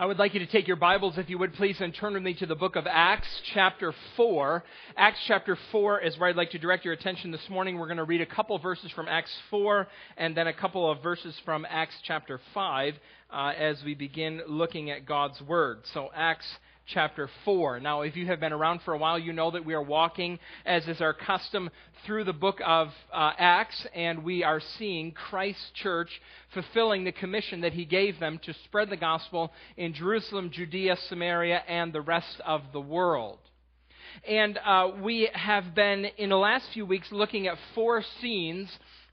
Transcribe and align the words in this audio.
I 0.00 0.06
would 0.06 0.18
like 0.18 0.32
you 0.32 0.40
to 0.40 0.46
take 0.46 0.66
your 0.66 0.78
Bibles, 0.78 1.18
if 1.18 1.28
you 1.28 1.36
would 1.36 1.52
please, 1.52 1.76
and 1.78 1.94
turn 1.94 2.14
with 2.14 2.22
me 2.22 2.32
to 2.32 2.46
the 2.46 2.54
book 2.54 2.74
of 2.74 2.86
Acts, 2.88 3.28
chapter 3.52 3.92
4. 4.16 4.64
Acts, 4.96 5.18
chapter 5.28 5.58
4 5.72 6.00
is 6.00 6.18
where 6.18 6.30
I'd 6.30 6.36
like 6.36 6.52
to 6.52 6.58
direct 6.58 6.86
your 6.86 6.94
attention 6.94 7.30
this 7.30 7.46
morning. 7.50 7.76
We're 7.76 7.84
going 7.84 7.98
to 7.98 8.04
read 8.04 8.22
a 8.22 8.26
couple 8.26 8.58
verses 8.58 8.90
from 8.92 9.08
Acts 9.08 9.30
4 9.50 9.86
and 10.16 10.34
then 10.34 10.46
a 10.46 10.54
couple 10.54 10.90
of 10.90 11.02
verses 11.02 11.38
from 11.44 11.66
Acts, 11.68 11.92
chapter 12.04 12.40
5, 12.54 12.94
uh, 13.30 13.52
as 13.58 13.82
we 13.84 13.94
begin 13.94 14.40
looking 14.48 14.90
at 14.90 15.04
God's 15.04 15.38
Word. 15.42 15.80
So, 15.92 16.08
Acts 16.16 16.46
chapter 16.92 17.28
4. 17.44 17.80
Now, 17.80 18.02
if 18.02 18.16
you 18.16 18.26
have 18.26 18.40
been 18.40 18.52
around 18.52 18.80
for 18.84 18.94
a 18.94 18.98
while, 18.98 19.18
you 19.18 19.32
know 19.32 19.50
that 19.50 19.64
we 19.64 19.74
are 19.74 19.82
walking, 19.82 20.38
as 20.66 20.86
is 20.86 21.00
our 21.00 21.14
custom, 21.14 21.70
through 22.06 22.24
the 22.24 22.32
book 22.32 22.58
of 22.64 22.88
uh, 23.12 23.32
Acts, 23.38 23.86
and 23.94 24.24
we 24.24 24.42
are 24.42 24.60
seeing 24.78 25.12
Christ's 25.12 25.70
church 25.82 26.10
fulfilling 26.52 27.04
the 27.04 27.12
commission 27.12 27.60
that 27.62 27.72
he 27.72 27.84
gave 27.84 28.18
them 28.18 28.40
to 28.44 28.54
spread 28.64 28.90
the 28.90 28.96
gospel 28.96 29.52
in 29.76 29.94
Jerusalem, 29.94 30.50
Judea, 30.52 30.96
Samaria, 31.08 31.62
and 31.68 31.92
the 31.92 32.00
rest 32.00 32.40
of 32.44 32.62
the 32.72 32.80
world. 32.80 33.38
And 34.28 34.58
uh, 34.64 34.90
we 35.02 35.30
have 35.32 35.74
been, 35.74 36.06
in 36.18 36.30
the 36.30 36.36
last 36.36 36.66
few 36.72 36.84
weeks, 36.84 37.08
looking 37.12 37.46
at 37.46 37.56
four 37.74 38.02
scenes 38.20 38.68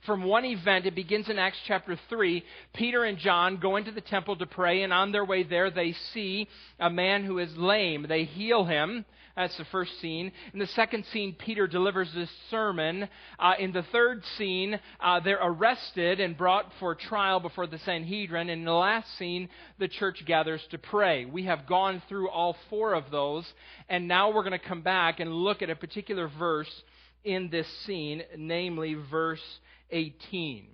from 0.06 0.24
one 0.24 0.44
event. 0.44 0.86
It 0.86 0.94
begins 0.94 1.28
in 1.28 1.38
Acts 1.38 1.58
chapter 1.66 1.98
3. 2.08 2.44
Peter 2.74 3.04
and 3.04 3.18
John 3.18 3.58
go 3.58 3.76
into 3.76 3.90
the 3.90 4.00
temple 4.00 4.36
to 4.36 4.46
pray, 4.46 4.82
and 4.82 4.92
on 4.92 5.12
their 5.12 5.24
way 5.24 5.42
there, 5.42 5.70
they 5.70 5.94
see 6.12 6.48
a 6.78 6.90
man 6.90 7.24
who 7.24 7.38
is 7.38 7.56
lame. 7.56 8.06
They 8.08 8.24
heal 8.24 8.64
him. 8.64 9.04
That's 9.38 9.56
the 9.56 9.66
first 9.66 10.00
scene. 10.00 10.32
In 10.52 10.58
the 10.58 10.66
second 10.66 11.04
scene, 11.12 11.32
Peter 11.38 11.68
delivers 11.68 12.12
this 12.12 12.30
sermon. 12.50 13.08
Uh, 13.38 13.52
in 13.56 13.70
the 13.70 13.84
third 13.92 14.24
scene, 14.36 14.80
uh, 14.98 15.20
they're 15.20 15.38
arrested 15.40 16.18
and 16.18 16.36
brought 16.36 16.72
for 16.80 16.96
trial 16.96 17.38
before 17.38 17.68
the 17.68 17.78
Sanhedrin. 17.78 18.50
And 18.50 18.60
in 18.60 18.64
the 18.64 18.72
last 18.72 19.16
scene, 19.16 19.48
the 19.78 19.86
church 19.86 20.24
gathers 20.26 20.60
to 20.72 20.78
pray. 20.78 21.24
We 21.24 21.44
have 21.44 21.68
gone 21.68 22.02
through 22.08 22.30
all 22.30 22.56
four 22.68 22.94
of 22.94 23.12
those, 23.12 23.46
and 23.88 24.08
now 24.08 24.32
we're 24.32 24.42
going 24.42 24.58
to 24.58 24.68
come 24.68 24.82
back 24.82 25.20
and 25.20 25.32
look 25.32 25.62
at 25.62 25.70
a 25.70 25.76
particular 25.76 26.28
verse 26.36 26.82
in 27.22 27.48
this 27.48 27.68
scene, 27.86 28.22
namely 28.36 28.94
verse 29.08 29.42
18. 29.90 30.66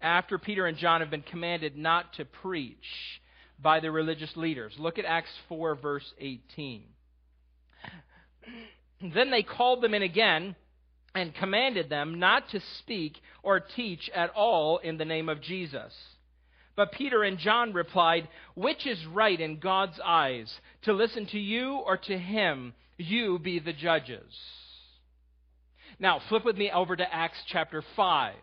After 0.00 0.38
Peter 0.38 0.66
and 0.66 0.76
John 0.76 1.00
have 1.00 1.10
been 1.10 1.22
commanded 1.22 1.76
not 1.76 2.14
to 2.14 2.24
preach 2.24 2.76
by 3.60 3.80
the 3.80 3.90
religious 3.90 4.36
leaders. 4.36 4.74
Look 4.78 4.98
at 4.98 5.04
Acts 5.04 5.30
4, 5.48 5.76
verse 5.76 6.12
18. 6.18 6.82
Then 9.14 9.30
they 9.30 9.42
called 9.42 9.82
them 9.82 9.94
in 9.94 10.02
again 10.02 10.56
and 11.14 11.34
commanded 11.34 11.88
them 11.88 12.18
not 12.18 12.48
to 12.50 12.60
speak 12.78 13.20
or 13.42 13.60
teach 13.60 14.10
at 14.14 14.30
all 14.30 14.78
in 14.78 14.98
the 14.98 15.04
name 15.04 15.28
of 15.28 15.40
Jesus. 15.40 15.92
But 16.76 16.92
Peter 16.92 17.22
and 17.22 17.38
John 17.38 17.72
replied, 17.72 18.28
Which 18.54 18.86
is 18.86 19.04
right 19.06 19.40
in 19.40 19.58
God's 19.58 19.98
eyes, 20.04 20.52
to 20.82 20.92
listen 20.92 21.26
to 21.26 21.38
you 21.38 21.76
or 21.76 21.96
to 21.96 22.18
him? 22.18 22.74
You 22.98 23.38
be 23.38 23.58
the 23.58 23.72
judges. 23.72 24.32
Now, 25.98 26.20
flip 26.28 26.44
with 26.44 26.56
me 26.56 26.70
over 26.70 26.94
to 26.94 27.14
Acts 27.14 27.38
chapter 27.46 27.82
5. 27.96 28.34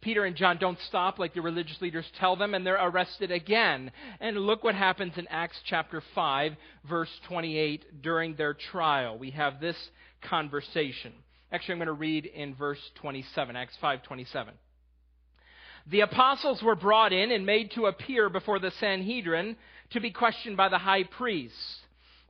Peter 0.00 0.24
and 0.24 0.36
John 0.36 0.58
don't 0.58 0.78
stop 0.86 1.18
like 1.18 1.32
the 1.34 1.40
religious 1.40 1.80
leaders 1.80 2.04
tell 2.20 2.36
them, 2.36 2.54
and 2.54 2.64
they're 2.64 2.74
arrested 2.74 3.30
again. 3.30 3.90
And 4.20 4.36
look 4.38 4.62
what 4.62 4.74
happens 4.74 5.14
in 5.16 5.26
Acts 5.28 5.56
chapter 5.64 6.02
5, 6.14 6.52
verse 6.88 7.08
28, 7.26 8.02
during 8.02 8.34
their 8.34 8.54
trial. 8.54 9.18
We 9.18 9.30
have 9.30 9.60
this 9.60 9.76
conversation. 10.22 11.12
Actually, 11.50 11.72
I'm 11.72 11.78
going 11.78 11.86
to 11.86 11.92
read 11.92 12.26
in 12.26 12.54
verse 12.54 12.80
27, 12.96 13.56
Acts 13.56 13.76
5 13.80 14.02
27. 14.02 14.54
The 15.86 16.00
apostles 16.00 16.62
were 16.62 16.76
brought 16.76 17.12
in 17.12 17.30
and 17.30 17.44
made 17.44 17.72
to 17.72 17.86
appear 17.86 18.28
before 18.28 18.58
the 18.58 18.72
Sanhedrin 18.80 19.56
to 19.90 20.00
be 20.00 20.10
questioned 20.10 20.56
by 20.56 20.68
the 20.68 20.78
high 20.78 21.04
priests. 21.04 21.80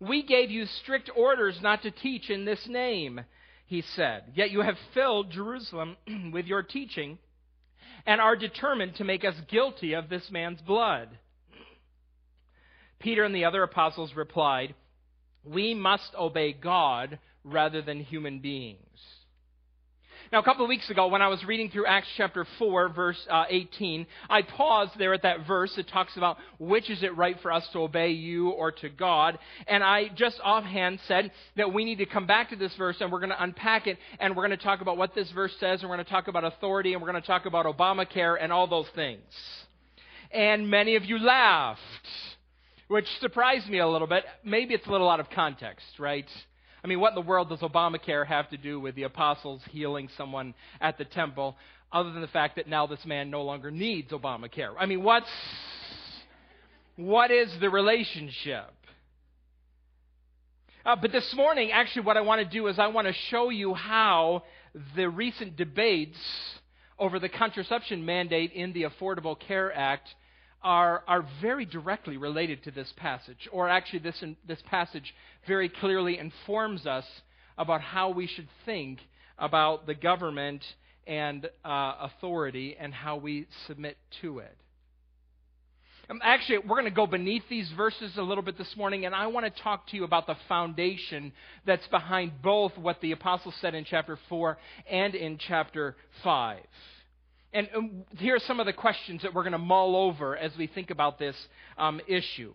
We 0.00 0.22
gave 0.22 0.50
you 0.50 0.66
strict 0.82 1.10
orders 1.14 1.58
not 1.62 1.82
to 1.82 1.90
teach 1.90 2.30
in 2.30 2.44
this 2.44 2.66
name, 2.68 3.20
he 3.66 3.82
said. 3.94 4.32
Yet 4.34 4.50
you 4.50 4.60
have 4.60 4.76
filled 4.92 5.30
Jerusalem 5.30 5.96
with 6.32 6.46
your 6.46 6.62
teaching 6.62 7.18
and 8.06 8.20
are 8.20 8.36
determined 8.36 8.96
to 8.96 9.04
make 9.04 9.24
us 9.24 9.34
guilty 9.50 9.94
of 9.94 10.08
this 10.08 10.30
man's 10.30 10.60
blood. 10.60 11.08
Peter 12.98 13.24
and 13.24 13.34
the 13.34 13.44
other 13.44 13.62
apostles 13.62 14.12
replied, 14.14 14.74
We 15.44 15.74
must 15.74 16.14
obey 16.18 16.52
God 16.52 17.18
rather 17.44 17.82
than 17.82 18.00
human 18.00 18.40
beings. 18.40 18.78
Now, 20.32 20.40
a 20.40 20.42
couple 20.42 20.64
of 20.64 20.68
weeks 20.68 20.88
ago, 20.88 21.08
when 21.08 21.22
I 21.22 21.28
was 21.28 21.44
reading 21.44 21.70
through 21.70 21.86
Acts 21.86 22.08
chapter 22.16 22.46
4, 22.58 22.88
verse 22.88 23.26
uh, 23.30 23.44
18, 23.48 24.06
I 24.30 24.42
paused 24.42 24.92
there 24.98 25.12
at 25.12 25.22
that 25.22 25.46
verse 25.46 25.72
that 25.76 25.88
talks 25.88 26.16
about 26.16 26.38
which 26.58 26.88
is 26.88 27.02
it 27.02 27.16
right 27.16 27.38
for 27.40 27.52
us 27.52 27.68
to 27.72 27.80
obey 27.80 28.10
you 28.10 28.48
or 28.50 28.72
to 28.72 28.88
God. 28.88 29.38
And 29.68 29.84
I 29.84 30.08
just 30.14 30.40
offhand 30.42 31.00
said 31.06 31.30
that 31.56 31.72
we 31.72 31.84
need 31.84 31.98
to 31.98 32.06
come 32.06 32.26
back 32.26 32.50
to 32.50 32.56
this 32.56 32.74
verse 32.76 32.96
and 33.00 33.12
we're 33.12 33.20
going 33.20 33.30
to 33.30 33.42
unpack 33.42 33.86
it 33.86 33.98
and 34.18 34.34
we're 34.34 34.46
going 34.46 34.58
to 34.58 34.64
talk 34.64 34.80
about 34.80 34.96
what 34.96 35.14
this 35.14 35.30
verse 35.32 35.52
says 35.60 35.80
and 35.80 35.90
we're 35.90 35.96
going 35.96 36.06
to 36.06 36.10
talk 36.10 36.28
about 36.28 36.44
authority 36.44 36.94
and 36.94 37.02
we're 37.02 37.10
going 37.10 37.20
to 37.20 37.26
talk 37.26 37.46
about 37.46 37.66
Obamacare 37.66 38.36
and 38.40 38.52
all 38.52 38.66
those 38.66 38.88
things. 38.94 39.20
And 40.32 40.68
many 40.68 40.96
of 40.96 41.04
you 41.04 41.18
laughed, 41.18 41.80
which 42.88 43.06
surprised 43.20 43.68
me 43.68 43.78
a 43.78 43.88
little 43.88 44.08
bit. 44.08 44.24
Maybe 44.42 44.74
it's 44.74 44.86
a 44.86 44.90
little 44.90 45.08
out 45.08 45.20
of 45.20 45.28
context, 45.30 45.86
right? 45.98 46.28
I 46.84 46.86
mean, 46.86 47.00
what 47.00 47.10
in 47.10 47.14
the 47.14 47.22
world 47.22 47.48
does 47.48 47.60
Obamacare 47.60 48.26
have 48.26 48.50
to 48.50 48.58
do 48.58 48.78
with 48.78 48.94
the 48.94 49.04
apostles 49.04 49.62
healing 49.70 50.10
someone 50.18 50.52
at 50.82 50.98
the 50.98 51.06
temple, 51.06 51.56
other 51.90 52.12
than 52.12 52.20
the 52.20 52.28
fact 52.28 52.56
that 52.56 52.68
now 52.68 52.86
this 52.86 53.06
man 53.06 53.30
no 53.30 53.42
longer 53.42 53.70
needs 53.70 54.12
Obamacare? 54.12 54.74
I 54.78 54.84
mean, 54.84 55.02
what's 55.02 55.30
what 56.96 57.30
is 57.30 57.50
the 57.58 57.70
relationship? 57.70 58.70
Uh, 60.84 60.94
but 61.00 61.10
this 61.10 61.34
morning, 61.34 61.72
actually, 61.72 62.02
what 62.02 62.18
I 62.18 62.20
want 62.20 62.42
to 62.42 62.46
do 62.46 62.66
is 62.66 62.78
I 62.78 62.88
want 62.88 63.06
to 63.06 63.14
show 63.30 63.48
you 63.48 63.72
how 63.72 64.42
the 64.94 65.08
recent 65.08 65.56
debates 65.56 66.18
over 66.98 67.18
the 67.18 67.30
contraception 67.30 68.04
mandate 68.04 68.52
in 68.52 68.74
the 68.74 68.82
Affordable 68.82 69.40
Care 69.40 69.74
Act 69.74 70.14
are, 70.64 71.04
are 71.06 71.24
very 71.42 71.66
directly 71.66 72.16
related 72.16 72.64
to 72.64 72.70
this 72.70 72.92
passage, 72.96 73.48
or 73.52 73.68
actually, 73.68 73.98
this, 73.98 74.16
in, 74.22 74.36
this 74.48 74.60
passage 74.70 75.14
very 75.46 75.68
clearly 75.68 76.18
informs 76.18 76.86
us 76.86 77.04
about 77.58 77.82
how 77.82 78.08
we 78.08 78.26
should 78.26 78.48
think 78.64 78.98
about 79.38 79.86
the 79.86 79.94
government 79.94 80.64
and 81.06 81.46
uh, 81.64 81.94
authority 82.00 82.76
and 82.80 82.94
how 82.94 83.16
we 83.16 83.46
submit 83.66 83.98
to 84.22 84.38
it. 84.38 84.56
Um, 86.08 86.20
actually, 86.22 86.58
we're 86.58 86.80
going 86.80 86.84
to 86.84 86.90
go 86.90 87.06
beneath 87.06 87.44
these 87.48 87.70
verses 87.76 88.12
a 88.16 88.22
little 88.22 88.44
bit 88.44 88.58
this 88.58 88.74
morning, 88.76 89.06
and 89.06 89.14
I 89.14 89.26
want 89.28 89.46
to 89.46 89.62
talk 89.62 89.88
to 89.88 89.96
you 89.96 90.04
about 90.04 90.26
the 90.26 90.36
foundation 90.48 91.32
that's 91.66 91.86
behind 91.88 92.42
both 92.42 92.76
what 92.76 93.00
the 93.00 93.12
apostle 93.12 93.54
said 93.60 93.74
in 93.74 93.84
chapter 93.84 94.18
4 94.28 94.58
and 94.90 95.14
in 95.14 95.38
chapter 95.38 95.96
5. 96.22 96.58
And 97.54 97.68
um, 97.74 98.04
here 98.18 98.34
are 98.34 98.40
some 98.40 98.58
of 98.58 98.66
the 98.66 98.72
questions 98.72 99.22
that 99.22 99.32
we're 99.32 99.44
going 99.44 99.52
to 99.52 99.58
mull 99.58 99.94
over 99.94 100.36
as 100.36 100.50
we 100.58 100.66
think 100.66 100.90
about 100.90 101.20
this 101.20 101.36
um, 101.78 102.00
issue. 102.08 102.52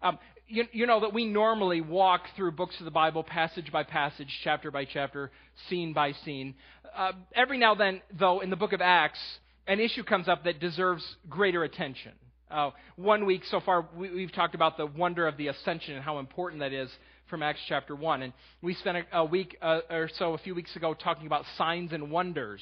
Um, 0.00 0.18
you, 0.46 0.64
you, 0.70 0.86
know 0.86 1.00
that 1.00 1.12
we 1.12 1.26
normally 1.26 1.80
walk 1.80 2.22
through 2.36 2.52
books 2.52 2.76
of 2.78 2.84
the 2.84 2.92
Bible 2.92 3.24
passage 3.24 3.72
by 3.72 3.82
passage, 3.82 4.28
chapter 4.44 4.70
by 4.70 4.84
chapter, 4.84 5.32
scene 5.68 5.92
by 5.92 6.12
scene. 6.24 6.54
Uh, 6.96 7.10
every 7.34 7.58
now 7.58 7.72
and 7.72 7.80
then, 7.80 8.02
though, 8.16 8.38
in 8.38 8.48
the 8.48 8.56
book 8.56 8.72
of 8.72 8.80
Acts, 8.80 9.18
an 9.66 9.80
issue 9.80 10.04
comes 10.04 10.28
up 10.28 10.44
that 10.44 10.60
deserves 10.60 11.04
greater 11.28 11.64
attention. 11.64 12.12
Uh, 12.48 12.70
one 12.94 13.26
week 13.26 13.42
so 13.50 13.58
far, 13.58 13.88
we, 13.96 14.22
have 14.22 14.32
talked 14.32 14.54
about 14.54 14.76
the 14.76 14.86
wonder 14.86 15.26
of 15.26 15.36
the 15.36 15.48
ascension 15.48 15.94
and 15.94 16.04
how 16.04 16.20
important 16.20 16.60
that 16.60 16.72
is 16.72 16.88
from 17.28 17.42
Acts 17.42 17.58
chapter 17.68 17.96
1. 17.96 18.22
And 18.22 18.32
we 18.62 18.74
spent 18.74 18.98
a, 18.98 19.18
a 19.18 19.24
week 19.24 19.56
uh, 19.60 19.80
or 19.90 20.08
so 20.16 20.34
a 20.34 20.38
few 20.38 20.54
weeks 20.54 20.76
ago 20.76 20.94
talking 20.94 21.26
about 21.26 21.44
signs 21.58 21.92
and 21.92 22.12
wonders 22.12 22.60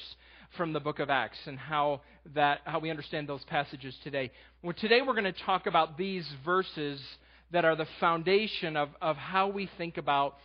from 0.57 0.73
the 0.73 0.79
book 0.79 0.99
of 0.99 1.09
Acts 1.09 1.37
and 1.45 1.57
how 1.57 2.01
that 2.33 2.61
how 2.65 2.79
we 2.79 2.89
understand 2.89 3.27
those 3.27 3.43
passages 3.45 3.95
today. 4.03 4.31
Well, 4.63 4.73
today 4.73 5.01
we're 5.01 5.13
going 5.13 5.25
to 5.25 5.43
talk 5.45 5.67
about 5.67 5.97
these 5.97 6.27
verses 6.43 7.01
that 7.51 7.65
are 7.65 7.75
the 7.75 7.87
foundation 7.99 8.75
of, 8.75 8.89
of 9.01 9.15
how 9.17 9.47
we 9.47 9.69
think 9.77 9.97
about 9.97 10.35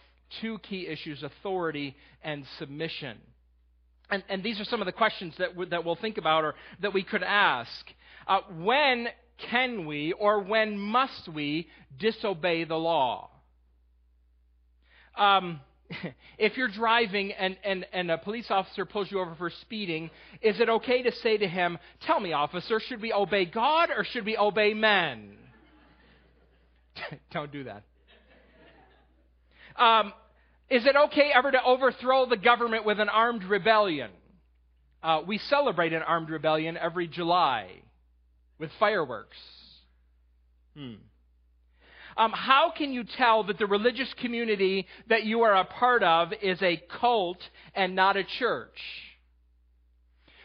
two 0.40 0.58
key 0.58 0.87
issues 0.87 1.23
authority 1.23 1.96
and 2.23 2.44
submission. 2.58 3.19
And, 4.11 4.23
and 4.29 4.43
these 4.43 4.61
are 4.61 4.64
some 4.64 4.81
of 4.81 4.87
the 4.87 4.93
questions 4.93 5.35
that, 5.38 5.50
w- 5.50 5.70
that 5.70 5.85
we'll 5.85 5.96
think 5.96 6.19
about 6.19 6.44
or 6.44 6.55
that 6.82 6.93
we 6.93 7.02
could 7.02 7.23
ask. 7.23 7.70
Uh, 8.26 8.40
when 8.58 9.08
can 9.50 9.87
we 9.87 10.12
or 10.12 10.40
when 10.40 10.79
must 10.79 11.29
we 11.32 11.69
disobey 11.99 12.64
the 12.64 12.76
law? 12.76 13.31
Um, 15.17 15.61
if 16.38 16.56
you're 16.56 16.69
driving 16.69 17.32
and, 17.32 17.56
and, 17.64 17.87
and 17.92 18.10
a 18.10 18.19
police 18.19 18.46
officer 18.50 18.84
pulls 18.84 19.10
you 19.10 19.20
over 19.20 19.34
for 19.34 19.50
speeding, 19.62 20.10
is 20.40 20.60
it 20.60 20.69
okay 20.69 21.02
to 21.02 21.12
say 21.12 21.37
to 21.37 21.48
him, 21.48 21.78
Tell 22.06 22.20
me, 22.20 22.32
officer, 22.32 22.81
should 22.81 23.00
we 23.00 23.12
obey 23.12 23.44
God 23.44 23.90
or 23.90 24.04
should 24.04 24.25
we 24.25 24.37
obey 24.37 24.75
men? 24.75 25.37
Don't 27.32 27.52
do 27.52 27.64
that. 27.64 27.82
Um, 29.76 30.12
is 30.69 30.84
it 30.87 30.94
okay 31.06 31.31
ever 31.34 31.50
to 31.50 31.62
overthrow 31.62 32.26
the 32.26 32.37
government 32.37 32.84
with 32.84 33.00
an 33.00 33.08
armed 33.08 33.44
rebellion? 33.44 34.10
Uh, 35.02 35.22
we 35.26 35.38
celebrate 35.38 35.92
an 35.92 36.02
armed 36.02 36.28
rebellion 36.28 36.76
every 36.76 37.08
July 37.08 37.70
with 38.58 38.70
fireworks. 38.78 39.38
Hmm. 40.76 40.94
Um, 42.20 42.32
how 42.32 42.70
can 42.76 42.93
you 42.93 43.05
tell 43.17 43.44
that 43.44 43.56
the 43.56 43.67
religious 43.67 44.12
community 44.20 44.87
that 45.08 45.25
you 45.25 45.40
are 45.40 45.55
a 45.55 45.64
part 45.64 46.02
of 46.02 46.34
is 46.43 46.61
a 46.61 46.78
cult 47.00 47.38
and 47.75 47.96
not 47.96 48.19
a 48.19 48.25
church? 48.38 48.76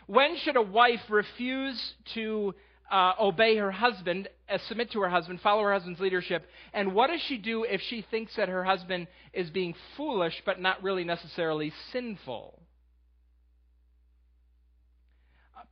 When 0.07 0.38
should 0.38 0.56
a 0.56 0.62
wife 0.62 1.01
refuse 1.10 1.77
to 2.13 2.56
uh, 2.89 3.16
obey 3.19 3.57
her 3.57 3.72
husband, 3.72 4.30
uh, 4.50 4.57
submit 4.69 4.94
to 4.94 5.01
her 5.01 5.10
husband, 5.10 5.42
follow 5.42 5.63
her 5.63 5.74
husband's 5.74 6.00
leadership? 6.00 6.48
And 6.74 6.94
what 6.94 7.07
does 7.07 7.19
she 7.27 7.38
do 7.38 7.66
if 7.66 7.81
she 7.89 8.06
thinks 8.10 8.33
that 8.38 8.48
her 8.48 8.63
husband 8.63 9.07
is 9.33 9.50
being 9.50 9.75
foolish 9.98 10.42
but 10.45 10.62
not 10.62 10.81
really 10.81 11.04
necessarily 11.04 11.74
sinful? 11.92 12.57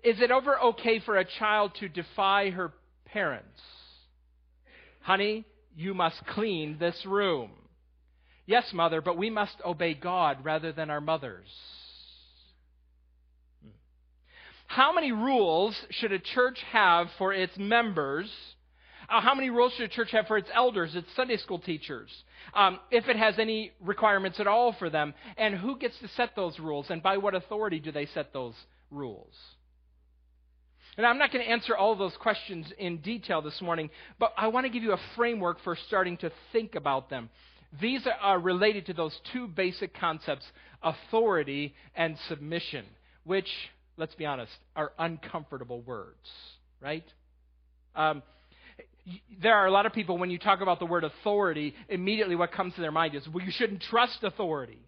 Is 0.03 0.19
it 0.19 0.31
ever 0.31 0.59
okay 0.59 0.99
for 0.99 1.17
a 1.17 1.23
child 1.23 1.71
to 1.79 1.87
defy 1.87 2.49
her 2.49 2.73
parents? 3.05 3.61
Honey, 4.99 5.45
you 5.75 5.93
must 5.93 6.25
clean 6.27 6.77
this 6.79 7.05
room. 7.05 7.51
Yes, 8.45 8.65
mother, 8.73 9.01
but 9.01 9.17
we 9.17 9.29
must 9.29 9.55
obey 9.65 9.93
God 9.93 10.43
rather 10.43 10.71
than 10.71 10.89
our 10.89 11.01
mothers. 11.01 11.47
How 14.67 14.91
many 14.93 15.11
rules 15.11 15.79
should 15.91 16.11
a 16.11 16.19
church 16.19 16.59
have 16.71 17.07
for 17.17 17.33
its 17.33 17.53
members? 17.57 18.29
Uh, 19.09 19.21
how 19.21 19.35
many 19.35 19.49
rules 19.49 19.73
should 19.73 19.85
a 19.85 19.93
church 19.93 20.11
have 20.11 20.27
for 20.27 20.37
its 20.37 20.49
elders, 20.53 20.95
its 20.95 21.07
Sunday 21.15 21.37
school 21.37 21.59
teachers? 21.59 22.09
Um, 22.53 22.79
if 22.89 23.07
it 23.07 23.15
has 23.15 23.37
any 23.37 23.71
requirements 23.81 24.39
at 24.39 24.47
all 24.47 24.73
for 24.73 24.89
them. 24.89 25.13
And 25.37 25.55
who 25.55 25.77
gets 25.77 25.97
to 25.99 26.07
set 26.09 26.35
those 26.35 26.59
rules? 26.59 26.87
And 26.89 27.03
by 27.03 27.17
what 27.17 27.35
authority 27.35 27.79
do 27.79 27.91
they 27.91 28.07
set 28.07 28.33
those 28.33 28.55
rules? 28.89 29.33
And 30.97 31.05
I'm 31.05 31.17
not 31.17 31.31
going 31.31 31.43
to 31.43 31.49
answer 31.51 31.75
all 31.75 31.91
of 31.91 31.97
those 31.97 32.15
questions 32.19 32.71
in 32.77 32.97
detail 32.97 33.41
this 33.41 33.59
morning, 33.61 33.89
but 34.19 34.33
I 34.37 34.47
want 34.47 34.65
to 34.65 34.71
give 34.71 34.83
you 34.83 34.93
a 34.93 34.99
framework 35.15 35.57
for 35.63 35.75
starting 35.87 36.17
to 36.17 36.31
think 36.51 36.75
about 36.75 37.09
them. 37.09 37.29
These 37.81 38.07
are 38.21 38.39
related 38.39 38.85
to 38.87 38.93
those 38.93 39.17
two 39.31 39.47
basic 39.47 39.97
concepts 39.97 40.45
authority 40.83 41.73
and 41.95 42.17
submission, 42.27 42.85
which 43.23 43.47
let's 43.97 44.15
be 44.15 44.25
honest, 44.25 44.51
are 44.75 44.91
uncomfortable 44.97 45.81
words, 45.81 46.29
right? 46.81 47.05
Um, 47.95 48.23
there 49.41 49.55
are 49.55 49.67
a 49.67 49.71
lot 49.71 49.85
of 49.85 49.93
people, 49.93 50.17
when 50.17 50.29
you 50.29 50.39
talk 50.39 50.61
about 50.61 50.79
the 50.79 50.85
word 50.85 51.03
authority, 51.03 51.75
immediately 51.89 52.35
what 52.35 52.51
comes 52.51 52.73
to 52.75 52.81
their 52.81 52.91
mind 52.91 53.15
is, 53.15 53.27
well, 53.27 53.45
you 53.45 53.51
shouldn't 53.51 53.81
trust 53.81 54.23
authority. 54.23 54.79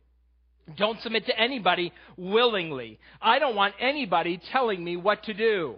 Don't 0.77 0.99
submit 1.01 1.27
to 1.27 1.39
anybody 1.39 1.93
willingly. 2.17 2.97
I 3.21 3.39
don't 3.39 3.55
want 3.55 3.75
anybody 3.79 4.41
telling 4.51 4.83
me 4.83 4.97
what 4.97 5.23
to 5.23 5.33
do. 5.33 5.75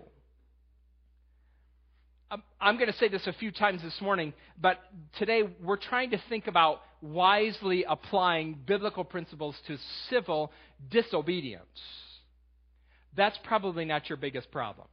I'm 2.59 2.77
going 2.77 2.91
to 2.91 2.97
say 2.97 3.07
this 3.07 3.25
a 3.27 3.33
few 3.33 3.51
times 3.51 3.81
this 3.81 3.99
morning, 4.01 4.33
but 4.61 4.79
today 5.17 5.43
we're 5.63 5.77
trying 5.77 6.11
to 6.11 6.21
think 6.29 6.47
about 6.47 6.81
wisely 7.01 7.85
applying 7.87 8.57
biblical 8.65 9.03
principles 9.03 9.55
to 9.67 9.77
civil 10.09 10.51
disobedience 10.89 11.65
that's 13.17 13.37
probably 13.43 13.83
not 13.83 14.07
your 14.07 14.17
biggest 14.17 14.51
problem. 14.51 14.87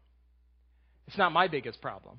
It's 1.07 1.19
not 1.19 1.31
my 1.31 1.47
biggest 1.47 1.81
problem. 1.81 2.19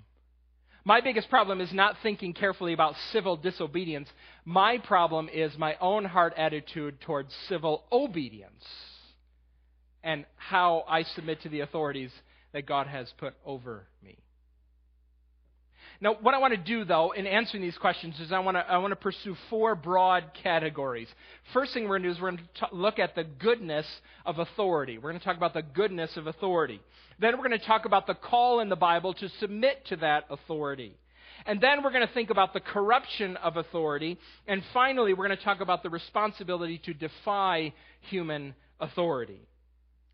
My 0.86 1.02
biggest 1.02 1.32
problem 1.32 1.60
is 1.60 1.74
not 1.74 1.96
thinking 2.04 2.34
carefully 2.34 2.74
about 2.74 2.94
civil 3.12 3.36
disobedience. 3.36 4.08
My 4.46 4.78
problem 4.78 5.28
is 5.34 5.58
my 5.58 5.76
own 5.82 6.06
heart 6.06 6.36
attitude 6.38 7.02
towards 7.02 7.34
civil 7.50 7.84
obedience 7.92 8.64
and 10.04 10.26
how 10.36 10.86
I 10.88 11.02
submit 11.02 11.42
to 11.42 11.50
the 11.50 11.62
authorities 11.62 12.12
that 12.54 12.68
God 12.68 12.86
has 12.86 13.12
put 13.18 13.34
over 13.44 13.88
me. 14.04 14.20
Now, 16.06 16.16
what 16.22 16.36
I 16.36 16.38
want 16.38 16.54
to 16.54 16.58
do, 16.58 16.86
though, 16.86 17.14
in 17.14 17.26
answering 17.26 17.64
these 17.64 17.80
questions 17.80 18.20
is 18.20 18.32
I 18.32 18.38
want 18.38 18.58
to, 18.58 18.60
I 18.60 18.78
want 18.78 18.92
to 18.92 18.96
pursue 18.96 19.36
four 19.50 19.74
broad 19.74 20.26
categories. 20.44 21.08
First 21.52 21.74
thing 21.74 21.86
we're 21.86 21.98
going 21.98 22.04
to 22.04 22.10
do 22.10 22.16
is 22.16 22.22
we're 22.22 22.30
going 22.30 22.44
to 22.44 22.60
t- 22.60 22.68
look 22.74 23.00
at 23.00 23.16
the 23.16 23.24
goodness 23.24 23.88
of 24.24 24.38
authority. 24.38 25.00
We're 25.00 25.10
going 25.10 25.20
to 25.20 25.26
talk 25.26 25.36
about 25.36 25.56
the 25.56 25.64
goodness 25.64 26.16
of 26.16 26.28
authority. 26.28 26.80
Then 27.18 27.36
we're 27.40 27.48
going 27.48 27.60
to 27.60 27.66
talk 27.66 27.86
about 27.86 28.06
the 28.06 28.14
call 28.14 28.60
in 28.60 28.70
the 28.70 28.76
Bible 28.76 29.16
to 29.16 29.30
submit 29.40 29.84
to 29.88 29.96
that 29.96 30.26
authority. 30.30 30.96
And 31.48 31.60
then 31.60 31.82
we're 31.82 31.92
going 31.92 32.08
to 32.08 32.14
think 32.14 32.30
about 32.30 32.54
the 32.54 32.60
corruption 32.60 33.36
of 33.38 33.58
authority. 33.58 34.20
And 34.48 34.62
finally, 34.76 35.16
we're 35.16 35.26
going 35.26 35.40
to 35.40 35.44
talk 35.44 35.60
about 35.60 35.82
the 35.82 35.90
responsibility 35.90 36.80
to 36.86 36.94
defy 36.94 37.74
human 38.02 38.54
authority. 38.80 39.42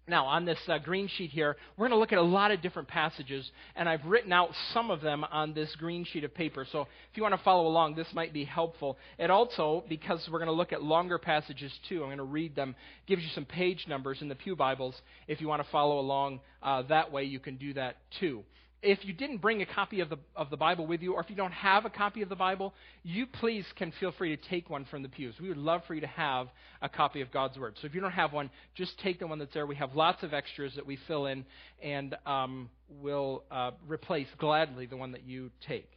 Now, 0.07 0.25
on 0.25 0.45
this 0.45 0.57
uh, 0.68 0.80
green 0.80 1.07
sheet 1.07 1.30
here, 1.30 1.56
we're 1.77 1.88
going 1.88 1.95
to 1.95 2.00
look 2.00 2.12
at 2.12 2.18
a 2.18 2.24
lot 2.24 2.50
of 2.50 2.62
different 2.62 2.88
passages, 2.88 3.50
and 3.75 3.88
I've 3.88 4.03
written 4.03 4.33
out 4.33 4.50
some 4.74 4.89
of 4.89 5.01
them 5.01 5.24
on 5.24 5.53
this 5.53 5.74
green 5.75 6.06
sheet 6.06 6.24
of 6.24 6.33
paper. 6.33 6.65
So 6.71 6.81
if 6.81 7.18
you 7.18 7.21
want 7.21 7.36
to 7.36 7.44
follow 7.44 7.68
along, 7.68 7.95
this 7.95 8.07
might 8.13 8.33
be 8.33 8.44
helpful. 8.44 8.98
It 9.19 9.30
also, 9.30 9.83
because 9.88 10.27
we're 10.31 10.39
going 10.39 10.48
to 10.48 10.53
look 10.53 10.74
at 10.74 10.81
longer 10.81 11.19
passages 11.19 11.71
too, 11.88 12.01
I'm 12.01 12.07
going 12.07 12.18
to 12.18 12.24
read 12.24 12.56
them, 12.56 12.75
gives 13.06 13.21
you 13.21 13.30
some 13.36 13.45
page 13.45 13.86
numbers 13.88 14.21
in 14.21 14.27
the 14.27 14.36
Pew 14.36 14.56
Bibles. 14.56 15.00
If 15.27 15.39
you 15.39 15.48
want 15.48 15.63
to 15.63 15.69
follow 15.71 16.00
along 16.00 16.39
uh, 16.63 16.81
that 16.83 17.12
way, 17.12 17.24
you 17.24 17.39
can 17.39 17.57
do 17.57 17.74
that 17.75 17.98
too 18.19 18.44
if 18.83 19.05
you 19.05 19.13
didn't 19.13 19.37
bring 19.37 19.61
a 19.61 19.65
copy 19.65 19.99
of 19.99 20.09
the, 20.09 20.17
of 20.35 20.49
the 20.49 20.57
Bible 20.57 20.87
with 20.87 21.01
you, 21.01 21.13
or 21.13 21.21
if 21.21 21.29
you 21.29 21.35
don't 21.35 21.51
have 21.51 21.85
a 21.85 21.89
copy 21.89 22.21
of 22.23 22.29
the 22.29 22.35
Bible, 22.35 22.73
you 23.03 23.27
please 23.27 23.65
can 23.75 23.93
feel 23.99 24.11
free 24.11 24.35
to 24.35 24.49
take 24.49 24.69
one 24.69 24.85
from 24.85 25.03
the 25.03 25.09
pews. 25.09 25.35
We 25.39 25.49
would 25.49 25.57
love 25.57 25.81
for 25.87 25.93
you 25.93 26.01
to 26.01 26.07
have 26.07 26.47
a 26.81 26.89
copy 26.89 27.21
of 27.21 27.31
God's 27.31 27.59
Word. 27.59 27.75
So 27.79 27.87
if 27.87 27.93
you 27.93 28.01
don't 28.01 28.11
have 28.11 28.33
one, 28.33 28.49
just 28.75 28.99
take 28.99 29.19
the 29.19 29.27
one 29.27 29.37
that's 29.37 29.53
there. 29.53 29.67
We 29.67 29.75
have 29.75 29.93
lots 29.95 30.23
of 30.23 30.33
extras 30.33 30.73
that 30.75 30.85
we 30.85 30.97
fill 31.07 31.27
in, 31.27 31.45
and 31.81 32.15
um, 32.25 32.69
we'll 32.89 33.43
uh, 33.51 33.71
replace 33.87 34.27
gladly 34.39 34.87
the 34.87 34.97
one 34.97 35.11
that 35.11 35.23
you 35.23 35.51
take. 35.67 35.89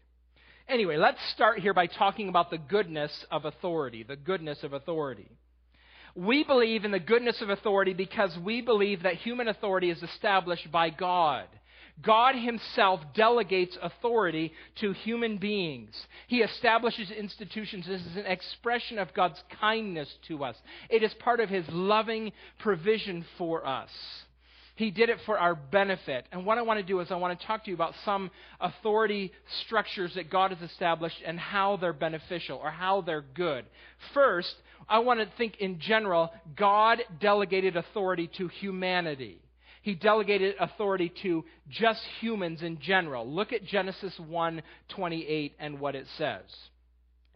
Anyway, 0.68 0.96
let's 0.96 1.18
start 1.34 1.60
here 1.60 1.74
by 1.74 1.86
talking 1.86 2.28
about 2.28 2.50
the 2.50 2.58
goodness 2.58 3.12
of 3.30 3.44
authority. 3.44 4.02
The 4.02 4.16
goodness 4.16 4.62
of 4.62 4.72
authority. 4.74 5.30
We 6.14 6.44
believe 6.44 6.84
in 6.84 6.90
the 6.90 7.00
goodness 7.00 7.40
of 7.42 7.50
authority 7.50 7.92
because 7.92 8.36
we 8.42 8.60
believe 8.60 9.02
that 9.02 9.14
human 9.14 9.48
authority 9.48 9.90
is 9.90 10.02
established 10.02 10.70
by 10.70 10.90
God. 10.90 11.46
God 12.02 12.34
Himself 12.34 13.00
delegates 13.14 13.78
authority 13.80 14.52
to 14.80 14.92
human 14.92 15.38
beings. 15.38 15.94
He 16.26 16.38
establishes 16.38 17.10
institutions. 17.10 17.86
This 17.86 18.00
is 18.00 18.16
an 18.16 18.26
expression 18.26 18.98
of 18.98 19.14
God's 19.14 19.42
kindness 19.60 20.12
to 20.28 20.44
us, 20.44 20.56
it 20.90 21.02
is 21.02 21.14
part 21.14 21.40
of 21.40 21.48
His 21.48 21.64
loving 21.68 22.32
provision 22.58 23.24
for 23.38 23.66
us. 23.66 23.90
He 24.76 24.90
did 24.90 25.08
it 25.08 25.18
for 25.24 25.38
our 25.38 25.54
benefit. 25.54 26.26
And 26.32 26.44
what 26.44 26.58
I 26.58 26.62
want 26.62 26.80
to 26.80 26.86
do 26.86 26.98
is 26.98 27.12
I 27.12 27.14
want 27.14 27.38
to 27.38 27.46
talk 27.46 27.62
to 27.64 27.70
you 27.70 27.76
about 27.76 27.94
some 28.04 28.28
authority 28.60 29.30
structures 29.64 30.12
that 30.16 30.30
God 30.30 30.50
has 30.50 30.68
established 30.68 31.18
and 31.24 31.38
how 31.38 31.76
they're 31.76 31.92
beneficial 31.92 32.58
or 32.58 32.70
how 32.70 33.00
they're 33.00 33.24
good. 33.34 33.66
First, 34.14 34.52
I 34.88 34.98
want 34.98 35.20
to 35.20 35.28
think 35.38 35.58
in 35.60 35.78
general, 35.78 36.32
God 36.56 37.02
delegated 37.20 37.76
authority 37.76 38.28
to 38.36 38.48
humanity 38.48 39.43
he 39.84 39.94
delegated 39.94 40.54
authority 40.58 41.12
to 41.22 41.44
just 41.68 42.00
humans 42.18 42.62
in 42.62 42.80
general. 42.80 43.30
Look 43.30 43.52
at 43.52 43.66
Genesis 43.66 44.18
1:28 44.18 45.52
and 45.58 45.78
what 45.78 45.94
it 45.94 46.06
says. 46.16 46.42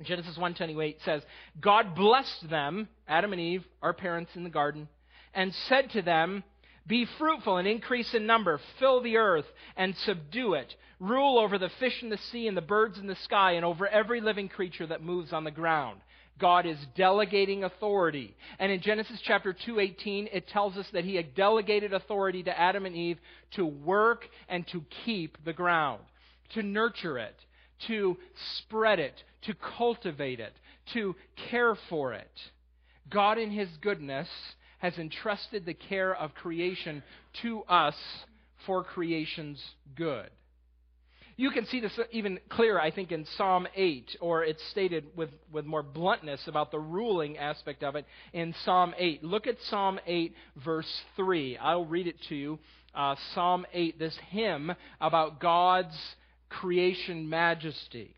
Genesis 0.00 0.38
1:28 0.38 0.96
says, 1.04 1.22
God 1.60 1.94
blessed 1.94 2.48
them, 2.48 2.88
Adam 3.06 3.34
and 3.34 3.40
Eve, 3.40 3.64
our 3.82 3.92
parents 3.92 4.34
in 4.34 4.44
the 4.44 4.50
garden, 4.50 4.88
and 5.34 5.54
said 5.68 5.90
to 5.90 6.00
them, 6.00 6.42
be 6.86 7.04
fruitful 7.18 7.58
and 7.58 7.68
increase 7.68 8.14
in 8.14 8.24
number, 8.24 8.58
fill 8.78 9.02
the 9.02 9.18
earth 9.18 9.44
and 9.76 9.94
subdue 10.06 10.54
it. 10.54 10.74
Rule 10.98 11.38
over 11.38 11.58
the 11.58 11.68
fish 11.78 12.02
in 12.02 12.08
the 12.08 12.16
sea 12.16 12.48
and 12.48 12.56
the 12.56 12.62
birds 12.62 12.96
in 12.96 13.06
the 13.06 13.14
sky 13.16 13.52
and 13.52 13.64
over 13.64 13.86
every 13.86 14.22
living 14.22 14.48
creature 14.48 14.86
that 14.86 15.02
moves 15.02 15.34
on 15.34 15.44
the 15.44 15.50
ground. 15.50 16.00
God 16.38 16.66
is 16.66 16.78
delegating 16.96 17.64
authority. 17.64 18.36
And 18.58 18.70
in 18.70 18.80
Genesis 18.80 19.20
chapter 19.22 19.52
2:18 19.52 20.28
it 20.32 20.48
tells 20.48 20.76
us 20.76 20.88
that 20.90 21.04
he 21.04 21.16
had 21.16 21.34
delegated 21.34 21.92
authority 21.92 22.42
to 22.44 22.58
Adam 22.58 22.86
and 22.86 22.94
Eve 22.94 23.18
to 23.52 23.66
work 23.66 24.28
and 24.48 24.66
to 24.68 24.84
keep 25.04 25.42
the 25.44 25.52
ground, 25.52 26.02
to 26.50 26.62
nurture 26.62 27.18
it, 27.18 27.36
to 27.86 28.16
spread 28.58 28.98
it, 28.98 29.22
to 29.42 29.54
cultivate 29.54 30.40
it, 30.40 30.54
to 30.92 31.14
care 31.50 31.74
for 31.88 32.12
it. 32.12 32.30
God 33.10 33.38
in 33.38 33.50
his 33.50 33.68
goodness 33.80 34.28
has 34.78 34.96
entrusted 34.98 35.64
the 35.64 35.74
care 35.74 36.14
of 36.14 36.34
creation 36.34 37.02
to 37.42 37.62
us 37.64 37.96
for 38.66 38.84
creation's 38.84 39.62
good. 39.96 40.30
You 41.40 41.52
can 41.52 41.66
see 41.66 41.78
this 41.78 41.96
even 42.10 42.40
clearer, 42.48 42.80
I 42.80 42.90
think, 42.90 43.12
in 43.12 43.24
Psalm 43.36 43.68
8, 43.76 44.16
or 44.20 44.42
it's 44.42 44.62
stated 44.72 45.04
with, 45.14 45.30
with 45.52 45.64
more 45.64 45.84
bluntness 45.84 46.40
about 46.48 46.72
the 46.72 46.80
ruling 46.80 47.38
aspect 47.38 47.84
of 47.84 47.94
it 47.94 48.06
in 48.32 48.52
Psalm 48.64 48.92
8. 48.98 49.22
Look 49.22 49.46
at 49.46 49.54
Psalm 49.70 50.00
8, 50.04 50.34
verse 50.56 51.00
3. 51.14 51.56
I'll 51.58 51.86
read 51.86 52.08
it 52.08 52.16
to 52.28 52.34
you. 52.34 52.58
Uh, 52.92 53.14
Psalm 53.36 53.66
8, 53.72 54.00
this 54.00 54.18
hymn 54.30 54.72
about 55.00 55.38
God's 55.38 55.96
creation 56.48 57.28
majesty. 57.28 58.16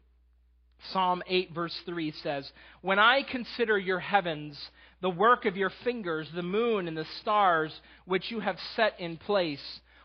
Psalm 0.91 1.23
8, 1.27 1.53
verse 1.55 1.79
3 1.85 2.15
says, 2.23 2.51
When 2.81 2.99
I 2.99 3.23
consider 3.23 3.77
your 3.77 4.01
heavens, 4.01 4.59
the 5.03 5.11
work 5.11 5.45
of 5.45 5.59
your 5.59 5.73
fingers, 5.85 6.27
the 6.35 6.43
moon 6.43 6.89
and 6.89 6.97
the 6.97 7.05
stars 7.21 7.71
which 8.07 8.31
you 8.31 8.41
have 8.41 8.57
set 8.77 8.99
in 8.99 9.19
place, 9.19 9.61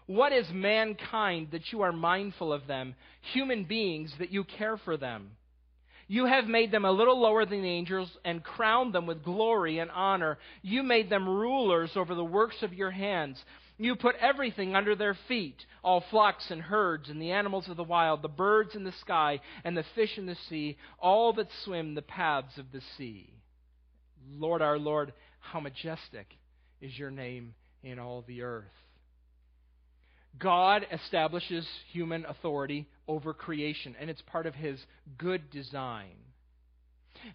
what 0.08 0.32
is 0.32 0.48
mankind 0.52 1.50
that 1.52 1.72
you 1.72 1.82
are 1.82 1.92
mindful 1.92 2.54
of 2.54 2.68
them, 2.68 2.96
human 3.34 3.64
beings 3.64 4.14
that 4.20 4.32
you 4.32 4.44
care 4.44 4.78
for 4.78 4.98
them? 4.98 5.32
You 6.08 6.26
have 6.26 6.46
made 6.46 6.72
them 6.72 6.86
a 6.86 6.92
little 6.92 7.20
lower 7.20 7.46
than 7.46 7.64
the 7.64 7.68
angels 7.68 8.16
and 8.24 8.44
crowned 8.44 8.94
them 8.94 9.08
with 9.08 9.24
glory 9.24 9.80
and 9.80 9.90
honor. 9.90 10.38
You 10.62 10.84
made 10.84 11.10
them 11.10 11.28
rulers 11.28 11.92
over 11.96 12.14
the 12.14 12.24
works 12.24 12.62
of 12.62 12.74
your 12.74 12.92
hands. 12.92 13.44
You 13.78 13.96
put 13.96 14.16
everything 14.18 14.76
under 14.76 14.96
their 14.96 15.18
feet 15.28 15.66
all 15.84 16.04
flocks 16.10 16.50
and 16.50 16.62
herds, 16.62 17.10
and 17.10 17.22
the 17.22 17.32
animals 17.32 17.70
of 17.70 17.78
the 17.78 17.84
wild, 17.84 18.24
the 18.24 18.28
birds 18.28 18.76
in 18.76 18.84
the 18.84 18.92
sky, 19.02 19.40
and 19.64 19.78
the 19.78 19.86
fish 19.94 20.18
in 20.18 20.26
the 20.26 20.38
sea, 20.50 20.78
all 21.00 21.32
that 21.34 21.48
swim 21.64 21.94
the 21.94 22.02
paths 22.02 22.58
of 22.58 22.72
the 22.72 22.82
sea. 22.98 23.30
Lord 24.32 24.64
our 24.64 24.80
Lord, 24.80 25.14
how 25.40 25.60
majestic 25.60 26.26
is 26.82 26.98
your 26.98 27.12
name 27.12 27.54
in 27.84 28.00
all 28.00 28.24
the 28.28 28.42
earth. 28.42 28.66
God 30.40 30.86
establishes 30.92 31.68
human 31.92 32.26
authority 32.26 32.88
over 33.08 33.34
creation, 33.34 33.96
and 34.00 34.10
it's 34.10 34.22
part 34.24 34.46
of 34.46 34.56
his 34.56 34.80
good 35.18 35.50
design. 35.50 36.16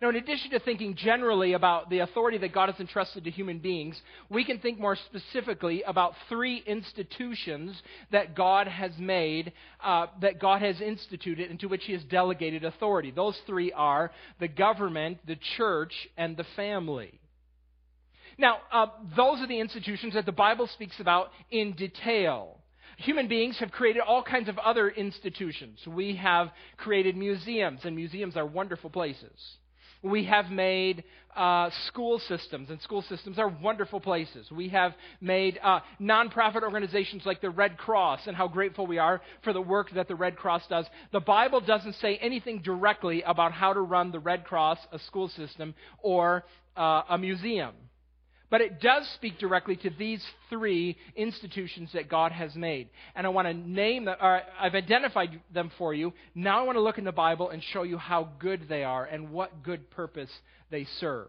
Now, 0.01 0.11
in 0.11 0.17
addition 0.17 0.51
to 0.51 0.61
thinking 0.61 0.95
generally 0.95 1.55
about 1.55 1.91
the 1.91 2.01
authority 2.01 2.39
that 2.39 2.53
God 2.53 2.69
has 2.69 2.79
entrusted 2.79 3.25
to 3.25 3.31
human 3.31 3.59
beings, 3.59 4.01
we 4.29 4.45
can 4.45 4.59
think 4.59 4.79
more 4.79 4.97
specifically 4.97 5.83
about 5.83 6.15
three 6.29 6.63
institutions 6.67 7.81
that 8.13 8.37
God 8.37 8.69
has 8.69 8.93
made, 8.99 9.53
uh, 9.83 10.07
that 10.21 10.39
God 10.39 10.63
has 10.63 10.81
instituted, 10.81 11.51
into 11.51 11.69
which 11.69 11.85
He 11.85 11.93
has 11.93 12.05
delegated 12.05 12.65
authority. 12.65 13.11
Those 13.11 13.39
three 13.47 13.73
are 13.73 14.13
the 14.39 14.49
government, 14.49 15.19
the 15.27 15.39
church, 15.57 15.93
and 16.17 16.37
the 16.37 16.47
family. 16.57 17.19
Now, 18.39 18.59
uh, 18.73 18.87
those 19.17 19.41
are 19.41 19.49
the 19.49 19.61
institutions 19.61 20.15
that 20.15 20.27
the 20.27 20.33
Bible 20.33 20.69
speaks 20.69 21.01
about 21.01 21.31
in 21.51 21.73
detail 21.73 22.60
human 23.01 23.29
beings 23.29 23.59
have 23.59 23.71
created 23.71 24.03
all 24.07 24.23
kinds 24.23 24.49
of 24.49 24.59
other 24.59 24.89
institutions. 24.89 25.79
We 25.87 26.17
have 26.17 26.51
created 26.77 27.17
museums, 27.17 27.81
and 27.85 27.97
museums 27.97 28.37
are 28.37 28.47
wonderful 28.47 28.91
places. 28.91 29.33
We 30.03 30.25
have 30.25 30.51
made 30.51 31.05
uh, 31.37 31.71
school 31.87 32.19
systems, 32.21 32.71
and 32.71 32.81
school 32.81 33.03
systems 33.03 33.39
are 33.39 33.49
wonderful 33.49 34.01
places. 34.01 34.51
We 34.51 34.71
have 34.71 34.95
made 35.21 35.59
uh, 35.63 35.81
nonprofit 36.01 36.63
organizations 36.63 37.23
like 37.27 37.41
the 37.41 37.51
Red 37.51 37.77
Cross, 37.77 38.21
and 38.27 38.37
how 38.37 38.49
grateful 38.49 38.87
we 38.87 38.99
are 38.99 39.21
for 39.45 39.53
the 39.53 39.61
work 39.61 39.91
that 39.95 40.09
the 40.09 40.15
Red 40.15 40.37
Cross 40.37 40.63
does. 40.69 40.87
The 41.13 41.21
Bible 41.21 41.61
doesn't 41.61 41.97
say 41.97 42.17
anything 42.17 42.63
directly 42.63 43.23
about 43.23 43.53
how 43.53 43.73
to 43.73 43.81
run 43.81 44.11
the 44.11 44.19
Red 44.19 44.45
Cross, 44.45 44.79
a 44.93 44.99
school 45.01 45.29
system, 45.29 45.75
or 46.03 46.45
uh, 46.77 47.03
a 47.11 47.19
museum. 47.19 47.75
But 48.51 48.61
it 48.61 48.81
does 48.81 49.09
speak 49.15 49.39
directly 49.39 49.77
to 49.77 49.91
these 49.91 50.25
three 50.49 50.97
institutions 51.15 51.91
that 51.95 52.09
God 52.09 52.33
has 52.33 52.55
made. 52.57 52.89
And 53.15 53.25
I 53.25 53.31
want 53.31 53.47
to 53.47 53.55
name 53.55 54.07
them, 54.07 54.17
or 54.21 54.43
I've 54.61 54.75
identified 54.75 55.41
them 55.55 55.71
for 55.79 55.95
you. 55.95 56.13
Now 56.35 56.61
I 56.61 56.63
want 56.65 56.77
to 56.77 56.83
look 56.83 56.99
in 56.99 57.05
the 57.05 57.13
Bible 57.13 57.51
and 57.51 57.63
show 57.73 57.85
you 57.85 57.97
how 57.97 58.29
good 58.41 58.67
they 58.69 58.83
are 58.83 59.05
and 59.05 59.31
what 59.31 59.63
good 59.63 59.89
purpose 59.91 60.31
they 60.71 60.85
serve. 60.99 61.29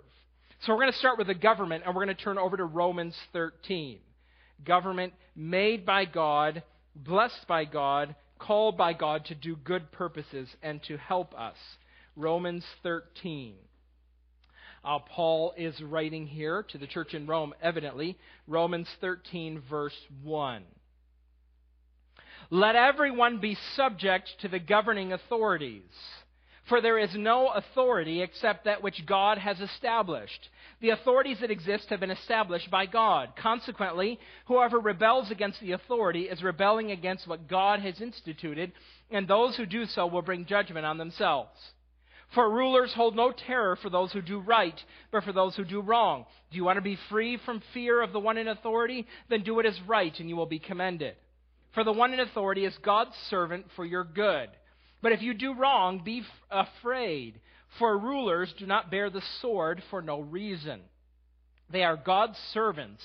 So 0.62 0.74
we're 0.74 0.82
going 0.82 0.92
to 0.92 0.98
start 1.00 1.18
with 1.20 1.28
the 1.28 1.36
government, 1.36 1.84
and 1.86 1.96
we're 1.96 2.06
going 2.06 2.16
to 2.16 2.24
turn 2.24 2.38
over 2.38 2.58
to 2.58 2.66
Romans 2.66 3.16
13. 3.34 4.00
Government 4.66 5.14
made 5.36 5.86
by 5.86 6.06
God, 6.06 6.64
blessed 6.96 7.48
by 7.48 7.66
God, 7.66 8.16
called 8.40 8.78
by 8.78 8.94
God 8.94 9.26
to 9.26 9.36
do 9.36 9.56
good 9.56 9.92
purposes 9.92 10.50
and 10.64 10.82
to 10.84 10.98
help 10.98 11.34
us. 11.36 11.58
Romans 12.16 12.66
13. 12.84 13.56
Uh, 14.84 15.00
Paul 15.00 15.54
is 15.58 15.80
writing 15.82 16.26
here 16.26 16.64
to 16.70 16.78
the 16.78 16.88
church 16.88 17.14
in 17.14 17.28
Rome, 17.28 17.54
evidently. 17.62 18.18
Romans 18.48 18.88
13, 19.00 19.62
verse 19.70 19.96
1. 20.24 20.64
Let 22.50 22.76
everyone 22.76 23.40
be 23.40 23.58
subject 23.76 24.30
to 24.42 24.48
the 24.48 24.60
governing 24.60 25.14
authorities. 25.14 25.84
For 26.68 26.82
there 26.82 26.98
is 26.98 27.14
no 27.16 27.50
authority 27.50 28.22
except 28.22 28.66
that 28.66 28.82
which 28.82 29.06
God 29.06 29.38
has 29.38 29.60
established. 29.60 30.50
The 30.80 30.92
authorities 30.92 31.40
that 31.42 31.52
exist 31.52 31.90
have 31.90 32.00
been 32.00 32.12
established 32.12 32.72
by 32.72 32.86
God. 32.86 33.34
Consequently, 33.36 34.20
whoever 34.46 34.80
rebels 34.80 35.32
against 35.32 35.60
the 35.60 35.74
authority 35.74 36.24
is 36.24 36.42
rebelling 36.42 36.92
against 36.92 37.28
what 37.28 37.48
God 37.48 37.82
has 37.82 38.00
instituted, 38.00 38.72
and 39.10 39.28
those 39.28 39.56
who 39.58 39.66
do 39.66 39.86
so 39.86 40.08
will 40.08 40.22
bring 40.22 40.46
judgment 40.46 40.86
on 40.86 40.98
themselves. 40.98 41.58
For 42.34 42.50
rulers 42.50 42.94
hold 42.94 43.16
no 43.16 43.32
terror 43.32 43.76
for 43.76 43.90
those 43.90 44.12
who 44.14 44.22
do 44.22 44.40
right, 44.40 44.80
but 45.12 45.24
for 45.24 45.34
those 45.34 45.56
who 45.56 45.66
do 45.66 45.82
wrong. 45.82 46.26
Do 46.50 46.58
you 46.58 46.64
want 46.64 46.78
to 46.78 46.82
be 46.82 46.98
free 47.10 47.38
from 47.46 47.62
fear 47.74 48.02
of 48.02 48.14
the 48.14 48.20
one 48.20 48.38
in 48.38 48.48
authority? 48.48 49.06
Then 49.30 49.44
do 49.44 49.56
what 49.56 49.66
is 49.66 49.78
right, 49.86 50.18
and 50.18 50.30
you 50.30 50.38
will 50.38 50.46
be 50.46 50.60
commended. 50.60 51.16
For 51.74 51.84
the 51.84 51.92
one 51.92 52.14
in 52.14 52.20
authority 52.22 52.66
is 52.66 52.78
God's 52.78 53.16
servant 53.30 53.66
for 53.76 53.84
your 53.84 54.06
good. 54.06 54.50
But 55.02 55.12
if 55.12 55.22
you 55.22 55.34
do 55.34 55.54
wrong, 55.54 56.04
be 56.04 56.20
f- 56.20 56.68
afraid, 56.68 57.40
for 57.80 57.98
rulers 57.98 58.54
do 58.58 58.66
not 58.66 58.92
bear 58.92 59.10
the 59.10 59.24
sword 59.42 59.84
for 59.90 60.02
no 60.02 60.22
reason. 60.22 60.82
They 61.70 61.84
are 61.84 61.98
God's 61.98 62.38
servants, 62.54 63.02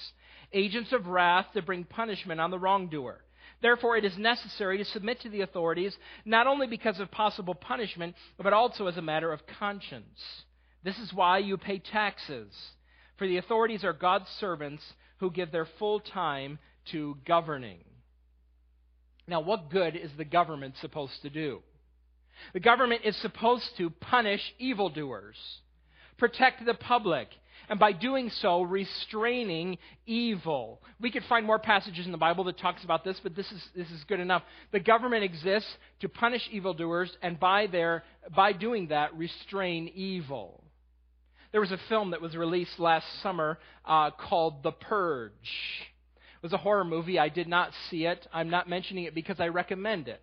agents 0.52 0.92
of 0.92 1.06
wrath 1.06 1.46
to 1.54 1.62
bring 1.62 1.84
punishment 1.84 2.40
on 2.40 2.50
the 2.50 2.58
wrongdoer. 2.58 3.20
Therefore, 3.62 3.96
it 3.96 4.04
is 4.04 4.18
necessary 4.18 4.78
to 4.78 4.84
submit 4.84 5.20
to 5.20 5.28
the 5.28 5.40
authorities, 5.40 5.96
not 6.24 6.46
only 6.46 6.66
because 6.66 7.00
of 7.00 7.10
possible 7.10 7.54
punishment, 7.54 8.14
but 8.36 8.52
also 8.52 8.86
as 8.86 8.96
a 8.96 9.02
matter 9.02 9.32
of 9.32 9.46
conscience. 9.58 10.44
This 10.84 10.98
is 10.98 11.12
why 11.12 11.38
you 11.38 11.56
pay 11.56 11.78
taxes. 11.78 12.52
For 13.16 13.26
the 13.26 13.38
authorities 13.38 13.82
are 13.82 13.92
God's 13.92 14.28
servants 14.40 14.82
who 15.18 15.30
give 15.30 15.50
their 15.50 15.66
full 15.78 16.00
time 16.00 16.58
to 16.92 17.16
governing. 17.26 17.80
Now, 19.26 19.40
what 19.40 19.70
good 19.70 19.96
is 19.96 20.10
the 20.16 20.24
government 20.24 20.74
supposed 20.80 21.22
to 21.22 21.30
do? 21.30 21.62
The 22.52 22.60
government 22.60 23.02
is 23.04 23.16
supposed 23.16 23.76
to 23.78 23.90
punish 23.90 24.42
evildoers, 24.58 25.36
protect 26.18 26.64
the 26.64 26.74
public, 26.74 27.28
and 27.68 27.78
by 27.78 27.92
doing 27.92 28.30
so, 28.30 28.62
restraining 28.62 29.78
evil. 30.06 30.80
We 31.00 31.10
could 31.10 31.24
find 31.24 31.44
more 31.44 31.58
passages 31.58 32.06
in 32.06 32.12
the 32.12 32.18
Bible 32.18 32.44
that 32.44 32.58
talks 32.58 32.84
about 32.84 33.04
this, 33.04 33.18
but 33.22 33.34
this 33.34 33.50
is, 33.50 33.62
this 33.74 33.90
is 33.90 34.04
good 34.04 34.20
enough. 34.20 34.42
The 34.72 34.80
government 34.80 35.24
exists 35.24 35.70
to 36.00 36.08
punish 36.08 36.48
evildoers, 36.52 37.10
and 37.22 37.38
by, 37.40 37.66
their, 37.66 38.04
by 38.34 38.52
doing 38.52 38.88
that, 38.88 39.16
restrain 39.16 39.90
evil. 39.94 40.62
There 41.52 41.60
was 41.60 41.72
a 41.72 41.80
film 41.88 42.10
that 42.10 42.20
was 42.20 42.36
released 42.36 42.78
last 42.78 43.06
summer 43.22 43.58
uh, 43.84 44.10
called 44.10 44.62
The 44.62 44.72
Purge. 44.72 45.32
It 45.32 46.42
was 46.42 46.52
a 46.52 46.58
horror 46.58 46.84
movie. 46.84 47.18
I 47.18 47.30
did 47.30 47.48
not 47.48 47.72
see 47.90 48.06
it. 48.06 48.26
I'm 48.32 48.50
not 48.50 48.68
mentioning 48.68 49.04
it 49.04 49.14
because 49.14 49.40
I 49.40 49.48
recommend 49.48 50.06
it. 50.06 50.20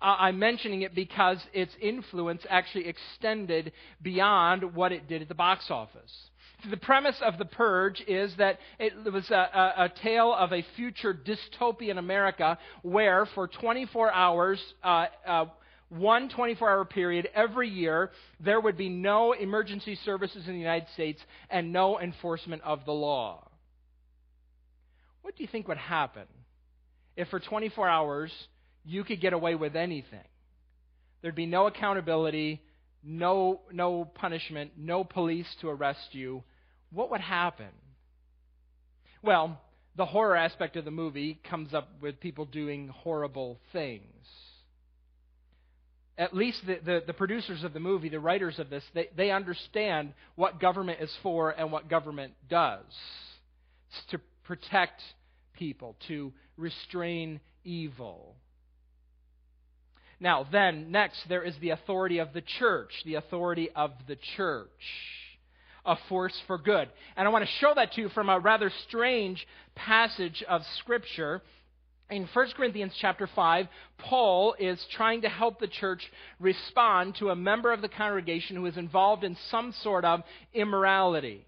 Uh, 0.00 0.16
I'm 0.18 0.38
mentioning 0.38 0.82
it 0.82 0.94
because 0.94 1.38
its 1.52 1.74
influence 1.80 2.42
actually 2.48 2.86
extended 2.86 3.72
beyond 4.00 4.74
what 4.74 4.92
it 4.92 5.08
did 5.08 5.22
at 5.22 5.28
the 5.28 5.34
box 5.34 5.70
office 5.70 6.30
the 6.70 6.76
premise 6.76 7.16
of 7.24 7.38
The 7.38 7.44
Purge 7.44 8.02
is 8.06 8.34
that 8.38 8.58
it 8.78 9.12
was 9.12 9.30
a, 9.30 9.34
a, 9.34 9.84
a, 9.84 9.88
tale 10.02 10.32
of 10.32 10.52
a 10.52 10.64
future 10.76 11.14
dystopian 11.14 11.98
America 11.98 12.58
where, 12.82 13.26
for 13.34 13.48
24 13.48 14.12
hours, 14.12 14.60
uh, 14.82 15.06
uh, 15.26 15.44
one 15.88 16.28
24 16.28 16.70
hour 16.70 16.84
period 16.84 17.28
every 17.34 17.68
year, 17.68 18.10
there 18.40 18.60
would 18.60 18.76
be 18.76 18.88
no 18.88 19.32
emergency 19.32 19.96
services 20.04 20.46
in 20.46 20.52
the 20.52 20.58
United 20.58 20.88
States 20.94 21.20
and 21.50 21.72
no 21.72 22.00
enforcement 22.00 22.62
of 22.62 22.84
the 22.84 22.92
law. 22.92 23.48
What 25.22 25.36
do 25.36 25.42
you 25.42 25.48
think 25.48 25.68
would 25.68 25.78
happen 25.78 26.26
if, 27.16 27.28
for 27.28 27.40
24 27.40 27.88
hours, 27.88 28.32
you 28.84 29.04
could 29.04 29.20
get 29.20 29.32
away 29.32 29.54
with 29.54 29.76
anything? 29.76 30.24
There'd 31.22 31.34
be 31.34 31.46
no 31.46 31.66
accountability, 31.66 32.60
no, 33.02 33.62
no 33.72 34.04
punishment, 34.04 34.72
no 34.76 35.04
police 35.04 35.46
to 35.60 35.68
arrest 35.70 36.08
you 36.12 36.42
what 36.94 37.10
would 37.10 37.20
happen? 37.20 37.70
Well, 39.22 39.60
the 39.96 40.06
horror 40.06 40.36
aspect 40.36 40.76
of 40.76 40.84
the 40.84 40.90
movie 40.90 41.40
comes 41.48 41.74
up 41.74 41.88
with 42.00 42.20
people 42.20 42.44
doing 42.44 42.88
horrible 42.88 43.58
things. 43.72 44.02
At 46.16 46.34
least 46.34 46.64
the, 46.66 46.78
the, 46.84 47.02
the, 47.06 47.12
producers 47.12 47.64
of 47.64 47.72
the 47.72 47.80
movie, 47.80 48.08
the 48.08 48.20
writers 48.20 48.58
of 48.60 48.70
this, 48.70 48.84
they, 48.94 49.08
they 49.16 49.30
understand 49.32 50.12
what 50.36 50.60
government 50.60 51.00
is 51.00 51.12
for 51.22 51.50
and 51.50 51.72
what 51.72 51.88
government 51.88 52.34
does. 52.48 52.84
It's 53.88 54.10
to 54.12 54.20
protect 54.44 55.02
people, 55.54 55.96
to 56.06 56.32
restrain 56.56 57.40
evil. 57.64 58.36
Now, 60.20 60.46
then, 60.50 60.92
next, 60.92 61.18
there 61.28 61.42
is 61.42 61.54
the 61.60 61.70
authority 61.70 62.18
of 62.18 62.32
the 62.32 62.42
church. 62.58 62.92
The 63.04 63.16
authority 63.16 63.70
of 63.74 63.90
the 64.06 64.16
church 64.36 64.70
a 65.84 65.96
force 66.08 66.34
for 66.46 66.58
good. 66.58 66.88
And 67.16 67.26
I 67.26 67.30
want 67.30 67.44
to 67.44 67.50
show 67.60 67.72
that 67.74 67.92
to 67.92 68.00
you 68.00 68.08
from 68.10 68.28
a 68.28 68.38
rather 68.38 68.70
strange 68.88 69.46
passage 69.74 70.42
of 70.48 70.62
Scripture. 70.78 71.42
In 72.10 72.28
1 72.32 72.46
Corinthians 72.56 72.92
chapter 73.00 73.28
5, 73.34 73.66
Paul 73.98 74.54
is 74.58 74.84
trying 74.92 75.22
to 75.22 75.28
help 75.28 75.58
the 75.58 75.68
church 75.68 76.02
respond 76.38 77.16
to 77.16 77.30
a 77.30 77.36
member 77.36 77.72
of 77.72 77.80
the 77.80 77.88
congregation 77.88 78.56
who 78.56 78.66
is 78.66 78.76
involved 78.76 79.24
in 79.24 79.36
some 79.50 79.72
sort 79.82 80.04
of 80.04 80.22
immorality. 80.52 81.46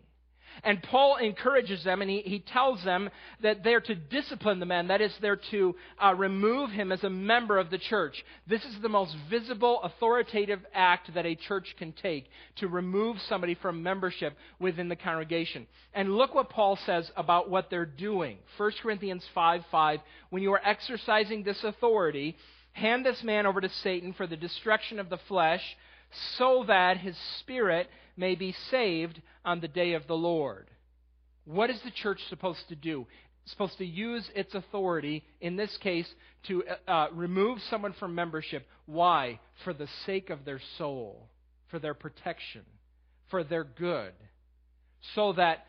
And 0.64 0.82
Paul 0.82 1.16
encourages 1.16 1.84
them 1.84 2.02
and 2.02 2.10
he, 2.10 2.20
he 2.20 2.40
tells 2.40 2.82
them 2.84 3.10
that 3.42 3.62
they're 3.62 3.80
to 3.80 3.94
discipline 3.94 4.60
the 4.60 4.66
man. 4.66 4.88
That 4.88 5.00
is, 5.00 5.12
they're 5.20 5.40
to 5.50 5.74
uh, 6.02 6.14
remove 6.14 6.70
him 6.70 6.92
as 6.92 7.04
a 7.04 7.10
member 7.10 7.58
of 7.58 7.70
the 7.70 7.78
church. 7.78 8.24
This 8.46 8.64
is 8.64 8.80
the 8.82 8.88
most 8.88 9.14
visible, 9.28 9.80
authoritative 9.82 10.60
act 10.74 11.12
that 11.14 11.26
a 11.26 11.34
church 11.34 11.74
can 11.78 11.92
take 11.92 12.26
to 12.56 12.68
remove 12.68 13.16
somebody 13.28 13.54
from 13.54 13.82
membership 13.82 14.36
within 14.58 14.88
the 14.88 14.96
congregation. 14.96 15.66
And 15.94 16.14
look 16.14 16.34
what 16.34 16.50
Paul 16.50 16.78
says 16.86 17.10
about 17.16 17.50
what 17.50 17.70
they're 17.70 17.86
doing. 17.86 18.38
1 18.56 18.72
Corinthians 18.82 19.24
5 19.34 19.62
5. 19.70 20.00
When 20.30 20.42
you 20.42 20.52
are 20.52 20.66
exercising 20.66 21.42
this 21.42 21.62
authority, 21.64 22.36
hand 22.72 23.04
this 23.04 23.22
man 23.22 23.46
over 23.46 23.60
to 23.60 23.68
Satan 23.82 24.12
for 24.12 24.26
the 24.26 24.36
destruction 24.36 24.98
of 24.98 25.08
the 25.08 25.18
flesh 25.28 25.62
so 26.38 26.64
that 26.66 26.98
his 26.98 27.16
spirit 27.40 27.88
may 28.16 28.34
be 28.34 28.54
saved 28.70 29.20
on 29.44 29.60
the 29.60 29.68
day 29.68 29.92
of 29.94 30.06
the 30.06 30.16
Lord. 30.16 30.70
What 31.44 31.70
is 31.70 31.80
the 31.84 31.90
church 31.90 32.20
supposed 32.28 32.68
to 32.68 32.74
do? 32.74 33.06
It's 33.42 33.52
supposed 33.52 33.78
to 33.78 33.86
use 33.86 34.28
its 34.34 34.54
authority, 34.54 35.22
in 35.40 35.56
this 35.56 35.76
case, 35.80 36.08
to 36.48 36.64
uh, 36.64 36.90
uh, 36.90 37.06
remove 37.12 37.58
someone 37.70 37.92
from 37.92 38.14
membership. 38.14 38.66
Why? 38.86 39.38
For 39.62 39.72
the 39.72 39.88
sake 40.04 40.30
of 40.30 40.44
their 40.44 40.60
soul, 40.78 41.28
for 41.70 41.78
their 41.78 41.94
protection, 41.94 42.62
for 43.30 43.44
their 43.44 43.62
good. 43.62 44.12
So 45.14 45.32
that 45.34 45.66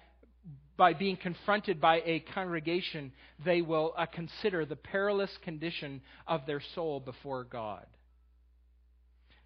by 0.77 0.93
being 0.93 1.17
confronted 1.17 1.81
by 1.81 2.01
a 2.05 2.23
congregation, 2.33 3.11
they 3.45 3.61
will 3.61 3.93
uh, 3.97 4.05
consider 4.07 4.65
the 4.65 4.75
perilous 4.75 5.31
condition 5.43 6.01
of 6.27 6.45
their 6.45 6.61
soul 6.73 6.99
before 6.99 7.43
God. 7.43 7.85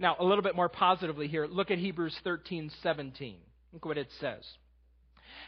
Now, 0.02 0.16
a 0.20 0.26
little 0.26 0.42
bit 0.42 0.56
more 0.56 0.68
positively 0.68 1.28
here, 1.28 1.46
look 1.46 1.70
at 1.70 1.78
Hebrews 1.78 2.18
13 2.24 2.72
17. 2.82 3.36
Look 3.72 3.86
what 3.86 4.00
it 4.00 4.10
says. 4.20 4.44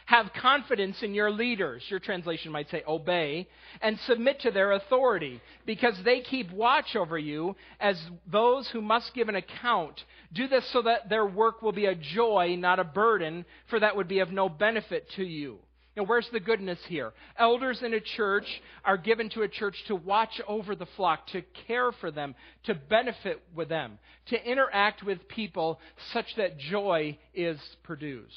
Have 0.06 0.30
confidence 0.40 1.02
in 1.02 1.12
your 1.12 1.30
leaders. 1.30 1.82
Your 1.88 1.98
translation 1.98 2.52
might 2.52 2.70
say 2.70 2.84
obey, 2.86 3.48
and 3.82 3.98
submit 4.06 4.40
to 4.40 4.52
their 4.52 4.72
authority, 4.72 5.40
because 5.66 5.94
they 6.04 6.20
keep 6.20 6.52
watch 6.52 6.94
over 6.94 7.18
you 7.18 7.56
as 7.80 8.00
those 8.30 8.68
who 8.68 8.80
must 8.80 9.12
give 9.12 9.28
an 9.28 9.34
account. 9.34 10.00
Do 10.32 10.46
this 10.46 10.70
so 10.72 10.82
that 10.82 11.08
their 11.08 11.26
work 11.26 11.60
will 11.60 11.72
be 11.72 11.86
a 11.86 11.96
joy, 11.96 12.54
not 12.56 12.78
a 12.78 12.84
burden, 12.84 13.44
for 13.70 13.80
that 13.80 13.96
would 13.96 14.08
be 14.08 14.20
of 14.20 14.30
no 14.30 14.48
benefit 14.48 15.08
to 15.16 15.24
you. 15.24 15.58
Now, 15.96 16.02
where's 16.04 16.28
the 16.32 16.40
goodness 16.40 16.78
here? 16.88 17.12
Elders 17.38 17.82
in 17.82 17.94
a 17.94 18.00
church 18.00 18.46
are 18.84 18.96
given 18.96 19.28
to 19.30 19.42
a 19.42 19.48
church 19.48 19.76
to 19.86 19.94
watch 19.94 20.40
over 20.48 20.74
the 20.74 20.86
flock, 20.96 21.26
to 21.28 21.42
care 21.66 21.92
for 21.92 22.10
them, 22.10 22.34
to 22.64 22.74
benefit 22.74 23.42
with 23.54 23.68
them, 23.68 23.98
to 24.26 24.50
interact 24.50 25.04
with 25.04 25.28
people 25.28 25.78
such 26.12 26.26
that 26.36 26.58
joy 26.58 27.16
is 27.32 27.60
produced. 27.84 28.34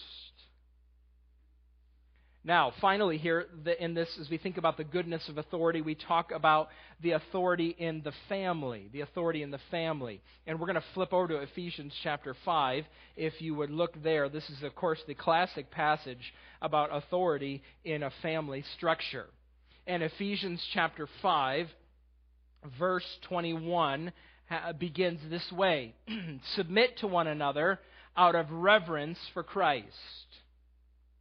Now, 2.48 2.72
finally, 2.80 3.18
here 3.18 3.46
in 3.78 3.94
this, 3.94 4.08
as 4.22 4.30
we 4.30 4.38
think 4.38 4.56
about 4.56 4.78
the 4.78 4.86
goodness 4.86 5.28
of 5.28 5.38
authority, 5.38 5.82
we 5.82 5.96
talk 5.96 6.32
about 6.32 6.70
the 7.02 7.12
authority 7.12 7.76
in 7.78 8.02
the 8.06 8.14
family. 8.30 8.88
The 8.94 9.02
authority 9.02 9.44
in 9.44 9.52
the 9.52 9.60
family. 9.70 10.22
And 10.46 10.58
we're 10.58 10.68
going 10.68 10.76
to 10.76 10.84
flip 10.94 11.12
over 11.12 11.28
to 11.28 11.42
Ephesians 11.42 11.92
chapter 12.04 12.38
5. 12.46 12.86
If 13.18 13.42
you 13.42 13.54
would 13.56 13.70
look 13.70 14.02
there, 14.02 14.30
this 14.30 14.50
is, 14.50 14.64
of 14.64 14.74
course, 14.76 15.00
the 15.06 15.14
classic 15.14 15.72
passage 15.72 16.34
about 16.62 16.96
authority 16.96 17.64
in 17.84 18.02
a 18.02 18.12
family 18.22 18.64
structure. 18.78 19.26
And 19.86 20.02
Ephesians 20.02 20.66
chapter 20.74 21.10
5, 21.22 21.68
verse 22.80 23.18
21, 23.28 24.14
begins 24.80 25.20
this 25.30 25.52
way 25.52 25.96
Submit 26.56 27.00
to 27.00 27.08
one 27.08 27.28
another 27.28 27.82
out 28.16 28.36
of 28.36 28.50
reverence 28.52 29.20
for 29.34 29.44
Christ. 29.44 29.86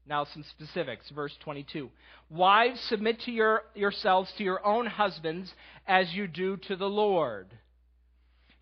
Now, 0.08 0.24
some 0.24 0.44
specifics. 0.50 1.08
Verse 1.10 1.36
22. 1.42 1.90
Wives, 2.30 2.80
submit 2.88 3.20
to 3.22 3.32
your, 3.32 3.62
yourselves 3.74 4.32
to 4.38 4.44
your 4.44 4.64
own 4.64 4.86
husbands 4.86 5.52
as 5.86 6.12
you 6.12 6.26
do 6.26 6.56
to 6.68 6.76
the 6.76 6.88
Lord. 6.88 7.48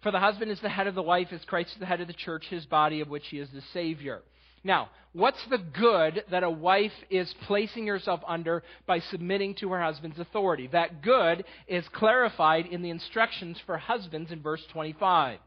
For 0.02 0.10
the 0.10 0.20
husband 0.20 0.50
is 0.50 0.60
the 0.60 0.68
head 0.68 0.86
of 0.86 0.94
the 0.94 1.02
wife, 1.02 1.28
as 1.32 1.44
Christ 1.44 1.70
is 1.72 1.78
the 1.78 1.86
head 1.86 2.00
of 2.00 2.06
the 2.06 2.12
church, 2.12 2.44
his 2.48 2.66
body, 2.66 3.00
of 3.00 3.08
which 3.08 3.26
he 3.28 3.38
is 3.38 3.48
the 3.50 3.62
Savior. 3.72 4.22
Now, 4.62 4.88
what's 5.12 5.44
the 5.50 5.58
good 5.58 6.24
that 6.30 6.42
a 6.42 6.50
wife 6.50 6.92
is 7.10 7.32
placing 7.46 7.86
herself 7.86 8.20
under 8.26 8.62
by 8.86 9.00
submitting 9.00 9.54
to 9.56 9.70
her 9.72 9.82
husband's 9.82 10.18
authority? 10.18 10.68
That 10.68 11.02
good 11.02 11.44
is 11.68 11.86
clarified 11.88 12.66
in 12.66 12.82
the 12.82 12.90
instructions 12.90 13.58
for 13.66 13.76
husbands 13.76 14.32
in 14.32 14.42
verse 14.42 14.62
25. 14.72 15.38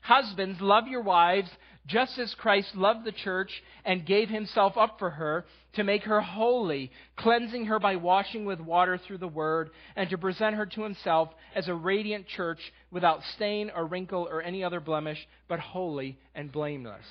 Husbands, 0.00 0.60
love 0.60 0.88
your 0.88 1.02
wives 1.02 1.50
just 1.86 2.18
as 2.18 2.34
Christ 2.34 2.76
loved 2.76 3.04
the 3.04 3.12
church 3.12 3.50
and 3.84 4.06
gave 4.06 4.28
himself 4.28 4.76
up 4.76 4.98
for 4.98 5.10
her 5.10 5.44
to 5.74 5.84
make 5.84 6.04
her 6.04 6.20
holy, 6.20 6.92
cleansing 7.16 7.66
her 7.66 7.78
by 7.78 7.96
washing 7.96 8.44
with 8.44 8.60
water 8.60 8.98
through 8.98 9.18
the 9.18 9.28
word, 9.28 9.70
and 9.96 10.08
to 10.10 10.18
present 10.18 10.56
her 10.56 10.66
to 10.66 10.82
himself 10.82 11.30
as 11.54 11.68
a 11.68 11.74
radiant 11.74 12.26
church 12.28 12.60
without 12.90 13.20
stain 13.34 13.70
or 13.74 13.86
wrinkle 13.86 14.28
or 14.30 14.42
any 14.42 14.62
other 14.62 14.80
blemish, 14.80 15.18
but 15.48 15.58
holy 15.58 16.18
and 16.34 16.52
blameless. 16.52 17.06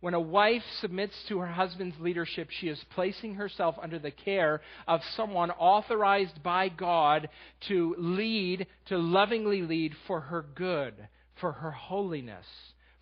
When 0.00 0.14
a 0.14 0.20
wife 0.20 0.62
submits 0.80 1.14
to 1.28 1.40
her 1.40 1.46
husband's 1.46 2.00
leadership, 2.00 2.48
she 2.50 2.68
is 2.68 2.82
placing 2.94 3.34
herself 3.34 3.76
under 3.80 3.98
the 3.98 4.10
care 4.10 4.62
of 4.88 5.02
someone 5.14 5.50
authorized 5.50 6.42
by 6.42 6.70
God 6.70 7.28
to 7.68 7.94
lead, 7.98 8.66
to 8.86 8.96
lovingly 8.96 9.60
lead 9.60 9.94
for 10.06 10.22
her 10.22 10.46
good, 10.54 10.94
for 11.38 11.52
her 11.52 11.70
holiness 11.70 12.46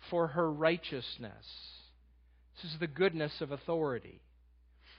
for 0.09 0.27
her 0.27 0.51
righteousness. 0.51 1.45
This 2.55 2.71
is 2.71 2.79
the 2.79 2.87
goodness 2.87 3.31
of 3.41 3.51
authority. 3.51 4.21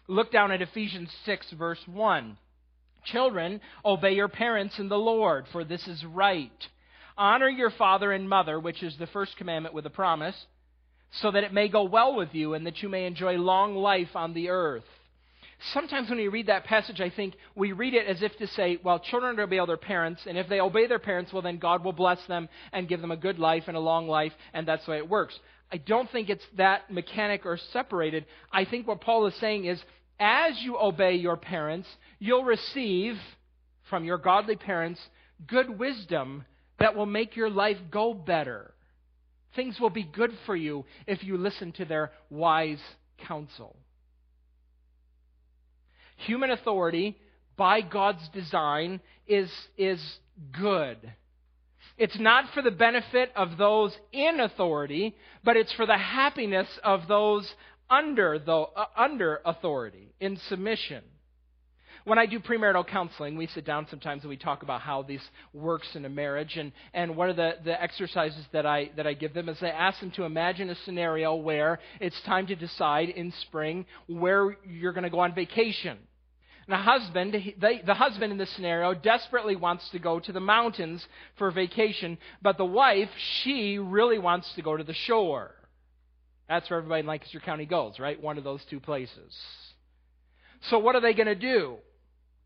Look 0.09 0.33
down 0.33 0.51
at 0.51 0.63
Ephesians 0.63 1.11
6, 1.25 1.53
verse 1.53 1.81
1. 1.87 2.37
Children, 3.05 3.61
obey 3.85 4.13
your 4.13 4.29
parents 4.29 4.79
in 4.79 4.89
the 4.89 4.99
Lord, 4.99 5.47
for 5.53 5.65
this 5.65 5.87
is 5.87 6.05
right. 6.05 6.51
Honor 7.17 7.49
your 7.49 7.71
father 7.71 8.13
and 8.13 8.29
mother, 8.29 8.59
which 8.59 8.83
is 8.83 8.97
the 8.99 9.07
first 9.07 9.37
commandment 9.37 9.75
with 9.75 9.87
a 9.87 9.91
promise, 9.91 10.37
so 11.21 11.31
that 11.31 11.45
it 11.45 11.53
may 11.53 11.69
go 11.69 11.85
well 11.85 12.15
with 12.15 12.31
you 12.33 12.55
and 12.55 12.67
that 12.67 12.83
you 12.83 12.89
may 12.89 13.07
enjoy 13.07 13.37
long 13.37 13.75
life 13.75 14.15
on 14.15 14.33
the 14.33 14.49
earth. 14.49 14.85
Sometimes 15.73 16.09
when 16.09 16.19
we 16.19 16.29
read 16.29 16.47
that 16.47 16.65
passage, 16.65 17.01
I 17.01 17.11
think 17.11 17.35
we 17.55 17.73
read 17.73 17.95
it 17.95 18.07
as 18.07 18.23
if 18.23 18.37
to 18.39 18.47
say, 18.47 18.79
well, 18.83 18.99
children 18.99 19.39
obey 19.39 19.61
their 19.67 19.77
parents, 19.77 20.23
and 20.27 20.39
if 20.39 20.49
they 20.49 20.61
obey 20.61 20.87
their 20.87 20.99
parents, 20.99 21.33
well, 21.33 21.43
then 21.43 21.59
God 21.59 21.85
will 21.85 21.93
bless 21.93 22.19
them 22.27 22.49
and 22.73 22.89
give 22.89 23.01
them 23.01 23.11
a 23.11 23.17
good 23.17 23.39
life 23.39 23.65
and 23.67 23.77
a 23.77 23.81
long 23.81 24.09
life, 24.09 24.33
and 24.55 24.67
that's 24.67 24.85
the 24.87 24.93
way 24.93 24.97
it 24.99 25.09
works. 25.09 25.39
I 25.71 25.77
don't 25.77 26.11
think 26.11 26.31
it's 26.31 26.45
that 26.57 26.91
mechanic 26.91 27.45
or 27.45 27.59
separated. 27.73 28.25
I 28.51 28.65
think 28.65 28.89
what 28.89 29.03
Paul 29.03 29.27
is 29.27 29.35
saying 29.39 29.67
is, 29.67 29.81
as 30.19 30.59
you 30.61 30.79
obey 30.79 31.15
your 31.15 31.37
parents, 31.37 31.89
you'll 32.19 32.45
receive 32.45 33.17
from 33.89 34.05
your 34.05 34.19
godly 34.19 34.57
parents 34.57 35.01
good 35.47 35.79
wisdom 35.79 36.45
that 36.79 36.97
will 36.97 37.07
make 37.07 37.37
your 37.37 37.51
life 37.51 37.77
go 37.91 38.15
better. 38.15 38.73
Things 39.55 39.79
will 39.81 39.91
be 39.91 40.05
good 40.05 40.33
for 40.47 40.57
you 40.57 40.85
if 41.07 41.23
you 41.23 41.37
listen 41.37 41.73
to 41.73 41.85
their 41.85 42.13
wise 42.31 42.81
counsel. 43.27 43.77
Human 46.27 46.51
authority, 46.51 47.17
by 47.57 47.81
God's 47.81 48.27
design, 48.33 49.01
is, 49.27 49.51
is 49.77 50.01
good. 50.53 50.99
It's 51.99 52.19
not 52.19 52.53
for 52.55 52.63
the 52.63 52.71
benefit 52.71 53.31
of 53.37 53.59
those 53.59 53.95
in 54.13 54.41
authority, 54.41 55.15
but 55.45 55.57
it's 55.57 55.73
for 55.75 55.87
the 55.87 55.99
happiness 55.99 56.69
of 56.83 57.07
those 57.09 57.51
under, 57.91 58.39
the, 58.39 58.53
uh, 58.53 58.87
under 58.97 59.41
authority, 59.45 60.15
in 60.21 60.39
submission. 60.49 61.03
When 62.05 62.19
I 62.19 62.25
do 62.25 62.41
premarital 62.41 62.87
counseling, 62.87 63.37
we 63.37 63.47
sit 63.49 63.67
down 63.67 63.87
sometimes 63.91 64.23
and 64.23 64.31
we 64.31 64.39
talk 64.39 64.63
about 64.63 64.81
how 64.81 65.03
this 65.03 65.21
works 65.53 65.89
in 65.95 66.07
a 66.07 66.09
marriage. 66.09 66.57
And, 66.57 66.73
and 66.95 67.17
one 67.17 67.29
of 67.29 67.37
the, 67.37 67.57
the 67.63 67.81
exercises 67.81 68.45
that 68.53 68.65
I, 68.65 68.91
that 68.97 69.07
I 69.07 69.13
give 69.13 69.35
them 69.35 69.49
is 69.49 69.59
I 69.61 69.69
ask 69.69 70.01
them 70.01 70.11
to 70.13 70.25
imagine 70.25 70.71
a 70.71 70.75
scenario 70.87 71.35
where 71.35 71.79
it's 72.01 72.19
time 72.23 72.47
to 72.47 72.57
decide 72.57 73.11
in 73.11 73.33
spring 73.43 73.85
where 74.07 74.57
you're 74.67 74.93
going 74.93 75.05
to 75.05 75.11
go 75.11 75.21
on 75.21 75.35
vacation. 75.35 75.99
The 76.71 76.77
husband, 76.77 77.37
they, 77.59 77.83
the 77.85 77.95
husband 77.95 78.31
in 78.31 78.39
this 78.39 78.51
scenario 78.55 78.95
desperately 78.95 79.57
wants 79.57 79.91
to 79.91 79.99
go 79.99 80.21
to 80.21 80.31
the 80.31 80.39
mountains 80.39 81.05
for 81.37 81.51
vacation, 81.51 82.17
but 82.43 82.59
the 82.59 82.65
wife, 82.65 83.09
she 83.43 83.79
really 83.79 84.21
wants 84.21 84.53
to 84.55 84.63
go 84.63 84.77
to 84.77 84.85
the 84.85 84.95
shore. 84.95 85.51
That's 86.49 86.71
where 86.71 86.79
everybody 86.79 87.01
in 87.01 87.07
Lancaster 87.07 87.41
County 87.41 87.67
goes, 87.67 87.99
right? 87.99 88.23
One 88.23 88.39
of 88.39 88.45
those 88.45 88.65
two 88.71 88.79
places. 88.79 89.37
So 90.69 90.79
what 90.79 90.95
are 90.95 91.01
they 91.01 91.13
going 91.13 91.27
to 91.27 91.35
do? 91.35 91.79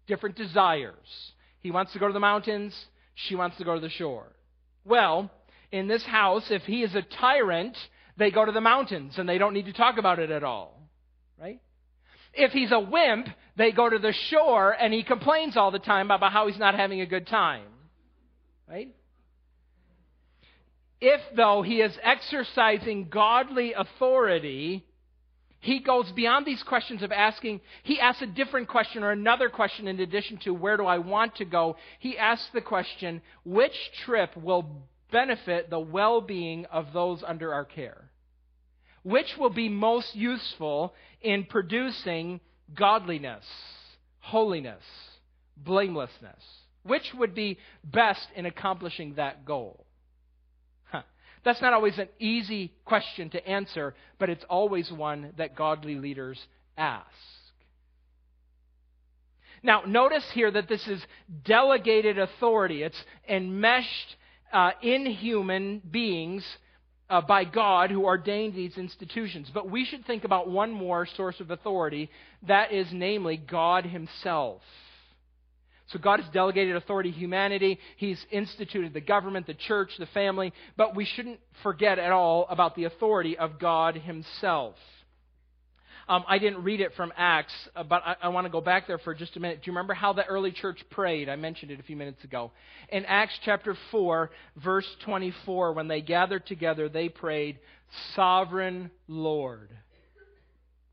Different 0.06 0.36
desires. 0.36 1.32
He 1.60 1.70
wants 1.70 1.92
to 1.92 1.98
go 1.98 2.06
to 2.06 2.14
the 2.14 2.18
mountains, 2.18 2.74
she 3.14 3.36
wants 3.36 3.58
to 3.58 3.64
go 3.64 3.74
to 3.74 3.80
the 3.80 3.90
shore. 3.90 4.32
Well, 4.86 5.30
in 5.70 5.86
this 5.86 6.04
house, 6.04 6.44
if 6.48 6.62
he 6.62 6.82
is 6.82 6.94
a 6.94 7.02
tyrant, 7.02 7.76
they 8.16 8.30
go 8.30 8.46
to 8.46 8.52
the 8.52 8.62
mountains 8.62 9.18
and 9.18 9.28
they 9.28 9.36
don't 9.36 9.52
need 9.52 9.66
to 9.66 9.74
talk 9.74 9.98
about 9.98 10.18
it 10.18 10.30
at 10.30 10.44
all. 10.44 10.80
Right? 11.38 11.60
If 12.36 12.52
he's 12.52 12.72
a 12.72 12.80
wimp, 12.80 13.28
they 13.56 13.72
go 13.72 13.88
to 13.88 13.98
the 13.98 14.12
shore 14.12 14.72
and 14.72 14.92
he 14.92 15.02
complains 15.02 15.56
all 15.56 15.70
the 15.70 15.78
time 15.78 16.10
about 16.10 16.32
how 16.32 16.46
he's 16.48 16.58
not 16.58 16.74
having 16.74 17.00
a 17.00 17.06
good 17.06 17.26
time. 17.26 17.66
Right? 18.68 18.94
If, 21.00 21.20
though, 21.36 21.62
he 21.62 21.80
is 21.80 21.96
exercising 22.02 23.08
godly 23.10 23.74
authority, 23.74 24.84
he 25.60 25.80
goes 25.80 26.10
beyond 26.12 26.46
these 26.46 26.62
questions 26.62 27.02
of 27.02 27.12
asking, 27.12 27.60
he 27.82 28.00
asks 28.00 28.22
a 28.22 28.26
different 28.26 28.68
question 28.68 29.02
or 29.02 29.10
another 29.10 29.48
question 29.48 29.86
in 29.88 30.00
addition 30.00 30.38
to 30.44 30.52
where 30.52 30.76
do 30.76 30.86
I 30.86 30.98
want 30.98 31.36
to 31.36 31.44
go. 31.44 31.76
He 31.98 32.18
asks 32.18 32.48
the 32.52 32.60
question, 32.60 33.22
which 33.44 33.74
trip 34.04 34.36
will 34.36 34.86
benefit 35.10 35.70
the 35.70 35.80
well 35.80 36.20
being 36.20 36.66
of 36.66 36.92
those 36.92 37.22
under 37.26 37.52
our 37.52 37.64
care? 37.64 38.10
Which 39.04 39.36
will 39.38 39.50
be 39.50 39.68
most 39.68 40.16
useful 40.16 40.94
in 41.22 41.44
producing 41.44 42.40
godliness, 42.74 43.44
holiness, 44.18 44.82
blamelessness? 45.56 46.42
Which 46.82 47.12
would 47.16 47.34
be 47.34 47.58
best 47.84 48.26
in 48.34 48.46
accomplishing 48.46 49.14
that 49.14 49.44
goal? 49.44 49.84
That's 51.44 51.60
not 51.60 51.74
always 51.74 51.98
an 51.98 52.08
easy 52.18 52.72
question 52.86 53.28
to 53.30 53.46
answer, 53.46 53.94
but 54.18 54.30
it's 54.30 54.44
always 54.48 54.90
one 54.90 55.34
that 55.36 55.54
godly 55.54 55.96
leaders 55.96 56.40
ask. 56.76 57.06
Now, 59.62 59.82
notice 59.86 60.24
here 60.32 60.50
that 60.50 60.68
this 60.68 60.86
is 60.88 61.02
delegated 61.44 62.18
authority. 62.18 62.82
It's 62.82 63.02
enmeshed 63.28 64.16
uh, 64.52 64.72
in 64.82 65.06
human 65.06 65.80
beings 65.90 66.44
uh, 67.14 67.20
by 67.20 67.44
God 67.44 67.92
who 67.92 68.06
ordained 68.06 68.54
these 68.54 68.76
institutions. 68.76 69.48
But 69.54 69.70
we 69.70 69.84
should 69.84 70.04
think 70.04 70.24
about 70.24 70.50
one 70.50 70.72
more 70.72 71.06
source 71.16 71.38
of 71.38 71.52
authority 71.52 72.10
that 72.48 72.72
is, 72.72 72.88
namely, 72.90 73.36
God 73.36 73.86
Himself. 73.86 74.62
So 75.90 76.00
God 76.00 76.18
has 76.18 76.28
delegated 76.32 76.74
authority 76.74 77.12
to 77.12 77.16
humanity. 77.16 77.78
He's 77.98 78.18
instituted 78.32 78.92
the 78.92 79.00
government, 79.00 79.46
the 79.46 79.54
church, 79.54 79.90
the 79.96 80.06
family. 80.06 80.52
But 80.76 80.96
we 80.96 81.04
shouldn't 81.04 81.38
forget 81.62 82.00
at 82.00 82.10
all 82.10 82.48
about 82.50 82.74
the 82.74 82.84
authority 82.84 83.38
of 83.38 83.60
God 83.60 83.94
Himself. 83.94 84.74
Um, 86.08 86.24
I 86.28 86.38
didn't 86.38 86.62
read 86.62 86.80
it 86.80 86.92
from 86.96 87.12
Acts, 87.16 87.52
uh, 87.74 87.82
but 87.82 88.02
I, 88.04 88.16
I 88.22 88.28
want 88.28 88.46
to 88.46 88.50
go 88.50 88.60
back 88.60 88.86
there 88.86 88.98
for 88.98 89.14
just 89.14 89.36
a 89.36 89.40
minute. 89.40 89.62
Do 89.62 89.70
you 89.70 89.72
remember 89.72 89.94
how 89.94 90.12
the 90.12 90.24
early 90.24 90.52
church 90.52 90.78
prayed? 90.90 91.28
I 91.28 91.36
mentioned 91.36 91.70
it 91.70 91.80
a 91.80 91.82
few 91.82 91.96
minutes 91.96 92.22
ago. 92.24 92.52
In 92.90 93.04
Acts 93.06 93.38
chapter 93.44 93.76
4, 93.90 94.30
verse 94.62 94.86
24, 95.04 95.72
when 95.72 95.88
they 95.88 96.02
gathered 96.02 96.46
together, 96.46 96.88
they 96.88 97.08
prayed, 97.08 97.58
Sovereign 98.14 98.90
Lord. 99.08 99.70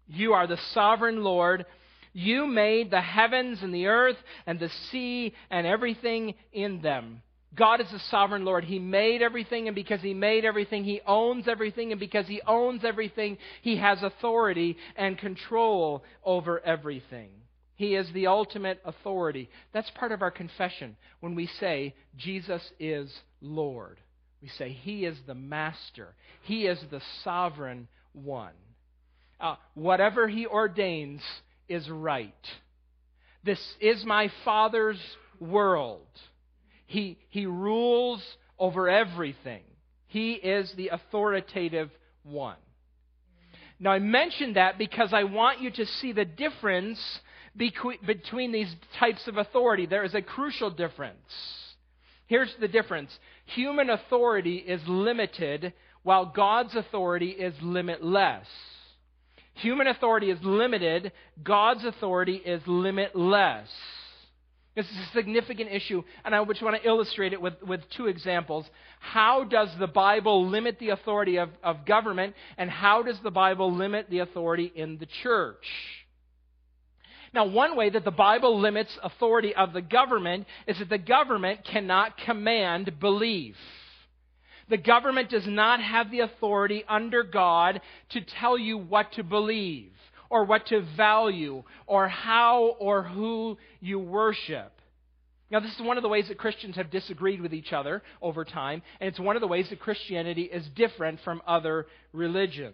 You 0.08 0.34
are 0.34 0.48
the 0.48 0.60
sovereign 0.74 1.24
Lord. 1.24 1.66
You 2.14 2.46
made 2.48 2.92
the 2.92 3.02
heavens 3.02 3.60
and 3.64 3.74
the 3.74 3.88
earth 3.88 4.18
and 4.46 4.60
the 4.60 4.70
sea 4.92 5.34
and 5.50 5.66
everything 5.66 6.36
in 6.52 6.82
them. 6.82 7.22
God 7.54 7.82
is 7.82 7.92
the 7.92 8.00
sovereign 8.10 8.46
Lord. 8.46 8.64
He 8.64 8.80
made 8.80 9.22
everything, 9.22 9.68
and 9.68 9.76
because 9.76 10.02
He 10.02 10.14
made 10.14 10.46
everything, 10.46 10.84
He 10.84 11.02
owns 11.06 11.48
everything, 11.48 11.92
and 11.92 12.00
because 12.00 12.28
He 12.28 12.42
owns 12.48 12.86
everything, 12.86 13.38
He 13.62 13.78
has 13.78 14.02
authority 14.04 14.78
and 14.96 15.18
control 15.18 16.04
over 16.24 16.62
everything. 16.62 17.30
He 17.76 17.96
is 17.96 18.08
the 18.14 18.28
ultimate 18.28 18.80
authority. 18.86 19.50
That's 19.74 19.90
part 19.96 20.12
of 20.12 20.22
our 20.22 20.32
confession 20.32 20.96
when 21.20 21.36
we 21.36 21.48
say, 21.60 21.94
Jesus 22.16 22.62
is 22.80 23.12
Lord. 23.42 24.00
We 24.42 24.50
say, 24.50 24.72
He 24.72 25.06
is 25.06 25.18
the 25.28 25.36
Master, 25.36 26.16
He 26.44 26.68
is 26.68 26.80
the 26.90 27.02
sovereign 27.24 27.90
one. 28.14 28.54
Uh, 29.42 29.56
whatever 29.74 30.28
He 30.28 30.46
ordains 30.48 31.22
is 31.68 31.90
right. 31.90 32.34
This 33.44 33.60
is 33.82 34.06
my 34.06 34.32
Father's 34.46 35.02
world. 35.40 36.06
He, 36.92 37.18
he 37.30 37.46
rules 37.46 38.22
over 38.60 38.90
everything. 38.90 39.62
He 40.08 40.34
is 40.34 40.74
the 40.76 40.90
authoritative 40.90 41.90
one. 42.24 42.58
Now, 43.80 43.92
I 43.92 44.00
mention 44.00 44.56
that 44.56 44.78
because 44.78 45.14
I 45.14 45.24
want 45.24 45.62
you 45.62 45.72
to 45.72 45.86
see 45.86 46.12
the 46.12 46.26
difference 46.26 47.00
between 47.56 48.52
these 48.52 48.76
types 49.00 49.26
of 49.30 49.38
authority. 49.38 49.86
There 49.86 50.04
is 50.04 50.14
a 50.14 50.22
crucial 50.22 50.70
difference. 50.70 51.16
Here's 52.28 52.54
the 52.60 52.68
difference 52.68 53.18
human 53.46 53.90
authority 53.90 54.58
is 54.58 54.82
limited, 54.86 55.72
while 56.04 56.26
God's 56.26 56.76
authority 56.76 57.30
is 57.30 57.54
limitless. 57.62 58.48
Human 59.54 59.88
authority 59.88 60.30
is 60.30 60.40
limited, 60.44 61.14
God's 61.42 61.86
authority 61.86 62.36
is 62.36 62.62
limitless. 62.68 63.70
This 64.74 64.86
is 64.86 64.98
a 64.98 65.12
significant 65.14 65.70
issue, 65.70 66.02
and 66.24 66.34
I 66.34 66.44
just 66.46 66.62
want 66.62 66.82
to 66.82 66.88
illustrate 66.88 67.34
it 67.34 67.42
with, 67.42 67.62
with 67.62 67.82
two 67.90 68.08
examples. 68.08 68.66
How 69.02 69.44
does 69.44 69.68
the 69.78 69.88
Bible 69.88 70.48
limit 70.48 70.80
the 70.80 70.90
authority 70.90 71.38
of, 71.38 71.50
of 71.62 71.86
government, 71.86 72.36
and 72.58 72.70
how 72.70 73.04
does 73.04 73.20
the 73.22 73.32
Bible 73.32 73.74
limit 73.74 74.08
the 74.10 74.20
authority 74.20 74.72
in 74.74 74.98
the 74.98 75.08
church? 75.24 75.66
Now, 77.34 77.48
one 77.48 77.76
way 77.76 77.90
that 77.90 78.06
the 78.06 78.12
Bible 78.12 78.60
limits 78.60 78.98
authority 79.04 79.54
of 79.54 79.74
the 79.74 79.82
government 79.82 80.48
is 80.68 80.80
that 80.80 80.90
the 80.90 80.98
government 80.98 81.66
cannot 81.66 82.18
command 82.18 82.98
belief. 83.00 83.56
The 84.70 84.78
government 84.78 85.30
does 85.30 85.48
not 85.48 85.82
have 85.82 86.12
the 86.12 86.22
authority 86.22 86.86
under 86.88 87.24
God 87.24 87.82
to 88.12 88.22
tell 88.22 88.58
you 88.58 88.78
what 88.78 89.12
to 89.14 89.24
believe 89.24 89.92
or 90.32 90.46
what 90.46 90.66
to 90.68 90.82
value 90.96 91.62
or 91.86 92.08
how 92.08 92.76
or 92.80 93.04
who 93.04 93.58
you 93.82 94.00
worship. 94.00 94.72
Now, 95.52 95.60
this 95.60 95.76
is 95.76 95.82
one 95.82 95.98
of 95.98 96.04
the 96.04 96.10
ways 96.10 96.30
that 96.30 96.38
Christians 96.38 96.78
have 96.78 96.90
disagreed 96.90 97.42
with 97.42 97.54
each 97.54 97.74
other 97.74 98.02
over 98.22 98.46
time, 98.46 98.82
and 99.02 99.10
it's 99.10 99.20
one 99.20 99.36
of 99.36 99.42
the 99.42 99.48
ways 99.48 99.68
that 99.70 99.82
Christianity 99.82 100.44
is 100.44 100.66
different 100.76 101.20
from 101.26 101.42
other 101.46 101.88
religions. 102.14 102.74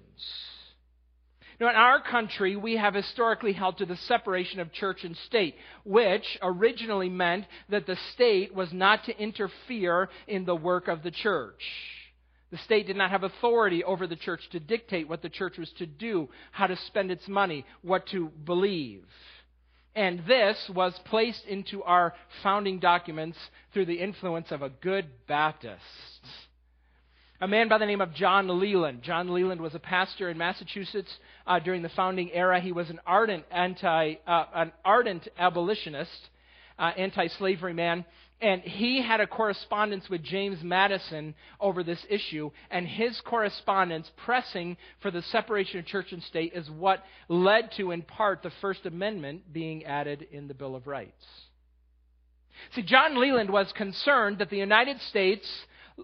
Now, 1.60 1.72
in 1.72 1.76
our 1.76 2.00
country, 2.00 2.56
we 2.56 2.78
have 2.78 2.93
historically 2.93 3.54
held 3.54 3.80
to 3.80 3.88
the 3.88 3.98
separation 4.08 4.60
of 4.60 4.72
church 4.72 5.04
and 5.04 5.17
state, 5.26 5.56
which 5.84 6.38
originally 6.43 7.10
meant 7.10 7.46
that 7.70 7.88
the 7.88 7.98
state 8.13 8.54
was 8.54 8.72
not 8.72 9.06
to 9.06 9.17
interfere 9.17 10.10
in 10.28 10.46
the 10.46 10.56
work 10.56 10.88
of 10.88 11.02
the 11.02 11.10
church. 11.10 11.63
The 12.52 12.58
state 12.60 12.88
did 12.88 12.96
not 12.96 13.12
have 13.12 13.24
authority 13.24 13.84
over 13.84 14.08
the 14.08 14.16
church 14.16 14.42
to 14.52 14.60
dictate 14.60 15.10
what 15.10 15.22
the 15.22 15.30
church 15.30 15.58
was 15.58 15.72
to 15.80 15.86
do, 15.86 16.30
how 16.52 16.68
to 16.68 16.78
spend 16.88 17.12
its 17.12 17.28
money, 17.28 17.66
what 17.82 18.08
to 18.08 18.30
believe. 18.46 19.04
And 19.96 20.24
this 20.28 20.58
was 20.74 20.98
placed 21.06 21.44
into 21.46 21.84
our 21.84 22.14
founding 22.44 22.80
documents 22.80 23.38
through 23.74 23.88
the 23.88 24.00
influence 24.00 24.52
of 24.52 24.62
a 24.62 24.70
good 24.70 25.08
Baptist. 25.28 25.82
A 27.42 27.48
man 27.48 27.68
by 27.68 27.78
the 27.78 27.86
name 27.86 28.02
of 28.02 28.14
John 28.14 28.60
Leland. 28.60 29.04
John 29.04 29.34
Leland 29.34 29.60
was 29.60 29.76
a 29.76 29.80
pastor 29.80 30.30
in 30.30 30.38
Massachusetts 30.38 31.12
uh, 31.46 31.60
during 31.60 31.82
the 31.82 31.90
founding 31.90 32.32
era. 32.32 32.60
He 32.60 32.72
was 32.72 32.90
an 32.90 33.00
ardent 33.06 33.46
anti, 33.52 34.16
uh, 34.26 34.46
an 34.56 34.72
ardent 34.86 35.28
abolitionist, 35.38 36.30
uh, 36.80 36.92
anti-slavery 36.98 37.74
man. 37.74 38.06
And 38.39 38.62
he 38.62 39.02
had 39.02 39.19
a 39.19 39.26
correspondence 39.26 40.10
with 40.10 40.21
James 40.21 40.60
Madison 40.62 41.34
over 41.60 41.84
this 41.84 42.06
issue, 42.08 42.52
and 42.69 42.88
his 42.88 43.19
correspondence 43.21 44.12
pressing 44.15 44.78
for 45.02 45.10
the 45.10 45.23
separation 45.23 45.80
of 45.80 45.88
church 45.88 46.12
and 46.12 46.21
state 46.21 46.54
is 46.54 46.69
what 46.69 47.04
led 47.30 47.71
to, 47.78 47.89
in 47.91 48.04
part, 48.04 48.43
the 48.43 48.52
First 48.62 48.86
Amendment 48.86 49.52
being 49.52 49.86
added 49.86 50.28
in 50.32 50.47
the 50.47 50.54
Bill 50.54 50.76
of 50.76 50.86
Rights. 50.86 51.26
See, 52.76 52.84
John 52.84 53.19
Leland 53.19 53.50
was 53.50 53.71
concerned 53.76 54.38
that 54.38 54.52
the 54.52 54.58
United 54.58 55.02
States, 55.02 55.47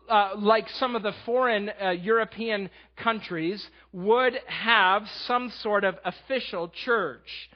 uh, 0.09 0.31
like 0.35 0.67
some 0.69 0.95
of 0.95 1.03
the 1.03 1.13
foreign 1.25 1.69
uh, 1.69 1.89
European 1.91 2.71
countries, 2.95 3.63
would 3.91 4.39
have 4.47 5.03
some 5.27 5.51
sort 5.61 5.83
of 5.83 5.95
official 6.03 6.71
church. 6.83 7.49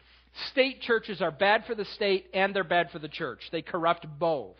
State 0.52 0.82
churches 0.82 1.21
are 1.21 1.32
bad 1.32 1.65
for 1.65 1.76
the 1.76 1.86
state 1.86 2.28
and 2.34 2.56
they're 2.56 2.63
bad 2.63 2.91
for 2.91 3.00
the 3.00 3.08
church. 3.08 3.41
They 3.52 3.62
corrupt 3.62 4.06
both. 4.19 4.56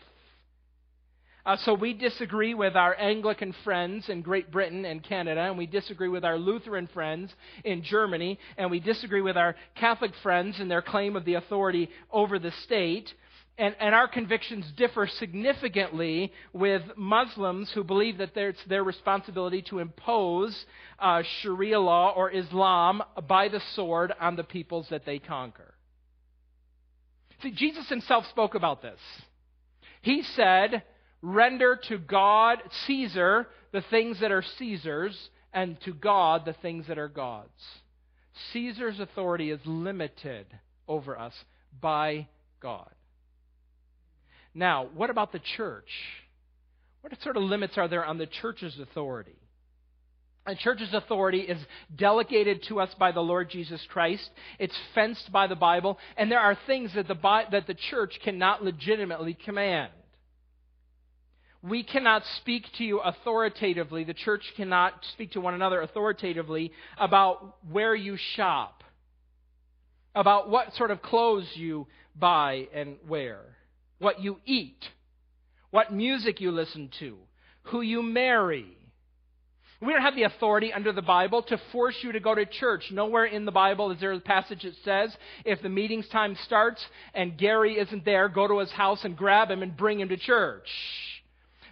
Uh, 1.46 1.56
so 1.64 1.72
we 1.72 1.94
disagree 1.94 2.52
with 2.52 2.76
our 2.76 2.94
Anglican 3.00 3.54
friends 3.64 4.10
in 4.10 4.20
Great 4.20 4.50
Britain 4.52 4.84
and 4.84 5.02
Canada, 5.02 5.40
and 5.40 5.56
we 5.56 5.64
disagree 5.64 6.08
with 6.08 6.22
our 6.22 6.36
Lutheran 6.36 6.88
friends 6.88 7.32
in 7.64 7.82
Germany, 7.82 8.38
and 8.58 8.70
we 8.70 8.80
disagree 8.80 9.22
with 9.22 9.38
our 9.38 9.56
Catholic 9.74 10.10
friends 10.22 10.60
in 10.60 10.68
their 10.68 10.82
claim 10.82 11.16
of 11.16 11.24
the 11.24 11.34
authority 11.34 11.88
over 12.10 12.38
the 12.38 12.52
state. 12.64 13.10
And, 13.58 13.74
and, 13.80 13.92
our 13.92 14.06
convictions 14.06 14.64
differ 14.76 15.08
significantly 15.18 16.32
with 16.52 16.82
Muslims 16.96 17.68
who 17.74 17.82
believe 17.82 18.18
that 18.18 18.36
it's 18.36 18.64
their 18.68 18.84
responsibility 18.84 19.62
to 19.62 19.80
impose 19.80 20.56
uh, 21.00 21.22
Sharia 21.42 21.80
law 21.80 22.12
or 22.14 22.30
Islam 22.30 23.02
by 23.26 23.48
the 23.48 23.60
sword 23.74 24.12
on 24.20 24.36
the 24.36 24.44
peoples 24.44 24.86
that 24.90 25.04
they 25.04 25.18
conquer. 25.18 25.74
See, 27.42 27.50
Jesus 27.50 27.88
himself 27.88 28.26
spoke 28.30 28.54
about 28.54 28.80
this. 28.80 29.00
He 30.02 30.22
said, 30.22 30.84
Render 31.20 31.80
to 31.88 31.98
God, 31.98 32.58
Caesar, 32.86 33.48
the 33.72 33.82
things 33.90 34.20
that 34.20 34.30
are 34.30 34.44
Caesar's, 34.58 35.18
and 35.52 35.80
to 35.82 35.92
God 35.92 36.44
the 36.44 36.52
things 36.52 36.86
that 36.86 36.98
are 36.98 37.08
God's. 37.08 37.48
Caesar's 38.52 39.00
authority 39.00 39.50
is 39.50 39.60
limited 39.64 40.46
over 40.86 41.18
us 41.18 41.34
by 41.80 42.28
God. 42.60 42.90
Now, 44.58 44.88
what 44.92 45.08
about 45.08 45.30
the 45.30 45.40
church? 45.56 45.88
What 47.02 47.12
sort 47.22 47.36
of 47.36 47.44
limits 47.44 47.78
are 47.78 47.86
there 47.86 48.04
on 48.04 48.18
the 48.18 48.26
church's 48.26 48.76
authority? 48.80 49.36
A 50.46 50.56
church's 50.56 50.92
authority 50.92 51.42
is 51.42 51.58
delegated 51.94 52.64
to 52.64 52.80
us 52.80 52.90
by 52.98 53.12
the 53.12 53.20
Lord 53.20 53.50
Jesus 53.50 53.80
Christ. 53.88 54.28
It's 54.58 54.76
fenced 54.96 55.30
by 55.30 55.46
the 55.46 55.54
Bible, 55.54 55.96
and 56.16 56.28
there 56.28 56.40
are 56.40 56.58
things 56.66 56.90
that 56.96 57.06
the, 57.06 57.14
that 57.52 57.68
the 57.68 57.76
church 57.88 58.18
cannot 58.24 58.64
legitimately 58.64 59.38
command. 59.44 59.92
We 61.62 61.84
cannot 61.84 62.24
speak 62.38 62.64
to 62.78 62.84
you 62.84 62.98
authoritatively, 62.98 64.02
the 64.02 64.14
church 64.14 64.42
cannot 64.56 64.94
speak 65.12 65.32
to 65.32 65.40
one 65.40 65.54
another 65.54 65.82
authoritatively 65.82 66.72
about 66.98 67.58
where 67.70 67.94
you 67.94 68.16
shop, 68.34 68.82
about 70.16 70.50
what 70.50 70.74
sort 70.74 70.90
of 70.90 71.00
clothes 71.00 71.48
you 71.54 71.86
buy 72.16 72.66
and 72.74 72.96
wear, 73.06 73.40
what 73.98 74.20
you 74.20 74.38
eat, 74.44 74.82
what 75.70 75.92
music 75.92 76.40
you 76.40 76.50
listen 76.50 76.90
to, 77.00 77.16
who 77.62 77.80
you 77.80 78.02
marry 78.02 78.78
we 79.80 79.92
don't 79.92 80.02
have 80.02 80.16
the 80.16 80.24
authority 80.24 80.72
under 80.72 80.92
the 80.92 81.02
Bible 81.02 81.42
to 81.44 81.60
force 81.70 81.94
you 82.02 82.10
to 82.12 82.18
go 82.18 82.34
to 82.34 82.44
church. 82.44 82.90
Nowhere 82.90 83.26
in 83.26 83.44
the 83.44 83.52
Bible 83.52 83.92
is 83.92 84.00
there 84.00 84.12
a 84.12 84.18
passage 84.18 84.62
that 84.62 84.74
says 84.84 85.16
if 85.44 85.62
the 85.62 85.68
meeting's 85.68 86.08
time 86.08 86.36
starts 86.46 86.84
and 87.14 87.38
Gary 87.38 87.78
isn't 87.78 88.04
there, 88.04 88.28
go 88.28 88.48
to 88.48 88.58
his 88.58 88.72
house 88.72 89.04
and 89.04 89.16
grab 89.16 89.50
him 89.50 89.62
and 89.62 89.76
bring 89.76 90.00
him 90.00 90.08
to 90.08 90.16
church. 90.16 90.68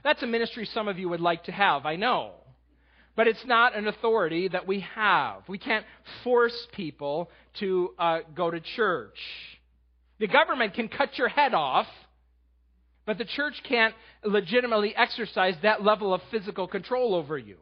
That's 0.04 0.22
a 0.22 0.26
ministry 0.26 0.66
some 0.66 0.86
of 0.86 1.00
you 1.00 1.08
would 1.08 1.20
like 1.20 1.44
to 1.44 1.52
have, 1.52 1.84
I 1.84 1.96
know. 1.96 2.34
But 3.16 3.26
it's 3.26 3.44
not 3.44 3.74
an 3.74 3.88
authority 3.88 4.48
that 4.48 4.68
we 4.68 4.86
have. 4.94 5.42
We 5.48 5.58
can't 5.58 5.86
force 6.22 6.56
people 6.74 7.28
to 7.58 7.90
uh, 7.98 8.18
go 8.36 8.52
to 8.52 8.60
church. 8.60 9.18
The 10.20 10.28
government 10.28 10.74
can 10.74 10.88
cut 10.88 11.18
your 11.18 11.28
head 11.28 11.54
off, 11.54 11.88
but 13.06 13.18
the 13.18 13.24
church 13.24 13.54
can't 13.68 13.94
legitimately 14.24 14.94
exercise 14.94 15.54
that 15.62 15.82
level 15.82 16.12
of 16.12 16.20
physical 16.30 16.66
control 16.66 17.14
over 17.14 17.38
you. 17.38 17.56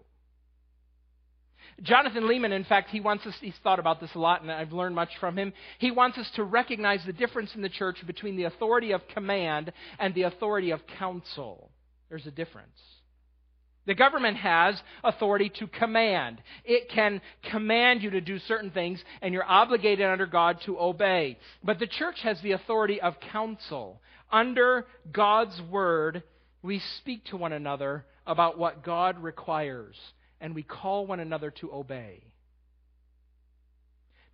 Jonathan 1.83 2.25
Leeman, 2.29 2.53
in 2.53 2.65
fact, 2.65 2.91
he 2.91 3.01
wants 3.01 3.27
us, 3.27 3.35
he's 3.41 3.55
thought 3.63 3.79
about 3.81 4.01
this 4.01 4.15
a 4.15 4.19
lot, 4.19 4.43
and 4.43 4.51
I've 4.51 4.73
learned 4.73 4.95
much 4.95 5.11
from 5.19 5.37
him. 5.37 5.53
He 5.79 5.91
wants 5.91 6.19
us 6.19 6.31
to 6.37 6.45
recognize 6.45 7.01
the 7.05 7.13
difference 7.13 7.55
in 7.55 7.63
the 7.63 7.69
church 7.69 7.97
between 8.07 8.37
the 8.37 8.45
authority 8.45 8.93
of 8.93 9.07
command 9.09 9.73
and 9.99 10.15
the 10.15 10.23
authority 10.23 10.71
of 10.71 10.81
counsel. 10.99 11.71
There's 12.09 12.27
a 12.27 12.31
difference. 12.31 12.79
The 13.87 13.95
government 13.95 14.37
has 14.39 14.81
authority 15.03 15.51
to 15.59 15.67
command. 15.67 16.41
It 16.65 16.89
can 16.91 17.21
command 17.51 18.03
you 18.03 18.11
to 18.11 18.21
do 18.21 18.39
certain 18.39 18.71
things, 18.71 19.03
and 19.21 19.35
you're 19.35 19.45
obligated 19.45 20.07
under 20.07 20.27
God 20.27 20.59
to 20.67 20.79
obey. 20.81 21.39
But 21.63 21.79
the 21.79 21.87
church 21.87 22.21
has 22.23 22.41
the 22.41 22.53
authority 22.53 23.01
of 23.01 23.15
counsel. 23.33 24.01
Under 24.35 24.85
God's 25.12 25.62
word, 25.70 26.25
we 26.61 26.81
speak 26.99 27.25
to 27.27 27.37
one 27.37 27.53
another 27.53 28.05
about 28.27 28.59
what 28.59 28.83
God 28.83 29.23
requires 29.23 29.94
and 30.40 30.57
we 30.57 30.64
call 30.64 31.07
one 31.07 31.20
another 31.20 31.53
to 31.53 31.73
obey. 31.73 32.25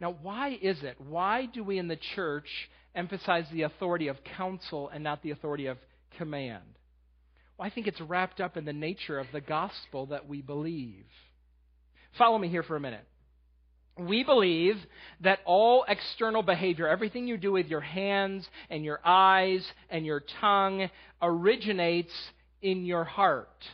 Now, 0.00 0.16
why 0.22 0.58
is 0.62 0.82
it? 0.82 0.96
Why 0.98 1.44
do 1.44 1.62
we 1.62 1.76
in 1.76 1.86
the 1.86 1.98
church 2.14 2.48
emphasize 2.94 3.44
the 3.52 3.62
authority 3.62 4.08
of 4.08 4.16
counsel 4.24 4.88
and 4.88 5.04
not 5.04 5.22
the 5.22 5.32
authority 5.32 5.66
of 5.66 5.76
command? 6.16 6.64
Well, 7.58 7.66
I 7.66 7.70
think 7.70 7.86
it's 7.86 8.00
wrapped 8.00 8.40
up 8.40 8.56
in 8.56 8.64
the 8.64 8.72
nature 8.72 9.18
of 9.18 9.26
the 9.34 9.42
gospel 9.42 10.06
that 10.06 10.26
we 10.26 10.40
believe. 10.40 11.04
Follow 12.16 12.38
me 12.38 12.48
here 12.48 12.62
for 12.62 12.74
a 12.74 12.80
minute. 12.80 13.04
We 14.06 14.24
believe 14.24 14.76
that 15.20 15.40
all 15.44 15.84
external 15.86 16.42
behavior, 16.42 16.88
everything 16.88 17.26
you 17.26 17.36
do 17.36 17.52
with 17.52 17.66
your 17.66 17.80
hands 17.80 18.48
and 18.70 18.84
your 18.84 19.00
eyes 19.04 19.66
and 19.90 20.06
your 20.06 20.22
tongue, 20.40 20.88
originates 21.20 22.12
in 22.62 22.84
your 22.84 23.04
heart. 23.04 23.64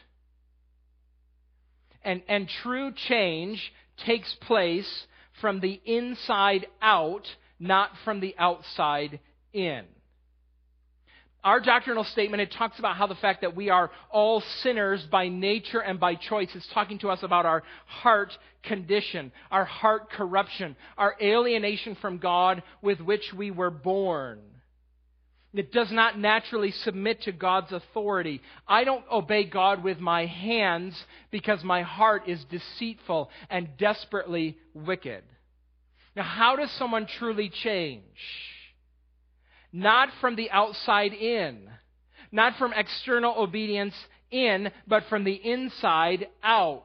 And, 2.03 2.23
and 2.29 2.49
true 2.63 2.93
change 3.09 3.73
takes 4.05 4.33
place 4.43 5.07
from 5.41 5.61
the 5.61 5.81
inside 5.85 6.67
out, 6.81 7.27
not 7.59 7.91
from 8.05 8.21
the 8.21 8.35
outside 8.39 9.21
in. 9.53 9.85
Our 11.47 11.61
doctrinal 11.61 12.03
statement, 12.03 12.41
it 12.41 12.51
talks 12.59 12.81
about 12.81 12.97
how 12.97 13.07
the 13.07 13.15
fact 13.15 13.43
that 13.43 13.55
we 13.55 13.71
are 13.71 13.93
all 14.11 14.43
sinners 14.65 15.07
by 15.13 15.29
nature 15.29 15.79
and 15.79 16.01
by 16.01 16.17
choice. 16.17 16.53
is 16.57 16.67
talking 16.75 16.99
to 16.99 17.09
us 17.09 17.21
about 17.23 17.47
our 17.47 17.63
heart 17.87 18.37
condition, 18.65 19.31
our 19.53 19.65
heart 19.65 20.11
corruption, 20.11 20.75
our 20.99 21.15
alienation 21.23 21.95
from 22.03 22.19
God 22.19 22.65
with 22.83 23.01
which 23.01 23.33
we 23.33 23.53
were 23.53 23.71
born. 23.71 24.41
It 25.55 25.71
does 25.71 25.93
not 25.93 26.19
naturally 26.19 26.73
submit 26.73 27.23
to 27.23 27.33
God's 27.33 27.71
authority. 27.71 28.43
I 28.67 28.83
don't 28.83 29.05
obey 29.09 29.45
God 29.45 29.85
with 29.85 30.01
my 30.01 30.27
hands 30.27 31.01
because 31.31 31.63
my 31.63 31.83
heart 31.83 32.29
is 32.29 32.45
deceitful 32.51 33.31
and 33.49 33.69
desperately 33.79 34.59
wicked. 34.75 35.23
Now, 36.17 36.25
how 36.25 36.57
does 36.57 36.73
someone 36.73 37.07
truly 37.07 37.51
change? 37.51 38.03
Not 39.77 40.09
from 40.23 40.37
the 40.37 40.51
outside 40.51 41.13
in, 41.13 41.69
not 42.33 42.57
from 42.57 42.73
external 42.73 43.35
obedience 43.37 43.93
in, 44.31 44.71
but 44.87 45.03
from 45.11 45.23
the 45.23 45.35
inside 45.35 46.29
out. 46.43 46.83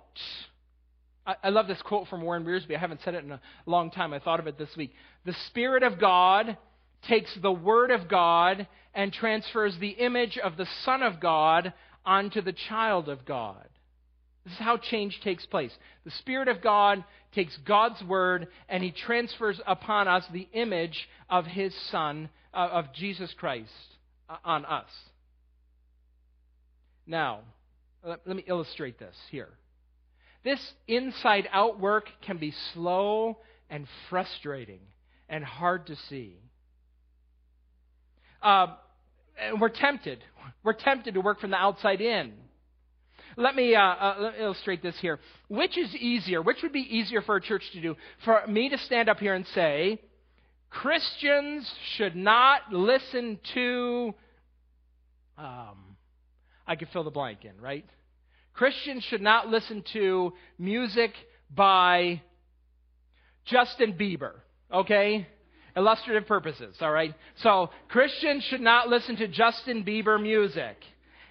I, 1.26 1.36
I 1.42 1.50
love 1.52 1.68
this 1.68 1.82
quote 1.82 2.10
from 2.10 2.22
Warren 2.22 2.44
Wiersbe. 2.44 2.76
I 2.76 2.80
haven't 2.80 3.00
said 3.06 3.16
it 3.16 3.24
in 3.24 3.32
a 3.32 3.40
long 3.66 3.92
time. 3.92 4.12
I 4.12 4.20
thought 4.20 4.42
of 4.42 4.48
it 4.48 4.58
this 4.58 4.76
week. 4.76 4.92
The 5.26 5.36
Spirit 5.48 5.84
of 5.84 6.02
God 6.02 6.58
takes 7.08 7.34
the 7.42 7.50
Word 7.50 7.92
of 7.92 8.10
God 8.10 8.68
and 8.94 9.14
transfers 9.14 9.74
the 9.80 9.92
image 9.92 10.38
of 10.38 10.58
the 10.58 10.68
Son 10.84 11.02
of 11.02 11.22
God 11.22 11.72
onto 12.06 12.42
the 12.42 12.56
child 12.68 13.08
of 13.08 13.24
God. 13.24 13.70
This 14.44 14.52
is 14.52 14.60
how 14.60 14.76
change 14.76 15.22
takes 15.24 15.46
place. 15.46 15.72
The 16.04 16.12
Spirit 16.12 16.50
of 16.50 16.62
God 16.62 17.06
takes 17.34 17.56
God's 17.66 18.04
Word 18.04 18.50
and 18.68 18.84
He 18.84 18.92
transfers 18.92 19.62
upon 19.66 20.10
us 20.10 20.26
the 20.34 20.50
image 20.52 21.08
of 21.30 21.46
His 21.46 21.74
Son, 21.90 22.30
of 22.60 22.94
Jesus 22.94 23.34
Christ, 23.38 23.70
uh, 24.30 24.38
on 24.44 24.66
us. 24.66 24.90
Now, 27.08 27.42
let, 28.06 28.22
let 28.26 28.36
me 28.36 28.44
illustrate 28.48 29.00
this 29.00 29.16
here. 29.30 29.50
This 30.44 30.60
inside 30.88 31.48
out 31.52 31.80
work 31.80 32.06
can 32.26 32.38
be 32.38 32.54
slow 32.74 33.38
and 33.70 33.88
frustrating 34.10 34.80
and 35.30 35.44
hard 35.44 35.88
to 35.88 35.96
see. 36.10 36.36
Uh, 38.42 38.68
and 39.40 39.62
we're 39.62 39.70
tempted. 39.70 40.20
We're 40.64 40.74
tempted 40.74 41.14
to 41.14 41.22
work 41.22 41.40
from 41.40 41.52
the 41.52 41.58
outside 41.58 42.02
in. 42.02 42.34
Let 43.38 43.56
me, 43.56 43.76
uh, 43.76 43.82
uh, 43.82 44.16
let 44.20 44.34
me 44.34 44.44
illustrate 44.44 44.84
this 44.84 44.96
here. 45.00 45.20
Which 45.48 45.78
is 45.78 45.96
easier? 45.96 46.42
Which 46.42 46.58
would 46.64 46.74
be 46.74 46.82
easier 46.82 47.22
for 47.22 47.38
a 47.38 47.42
church 47.42 47.64
to 47.74 47.82
do? 47.82 47.96
For 48.26 48.42
me 48.48 48.70
to 48.70 48.78
stand 48.78 49.10
up 49.10 49.20
here 49.20 49.34
and 49.34 49.46
say, 49.48 50.00
Christians 50.72 51.70
should 51.96 52.16
not 52.16 52.72
listen 52.72 53.40
to, 53.54 54.14
um, 55.38 55.98
I 56.66 56.76
could 56.78 56.88
fill 56.94 57.04
the 57.04 57.12
blank 57.12 57.46
in, 57.46 57.60
right? 57.62 57.86
Christians 58.54 59.04
should 59.04 59.22
not 59.22 59.50
listen 59.50 59.84
to 59.94 60.34
music 60.58 61.12
by 61.54 62.22
Justin 63.46 63.94
Bieber, 63.94 64.34
okay? 64.74 65.28
illustrative 65.76 66.28
purposes, 66.28 66.76
all 66.82 66.92
right? 66.92 67.14
So, 67.38 67.70
Christians 67.90 68.44
should 68.46 68.62
not 68.62 68.90
listen 68.90 69.16
to 69.18 69.28
Justin 69.28 69.84
Bieber 69.84 70.22
music. 70.22 70.78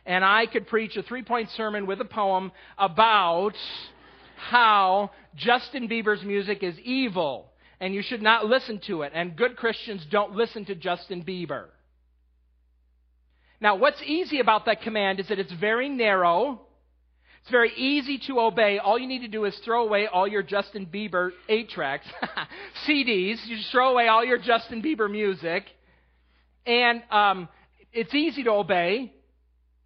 And 0.06 0.24
I 0.24 0.46
could 0.46 0.66
preach 0.66 0.96
a 0.96 1.02
three 1.02 1.22
point 1.22 1.50
sermon 1.50 1.86
with 1.86 2.00
a 2.00 2.06
poem 2.06 2.52
about 2.78 3.52
how 4.36 5.10
Justin 5.36 5.88
Bieber's 5.88 6.24
music 6.24 6.62
is 6.62 6.78
evil 6.78 7.49
and 7.80 7.94
you 7.94 8.02
should 8.02 8.22
not 8.22 8.46
listen 8.46 8.80
to 8.86 9.02
it. 9.02 9.12
And 9.14 9.36
good 9.36 9.56
Christians 9.56 10.06
don't 10.10 10.34
listen 10.34 10.64
to 10.66 10.74
Justin 10.74 11.24
Bieber. 11.24 11.66
Now, 13.60 13.76
what's 13.76 14.02
easy 14.04 14.40
about 14.40 14.66
that 14.66 14.82
command 14.82 15.20
is 15.20 15.28
that 15.28 15.38
it's 15.38 15.52
very 15.52 15.88
narrow 15.88 16.60
it's 17.42 17.50
very 17.50 17.72
easy 17.74 18.18
to 18.26 18.40
obey. 18.40 18.78
All 18.78 18.98
you 18.98 19.06
need 19.06 19.20
to 19.20 19.28
do 19.28 19.44
is 19.44 19.58
throw 19.64 19.84
away 19.84 20.06
all 20.06 20.28
your 20.28 20.42
Justin 20.42 20.86
Bieber 20.86 21.30
8 21.48 21.70
tracks, 21.70 22.06
CDs. 22.86 23.38
You 23.46 23.56
just 23.56 23.70
throw 23.70 23.90
away 23.90 24.08
all 24.08 24.24
your 24.24 24.38
Justin 24.38 24.82
Bieber 24.82 25.10
music. 25.10 25.64
And 26.66 27.02
um, 27.10 27.48
it's 27.92 28.14
easy 28.14 28.44
to 28.44 28.50
obey. 28.50 29.12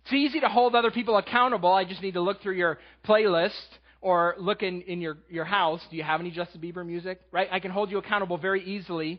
It's 0.05 0.13
easy 0.13 0.41
to 0.41 0.49
hold 0.49 0.75
other 0.75 0.91
people 0.91 1.17
accountable. 1.17 1.73
I 1.73 1.85
just 1.85 2.03
need 2.03 2.15
to 2.15 2.21
look 2.21 2.43
through 2.43 2.57
your 2.57 2.79
playlist 3.07 3.53
or 4.05 4.35
look 4.37 4.63
in, 4.63 4.83
in 4.83 5.01
your, 5.01 5.17
your 5.31 5.47
house. 5.47 5.81
Do 5.91 5.97
you 5.97 6.03
have 6.03 6.21
any 6.21 6.31
Justin 6.31 6.61
Bieber 6.61 6.85
music? 6.85 7.23
Right? 7.33 7.49
I 7.51 7.59
can 7.59 7.71
hold 7.71 7.91
you 7.91 7.97
accountable 7.97 8.37
very 8.37 8.63
easily. 8.63 9.19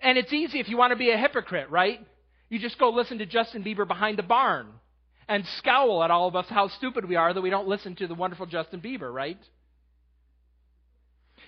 And 0.00 0.16
it's 0.16 0.32
easy 0.32 0.60
if 0.60 0.68
you 0.68 0.76
want 0.76 0.92
to 0.92 0.96
be 0.96 1.10
a 1.10 1.18
hypocrite, 1.18 1.68
right? 1.68 1.98
You 2.48 2.60
just 2.60 2.78
go 2.78 2.90
listen 2.90 3.18
to 3.18 3.26
Justin 3.26 3.64
Bieber 3.64 3.88
behind 3.88 4.18
the 4.18 4.22
barn 4.22 4.68
and 5.28 5.44
scowl 5.58 6.04
at 6.04 6.12
all 6.12 6.28
of 6.28 6.36
us 6.36 6.46
how 6.48 6.68
stupid 6.68 7.08
we 7.08 7.16
are 7.16 7.34
that 7.34 7.40
we 7.40 7.50
don't 7.50 7.66
listen 7.66 7.96
to 7.96 8.06
the 8.06 8.14
wonderful 8.14 8.46
Justin 8.46 8.80
Bieber, 8.80 9.12
right? 9.12 9.40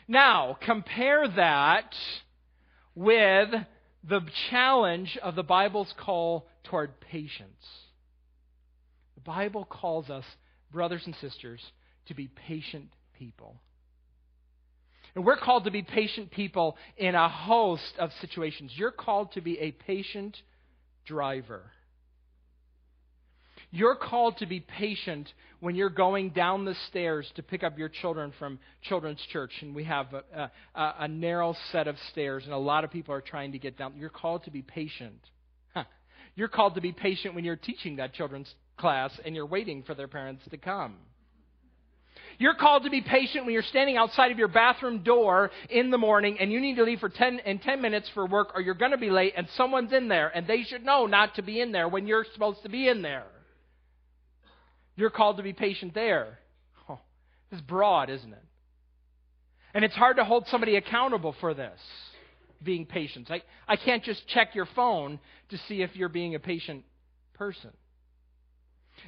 Now, 0.08 0.58
compare 0.60 1.28
that 1.28 1.94
with 2.96 3.50
the 4.02 4.22
challenge 4.50 5.16
of 5.22 5.36
the 5.36 5.44
Bible's 5.44 5.94
call 5.96 6.48
toward 6.64 7.00
patience. 7.00 7.64
The 9.14 9.20
Bible 9.20 9.64
calls 9.64 10.10
us, 10.10 10.24
brothers 10.72 11.02
and 11.06 11.14
sisters, 11.16 11.60
to 12.06 12.14
be 12.14 12.28
patient 12.28 12.88
people. 13.18 13.56
And 15.14 15.24
we're 15.24 15.36
called 15.36 15.64
to 15.64 15.70
be 15.70 15.82
patient 15.82 16.30
people 16.30 16.76
in 16.96 17.14
a 17.14 17.28
host 17.28 17.92
of 17.98 18.10
situations. 18.20 18.72
You're 18.74 18.92
called 18.92 19.32
to 19.32 19.40
be 19.40 19.58
a 19.58 19.72
patient 19.72 20.36
driver. 21.04 21.62
You're 23.72 23.96
called 23.96 24.38
to 24.38 24.46
be 24.46 24.60
patient 24.60 25.32
when 25.60 25.76
you're 25.76 25.90
going 25.90 26.30
down 26.30 26.64
the 26.64 26.74
stairs 26.88 27.30
to 27.36 27.42
pick 27.42 27.62
up 27.62 27.78
your 27.78 27.88
children 27.88 28.32
from 28.38 28.58
children's 28.82 29.20
church, 29.32 29.52
and 29.60 29.74
we 29.74 29.84
have 29.84 30.06
a, 30.12 30.50
a, 30.74 30.94
a 31.00 31.08
narrow 31.08 31.54
set 31.70 31.86
of 31.86 31.96
stairs, 32.10 32.44
and 32.44 32.52
a 32.52 32.58
lot 32.58 32.82
of 32.82 32.90
people 32.90 33.14
are 33.14 33.20
trying 33.20 33.52
to 33.52 33.58
get 33.58 33.78
down. 33.78 33.94
You're 33.96 34.10
called 34.10 34.44
to 34.44 34.50
be 34.50 34.62
patient. 34.62 35.20
Huh. 35.72 35.84
You're 36.34 36.48
called 36.48 36.74
to 36.76 36.80
be 36.80 36.92
patient 36.92 37.34
when 37.34 37.44
you're 37.44 37.54
teaching 37.54 37.96
that 37.96 38.12
children's 38.12 38.52
class 38.80 39.12
and 39.24 39.34
you're 39.34 39.46
waiting 39.46 39.82
for 39.82 39.94
their 39.94 40.08
parents 40.08 40.42
to 40.50 40.56
come. 40.56 40.96
You're 42.38 42.54
called 42.54 42.84
to 42.84 42.90
be 42.90 43.02
patient 43.02 43.44
when 43.44 43.52
you're 43.52 43.62
standing 43.62 43.98
outside 43.98 44.32
of 44.32 44.38
your 44.38 44.48
bathroom 44.48 45.02
door 45.02 45.50
in 45.68 45.90
the 45.90 45.98
morning 45.98 46.38
and 46.40 46.50
you 46.50 46.58
need 46.58 46.76
to 46.76 46.84
leave 46.84 46.98
for 47.00 47.10
10 47.10 47.40
and 47.44 47.60
10 47.60 47.82
minutes 47.82 48.08
for 48.14 48.26
work 48.26 48.52
or 48.54 48.62
you're 48.62 48.74
going 48.74 48.92
to 48.92 48.98
be 48.98 49.10
late 49.10 49.34
and 49.36 49.46
someone's 49.56 49.92
in 49.92 50.08
there 50.08 50.28
and 50.34 50.46
they 50.46 50.62
should 50.62 50.82
know 50.82 51.04
not 51.04 51.34
to 51.34 51.42
be 51.42 51.60
in 51.60 51.70
there 51.70 51.86
when 51.86 52.06
you're 52.06 52.24
supposed 52.32 52.62
to 52.62 52.70
be 52.70 52.88
in 52.88 53.02
there. 53.02 53.26
You're 54.96 55.10
called 55.10 55.36
to 55.36 55.42
be 55.42 55.52
patient 55.52 55.92
there. 55.94 56.38
Oh, 56.88 56.98
this 57.50 57.60
broad, 57.60 58.08
isn't 58.08 58.32
it? 58.32 58.44
And 59.74 59.84
it's 59.84 59.94
hard 59.94 60.16
to 60.16 60.24
hold 60.24 60.46
somebody 60.48 60.76
accountable 60.76 61.34
for 61.40 61.52
this, 61.54 61.78
being 62.62 62.86
patient. 62.86 63.30
I, 63.30 63.42
I 63.68 63.76
can't 63.76 64.02
just 64.02 64.26
check 64.28 64.54
your 64.54 64.66
phone 64.74 65.20
to 65.50 65.58
see 65.68 65.82
if 65.82 65.94
you're 65.94 66.08
being 66.08 66.34
a 66.34 66.40
patient 66.40 66.84
person. 67.34 67.70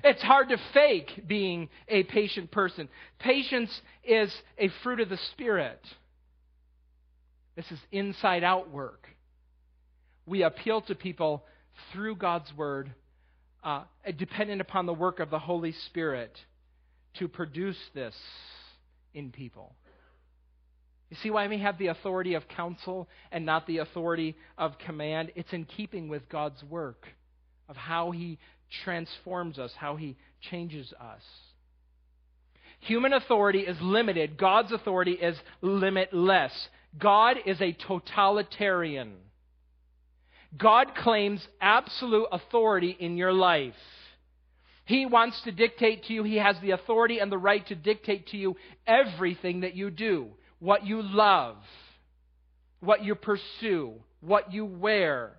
It's 0.04 0.22
hard 0.22 0.48
to 0.48 0.58
fake 0.72 1.24
being 1.26 1.68
a 1.88 2.02
patient 2.04 2.50
person. 2.50 2.88
Patience 3.18 3.70
is 4.04 4.32
a 4.58 4.68
fruit 4.82 5.00
of 5.00 5.08
the 5.08 5.18
Spirit. 5.32 5.80
This 7.56 7.70
is 7.70 7.78
inside 7.90 8.44
out 8.44 8.70
work. 8.70 9.06
We 10.26 10.42
appeal 10.42 10.80
to 10.82 10.94
people 10.94 11.44
through 11.92 12.16
God's 12.16 12.52
Word, 12.56 12.92
uh, 13.62 13.84
dependent 14.16 14.60
upon 14.60 14.86
the 14.86 14.94
work 14.94 15.20
of 15.20 15.30
the 15.30 15.38
Holy 15.38 15.72
Spirit, 15.86 16.36
to 17.18 17.28
produce 17.28 17.78
this 17.94 18.14
in 19.14 19.30
people. 19.30 19.74
You 21.10 21.16
see 21.22 21.30
why 21.30 21.46
we 21.46 21.58
have 21.58 21.76
the 21.76 21.88
authority 21.88 22.34
of 22.34 22.48
counsel 22.48 23.06
and 23.30 23.44
not 23.44 23.66
the 23.66 23.78
authority 23.78 24.34
of 24.56 24.78
command? 24.78 25.30
It's 25.34 25.52
in 25.52 25.66
keeping 25.66 26.08
with 26.08 26.26
God's 26.30 26.62
work 26.64 27.06
of 27.68 27.76
how 27.76 28.12
He 28.12 28.38
transforms 28.84 29.58
us, 29.58 29.72
how 29.76 29.96
he 29.96 30.16
changes 30.50 30.92
us. 31.00 31.22
Human 32.80 33.12
authority 33.12 33.60
is 33.60 33.76
limited, 33.80 34.36
God's 34.36 34.72
authority 34.72 35.12
is 35.12 35.36
limitless. 35.60 36.52
God 36.98 37.38
is 37.46 37.60
a 37.60 37.72
totalitarian. 37.72 39.14
God 40.56 40.94
claims 40.94 41.46
absolute 41.60 42.26
authority 42.30 42.94
in 42.98 43.16
your 43.16 43.32
life. 43.32 43.74
He 44.84 45.06
wants 45.06 45.40
to 45.42 45.52
dictate 45.52 46.04
to 46.04 46.12
you, 46.12 46.22
He 46.22 46.36
has 46.36 46.56
the 46.60 46.72
authority 46.72 47.18
and 47.18 47.32
the 47.32 47.38
right 47.38 47.66
to 47.68 47.74
dictate 47.74 48.28
to 48.28 48.36
you 48.36 48.56
everything 48.86 49.60
that 49.60 49.74
you 49.74 49.90
do, 49.90 50.28
what 50.58 50.84
you 50.84 51.00
love, 51.02 51.56
what 52.80 53.02
you 53.04 53.14
pursue, 53.14 53.94
what 54.20 54.52
you 54.52 54.66
wear, 54.66 55.32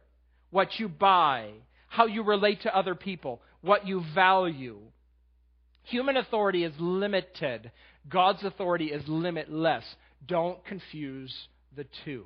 what 0.50 0.80
you 0.80 0.88
buy, 0.88 1.52
how 1.93 2.08
you 2.08 2.23
relate 2.23 2.63
to 2.63 2.75
other 2.75 2.95
people, 2.95 3.39
what 3.62 3.86
you 3.86 4.03
value. 4.15 4.79
Human 5.84 6.17
authority 6.17 6.63
is 6.63 6.73
limited, 6.79 7.71
God's 8.10 8.43
authority 8.43 8.86
is 8.86 9.08
limitless. 9.08 9.84
Don't 10.25 10.63
confuse 10.65 11.32
the 11.75 11.86
two. 12.03 12.25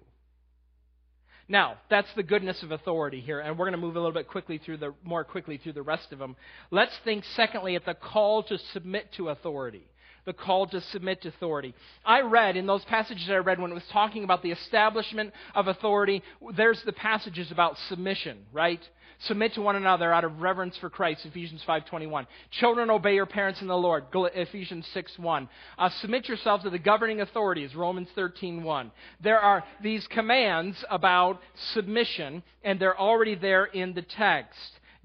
Now, 1.49 1.75
that's 1.89 2.07
the 2.15 2.23
goodness 2.23 2.63
of 2.63 2.71
authority 2.71 3.19
here, 3.19 3.41
and 3.41 3.57
we're 3.57 3.65
going 3.65 3.73
to 3.73 3.85
move 3.85 3.97
a 3.97 3.99
little 3.99 4.13
bit 4.13 4.29
quickly 4.29 4.57
through 4.57 4.77
the 4.77 4.93
more 5.03 5.25
quickly 5.25 5.57
through 5.57 5.73
the 5.73 5.81
rest 5.81 6.13
of 6.13 6.19
them. 6.19 6.37
Let's 6.71 6.97
think 7.03 7.25
secondly 7.35 7.75
at 7.75 7.85
the 7.85 7.93
call 7.93 8.43
to 8.43 8.57
submit 8.71 9.11
to 9.17 9.29
authority 9.29 9.83
the 10.27 10.33
call 10.33 10.67
to 10.67 10.81
submit 10.91 11.21
to 11.21 11.29
authority. 11.29 11.73
I 12.05 12.19
read 12.19 12.57
in 12.57 12.67
those 12.67 12.83
passages 12.83 13.29
I 13.29 13.37
read 13.37 13.59
when 13.59 13.71
it 13.71 13.75
was 13.75 13.83
talking 13.93 14.25
about 14.25 14.43
the 14.43 14.51
establishment 14.51 15.33
of 15.55 15.67
authority, 15.67 16.21
there's 16.55 16.83
the 16.85 16.91
passages 16.91 17.49
about 17.49 17.77
submission, 17.87 18.39
right? 18.51 18.81
Submit 19.21 19.55
to 19.55 19.61
one 19.61 19.75
another 19.75 20.13
out 20.13 20.23
of 20.23 20.41
reverence 20.41 20.77
for 20.77 20.89
Christ, 20.89 21.25
Ephesians 21.25 21.63
5.21. 21.67 22.27
Children, 22.51 22.91
obey 22.91 23.15
your 23.15 23.25
parents 23.25 23.61
in 23.61 23.67
the 23.67 23.75
Lord, 23.75 24.05
Ephesians 24.13 24.87
6.1. 24.95 25.49
Uh, 25.77 25.89
submit 26.01 26.27
yourselves 26.27 26.63
to 26.63 26.69
the 26.69 26.77
governing 26.77 27.21
authorities, 27.21 27.75
Romans 27.75 28.09
13.1. 28.15 28.91
There 29.21 29.39
are 29.39 29.63
these 29.81 30.05
commands 30.07 30.83
about 30.89 31.39
submission, 31.73 32.43
and 32.63 32.79
they're 32.79 32.99
already 32.99 33.33
there 33.33 33.65
in 33.65 33.93
the 33.93 34.03
text. 34.03 34.59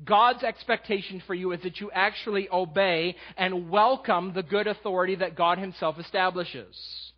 God's 0.04 0.42
expectation 0.42 1.22
for 1.26 1.34
you 1.34 1.52
is 1.52 1.62
that 1.62 1.80
you 1.80 1.90
actually 1.92 2.48
obey 2.50 3.16
and 3.38 3.70
welcome 3.70 4.32
the 4.34 4.42
good 4.42 4.66
authority 4.66 5.14
that 5.16 5.36
God 5.36 5.58
Himself 5.58 5.98
establishes. 5.98 7.11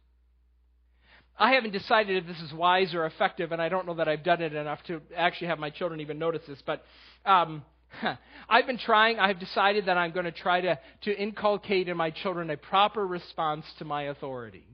I 1.37 1.55
haven't 1.55 1.73
decided 1.73 2.17
if 2.17 2.27
this 2.27 2.41
is 2.41 2.53
wise 2.53 2.95
or 2.95 3.07
effective, 3.07 3.51
and 3.53 3.61
I 3.61 3.69
don't 3.69 3.87
know 3.87 3.95
that 3.95 4.09
I've 4.09 4.23
done 4.23 4.41
it 4.41 4.55
enough 4.55 4.79
to 4.85 5.01
actually 5.17 5.49
have 5.49 5.59
my 5.59 5.71
children 5.71 6.01
even 6.01 6.19
notice 6.19 6.43
this, 6.47 6.63
but 6.65 6.85
um, 7.27 7.65
I've 8.49 8.67
been 8.67 8.79
trying, 8.79 9.19
I've 9.19 9.41
decided 9.41 9.87
that 9.87 9.97
I'm 9.97 10.13
going 10.13 10.27
to 10.27 10.33
try 10.33 10.61
to, 10.61 10.79
to 11.03 11.17
inculcate 11.17 11.89
in 11.89 11.97
my 11.97 12.11
children 12.11 12.51
a 12.51 12.57
proper 12.57 13.07
response 13.07 13.65
to 13.79 13.85
my 13.85 14.05
authority. 14.05 14.65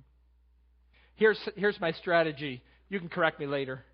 Here's, 1.16 1.38
here's 1.56 1.80
my 1.80 1.92
strategy. 1.92 2.62
You 2.88 2.98
can 2.98 3.08
correct 3.08 3.40
me 3.40 3.46
later. 3.46 3.84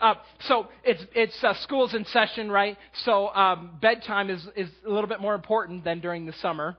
Uh, 0.00 0.14
so 0.48 0.66
it's 0.82 1.02
it's 1.14 1.44
uh, 1.44 1.54
school's 1.62 1.94
in 1.94 2.04
session, 2.06 2.50
right? 2.50 2.76
So 3.04 3.28
um, 3.28 3.78
bedtime 3.80 4.30
is 4.30 4.44
is 4.56 4.68
a 4.84 4.90
little 4.90 5.06
bit 5.06 5.20
more 5.20 5.34
important 5.34 5.84
than 5.84 6.00
during 6.00 6.26
the 6.26 6.32
summer. 6.34 6.76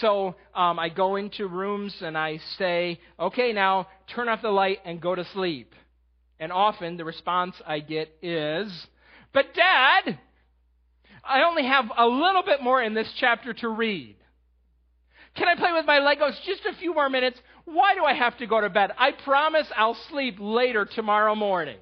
So 0.00 0.34
um, 0.54 0.78
I 0.78 0.88
go 0.88 1.16
into 1.16 1.46
rooms 1.46 1.94
and 2.00 2.16
I 2.16 2.38
say, 2.58 3.00
"Okay, 3.18 3.52
now 3.52 3.88
turn 4.08 4.28
off 4.28 4.42
the 4.42 4.50
light 4.50 4.80
and 4.84 5.00
go 5.00 5.14
to 5.14 5.24
sleep." 5.26 5.74
And 6.40 6.50
often 6.50 6.96
the 6.96 7.04
response 7.04 7.54
I 7.66 7.80
get 7.80 8.10
is, 8.22 8.86
"But 9.32 9.54
Dad, 9.54 10.18
I 11.22 11.42
only 11.42 11.66
have 11.66 11.90
a 11.96 12.06
little 12.06 12.42
bit 12.42 12.62
more 12.62 12.82
in 12.82 12.94
this 12.94 13.12
chapter 13.18 13.52
to 13.54 13.68
read." 13.68 14.16
Can 15.34 15.48
I 15.48 15.56
play 15.56 15.72
with 15.72 15.84
my 15.84 15.98
Legos 15.98 16.40
just 16.44 16.64
a 16.64 16.74
few 16.74 16.94
more 16.94 17.10
minutes? 17.10 17.40
Why 17.64 17.94
do 17.94 18.04
I 18.04 18.14
have 18.14 18.38
to 18.38 18.46
go 18.46 18.60
to 18.60 18.70
bed? 18.70 18.92
I 18.96 19.12
promise 19.12 19.66
I'll 19.76 19.98
sleep 20.08 20.36
later 20.38 20.84
tomorrow 20.84 21.34
morning. 21.34 21.78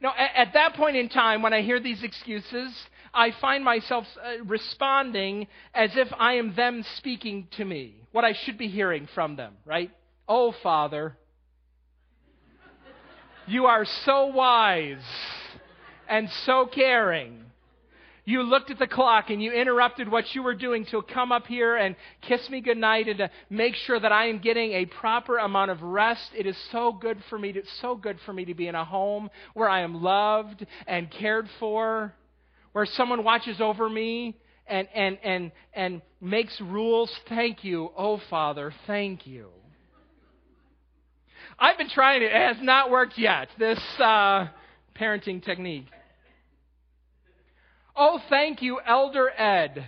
Now, 0.00 0.14
at, 0.16 0.48
at 0.48 0.52
that 0.54 0.74
point 0.74 0.96
in 0.96 1.08
time, 1.08 1.42
when 1.42 1.52
I 1.52 1.62
hear 1.62 1.80
these 1.80 2.02
excuses, 2.02 2.72
I 3.16 3.32
find 3.40 3.64
myself 3.64 4.06
uh, 4.22 4.44
responding 4.44 5.48
as 5.74 5.90
if 5.96 6.08
I 6.18 6.34
am 6.34 6.54
them 6.54 6.84
speaking 6.98 7.48
to 7.56 7.64
me, 7.64 7.96
what 8.12 8.24
I 8.24 8.34
should 8.34 8.58
be 8.58 8.68
hearing 8.68 9.08
from 9.14 9.36
them, 9.36 9.54
right? 9.64 9.90
Oh, 10.28 10.52
Father, 10.62 11.16
you 13.46 13.66
are 13.66 13.84
so 14.04 14.26
wise 14.26 15.02
and 16.08 16.28
so 16.44 16.66
caring 16.66 17.46
you 18.26 18.42
looked 18.42 18.72
at 18.72 18.78
the 18.80 18.88
clock 18.88 19.30
and 19.30 19.40
you 19.40 19.52
interrupted 19.52 20.10
what 20.10 20.34
you 20.34 20.42
were 20.42 20.54
doing 20.54 20.84
to 20.86 21.00
come 21.00 21.30
up 21.30 21.46
here 21.46 21.76
and 21.76 21.94
kiss 22.22 22.50
me 22.50 22.60
goodnight 22.60 23.08
and 23.08 23.18
to 23.18 23.30
make 23.48 23.76
sure 23.76 24.00
that 24.00 24.10
I 24.10 24.26
am 24.26 24.40
getting 24.40 24.72
a 24.72 24.84
proper 24.84 25.38
amount 25.38 25.70
of 25.70 25.80
rest. 25.80 26.30
It 26.36 26.44
is 26.44 26.56
so 26.72 26.92
good 26.92 27.18
for 27.30 27.38
me 27.38 27.52
to, 27.52 27.62
so 27.80 27.94
good 27.94 28.18
for 28.26 28.32
me 28.32 28.44
to 28.46 28.54
be 28.54 28.66
in 28.66 28.74
a 28.74 28.84
home 28.84 29.30
where 29.54 29.68
I 29.68 29.82
am 29.82 30.02
loved 30.02 30.66
and 30.88 31.08
cared 31.08 31.48
for, 31.60 32.12
where 32.76 32.84
someone 32.84 33.24
watches 33.24 33.58
over 33.58 33.88
me 33.88 34.36
and, 34.66 34.86
and, 34.94 35.16
and, 35.24 35.50
and 35.72 36.02
makes 36.20 36.60
rules. 36.60 37.10
Thank 37.26 37.64
you. 37.64 37.90
Oh, 37.96 38.20
Father, 38.28 38.70
thank 38.86 39.26
you. 39.26 39.48
I've 41.58 41.78
been 41.78 41.88
trying 41.88 42.20
it. 42.20 42.26
It 42.26 42.32
has 42.32 42.58
not 42.60 42.90
worked 42.90 43.16
yet, 43.16 43.48
this 43.58 43.80
uh, 43.98 44.48
parenting 44.94 45.42
technique. 45.42 45.86
Oh, 47.96 48.20
thank 48.28 48.60
you, 48.60 48.78
Elder 48.86 49.30
Ed, 49.30 49.86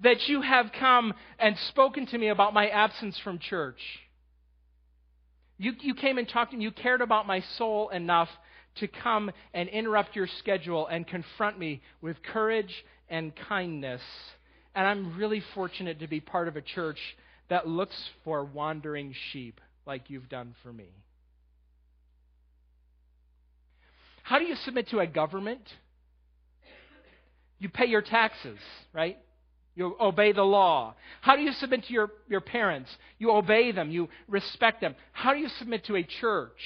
that 0.00 0.28
you 0.28 0.40
have 0.40 0.70
come 0.80 1.12
and 1.38 1.58
spoken 1.68 2.06
to 2.06 2.16
me 2.16 2.28
about 2.28 2.54
my 2.54 2.68
absence 2.68 3.20
from 3.22 3.38
church. 3.38 3.80
You, 5.58 5.72
you 5.82 5.92
came 5.92 6.16
and 6.16 6.26
talked 6.26 6.52
to 6.52 6.56
me. 6.56 6.64
You 6.64 6.70
cared 6.70 7.02
about 7.02 7.26
my 7.26 7.42
soul 7.58 7.90
enough 7.90 8.30
to 8.76 8.88
come 8.88 9.30
and 9.52 9.68
interrupt 9.68 10.16
your 10.16 10.28
schedule 10.38 10.86
and 10.86 11.06
confront 11.06 11.58
me 11.58 11.82
with 12.00 12.22
courage 12.22 12.84
and 13.08 13.32
kindness. 13.48 14.02
And 14.74 14.86
I'm 14.86 15.16
really 15.16 15.42
fortunate 15.54 16.00
to 16.00 16.06
be 16.06 16.20
part 16.20 16.48
of 16.48 16.56
a 16.56 16.62
church 16.62 16.98
that 17.48 17.66
looks 17.66 17.96
for 18.24 18.44
wandering 18.44 19.14
sheep 19.32 19.60
like 19.86 20.08
you've 20.08 20.28
done 20.28 20.54
for 20.62 20.72
me. 20.72 20.88
How 24.22 24.38
do 24.38 24.44
you 24.44 24.54
submit 24.54 24.88
to 24.90 25.00
a 25.00 25.06
government? 25.06 25.62
You 27.58 27.68
pay 27.68 27.86
your 27.86 28.02
taxes, 28.02 28.58
right? 28.92 29.18
You 29.74 29.96
obey 30.00 30.32
the 30.32 30.44
law. 30.44 30.94
How 31.20 31.36
do 31.36 31.42
you 31.42 31.52
submit 31.52 31.84
to 31.84 31.92
your, 31.92 32.10
your 32.28 32.40
parents? 32.40 32.90
You 33.18 33.32
obey 33.32 33.72
them. 33.72 33.90
You 33.90 34.08
respect 34.28 34.80
them. 34.80 34.94
How 35.12 35.34
do 35.34 35.40
you 35.40 35.48
submit 35.58 35.84
to 35.86 35.96
a 35.96 36.02
church? 36.02 36.60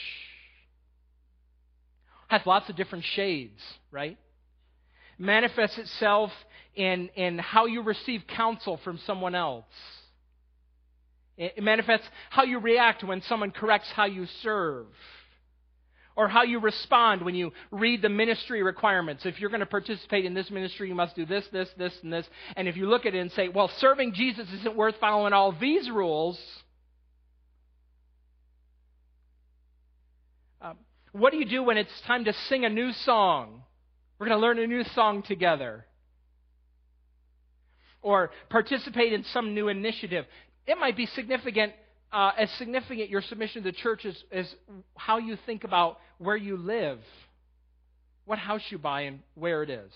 Has 2.34 2.44
lots 2.46 2.68
of 2.68 2.74
different 2.74 3.04
shades, 3.04 3.60
right? 3.92 4.18
Manifests 5.18 5.78
itself 5.78 6.32
in, 6.74 7.08
in 7.14 7.38
how 7.38 7.66
you 7.66 7.80
receive 7.82 8.22
counsel 8.26 8.80
from 8.82 8.98
someone 9.06 9.36
else. 9.36 9.66
It 11.36 11.62
manifests 11.62 12.08
how 12.30 12.42
you 12.42 12.58
react 12.58 13.04
when 13.04 13.22
someone 13.28 13.52
corrects 13.52 13.86
how 13.94 14.06
you 14.06 14.26
serve 14.42 14.86
or 16.16 16.26
how 16.26 16.42
you 16.42 16.58
respond 16.58 17.24
when 17.24 17.36
you 17.36 17.52
read 17.70 18.02
the 18.02 18.08
ministry 18.08 18.64
requirements. 18.64 19.24
If 19.24 19.38
you're 19.38 19.50
going 19.50 19.60
to 19.60 19.66
participate 19.66 20.24
in 20.24 20.34
this 20.34 20.50
ministry, 20.50 20.88
you 20.88 20.96
must 20.96 21.14
do 21.14 21.24
this, 21.24 21.44
this, 21.52 21.68
this, 21.78 21.92
and 22.02 22.12
this. 22.12 22.26
And 22.56 22.66
if 22.66 22.76
you 22.76 22.88
look 22.88 23.06
at 23.06 23.14
it 23.14 23.20
and 23.20 23.30
say, 23.30 23.46
well, 23.46 23.70
serving 23.78 24.12
Jesus 24.12 24.48
isn't 24.58 24.74
worth 24.74 24.96
following 25.00 25.32
all 25.32 25.52
these 25.52 25.88
rules, 25.88 26.36
um, 30.60 30.78
what 31.14 31.30
do 31.30 31.38
you 31.38 31.44
do 31.44 31.62
when 31.62 31.76
it's 31.76 31.92
time 32.08 32.24
to 32.24 32.32
sing 32.48 32.64
a 32.64 32.68
new 32.68 32.90
song? 33.04 33.62
We're 34.18 34.26
going 34.26 34.36
to 34.36 34.42
learn 34.44 34.58
a 34.58 34.66
new 34.66 34.82
song 34.96 35.22
together. 35.22 35.84
Or 38.02 38.32
participate 38.50 39.12
in 39.12 39.22
some 39.32 39.54
new 39.54 39.68
initiative. 39.68 40.24
It 40.66 40.76
might 40.76 40.96
be 40.96 41.06
significant 41.06 41.72
uh, 42.12 42.32
as 42.36 42.50
significant 42.58 43.10
your 43.10 43.22
submission 43.22 43.62
to 43.62 43.70
the 43.70 43.76
church 43.76 44.04
is, 44.04 44.16
is 44.32 44.52
how 44.96 45.18
you 45.18 45.36
think 45.46 45.62
about 45.62 45.98
where 46.18 46.36
you 46.36 46.56
live, 46.56 46.98
what 48.24 48.38
house 48.38 48.62
you 48.70 48.78
buy, 48.78 49.02
and 49.02 49.20
where 49.36 49.62
it 49.62 49.70
is. 49.70 49.92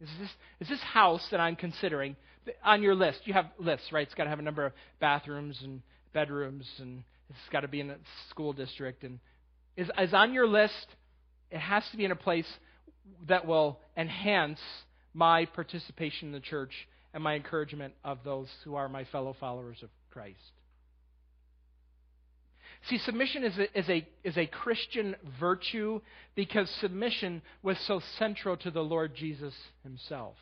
Is 0.00 0.08
this, 0.18 0.30
is 0.60 0.68
this 0.68 0.80
house 0.80 1.26
that 1.30 1.40
I'm 1.40 1.56
considering 1.56 2.16
on 2.64 2.82
your 2.82 2.94
list? 2.94 3.20
You 3.24 3.34
have 3.34 3.46
lists, 3.58 3.92
right? 3.92 4.06
It's 4.06 4.14
got 4.14 4.24
to 4.24 4.30
have 4.30 4.38
a 4.38 4.42
number 4.42 4.64
of 4.64 4.72
bathrooms 4.98 5.58
and 5.62 5.82
bedrooms, 6.14 6.66
and 6.78 7.02
it's 7.28 7.38
got 7.52 7.60
to 7.60 7.68
be 7.68 7.80
in 7.80 7.90
a 7.90 7.96
school 8.30 8.54
district. 8.54 9.04
And 9.04 9.18
is, 9.76 9.90
is 10.00 10.14
on 10.14 10.32
your 10.32 10.46
list, 10.46 10.86
it 11.50 11.58
has 11.58 11.82
to 11.90 11.96
be 11.96 12.04
in 12.04 12.10
a 12.10 12.16
place 12.16 12.46
that 13.28 13.46
will 13.46 13.78
enhance 13.96 14.60
my 15.12 15.46
participation 15.46 16.28
in 16.28 16.32
the 16.32 16.40
church 16.40 16.72
and 17.12 17.22
my 17.22 17.34
encouragement 17.34 17.94
of 18.02 18.18
those 18.24 18.48
who 18.64 18.74
are 18.74 18.88
my 18.88 19.04
fellow 19.04 19.36
followers 19.38 19.78
of 19.82 19.90
Christ. 20.10 20.38
See, 22.88 22.98
submission 22.98 23.44
is 23.44 23.56
a, 23.56 23.78
is, 23.78 23.88
a, 23.88 24.06
is 24.24 24.36
a 24.36 24.46
Christian 24.46 25.16
virtue 25.40 26.00
because 26.34 26.68
submission 26.80 27.40
was 27.62 27.78
so 27.86 28.02
central 28.18 28.56
to 28.58 28.70
the 28.70 28.82
Lord 28.82 29.14
Jesus 29.14 29.54
himself. 29.82 30.34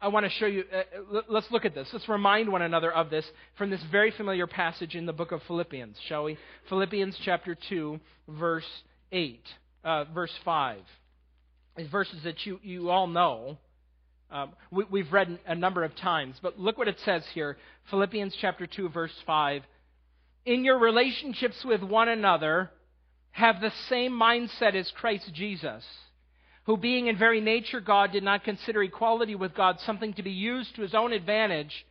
I 0.00 0.08
want 0.08 0.24
to 0.26 0.30
show 0.30 0.46
you, 0.46 0.64
uh, 0.72 1.20
let's 1.28 1.50
look 1.50 1.64
at 1.64 1.74
this. 1.74 1.88
Let's 1.92 2.08
remind 2.08 2.50
one 2.50 2.62
another 2.62 2.92
of 2.92 3.10
this 3.10 3.24
from 3.56 3.70
this 3.70 3.82
very 3.90 4.10
familiar 4.10 4.46
passage 4.46 4.94
in 4.94 5.06
the 5.06 5.12
book 5.12 5.32
of 5.32 5.42
Philippians, 5.46 5.96
shall 6.08 6.24
we? 6.24 6.38
Philippians 6.68 7.18
chapter 7.24 7.56
2, 7.68 8.00
verse 8.28 8.68
8, 9.12 9.40
uh, 9.84 10.04
verse 10.12 10.32
5. 10.44 10.78
These 11.76 11.88
verses 11.88 12.22
that 12.24 12.44
you, 12.44 12.58
you 12.62 12.90
all 12.90 13.06
know. 13.06 13.58
Um, 14.30 14.52
we, 14.70 15.02
have 15.02 15.12
read 15.12 15.38
a 15.46 15.54
number 15.54 15.84
of 15.84 15.94
times, 15.94 16.36
but 16.42 16.58
look 16.58 16.78
what 16.78 16.88
it 16.88 16.96
says 17.04 17.22
here 17.34 17.58
Philippians 17.90 18.34
chapter 18.40 18.66
2, 18.66 18.88
verse 18.88 19.12
5 19.26 19.62
in 20.44 20.64
your 20.64 20.78
relationships 20.78 21.64
with 21.64 21.82
one 21.82 22.08
another, 22.08 22.70
have 23.30 23.60
the 23.60 23.72
same 23.88 24.12
mindset 24.12 24.74
as 24.74 24.90
Christ 24.96 25.30
Jesus, 25.32 25.84
who, 26.64 26.76
being 26.76 27.08
in 27.08 27.18
very 27.18 27.40
nature 27.40 27.80
God, 27.80 28.12
did 28.12 28.22
not 28.22 28.44
consider 28.44 28.82
equality 28.82 29.34
with 29.34 29.54
God 29.54 29.78
something 29.80 30.14
to 30.14 30.22
be 30.22 30.30
used 30.30 30.76
to 30.76 30.82
his 30.82 30.94
own 30.94 31.12
advantage. 31.12 31.86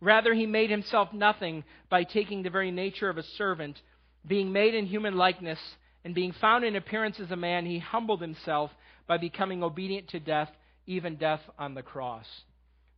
Rather, 0.00 0.34
he 0.34 0.46
made 0.46 0.70
himself 0.70 1.12
nothing 1.12 1.64
by 1.88 2.04
taking 2.04 2.42
the 2.42 2.50
very 2.50 2.70
nature 2.70 3.08
of 3.08 3.18
a 3.18 3.22
servant, 3.36 3.80
being 4.26 4.52
made 4.52 4.74
in 4.74 4.86
human 4.86 5.16
likeness, 5.16 5.58
and 6.04 6.14
being 6.14 6.32
found 6.40 6.64
in 6.64 6.76
appearance 6.76 7.20
as 7.20 7.30
a 7.30 7.36
man, 7.36 7.66
he 7.66 7.78
humbled 7.78 8.20
himself 8.20 8.70
by 9.06 9.18
becoming 9.18 9.62
obedient 9.62 10.08
to 10.08 10.20
death, 10.20 10.50
even 10.86 11.16
death 11.16 11.40
on 11.58 11.74
the 11.74 11.82
cross. 11.82 12.26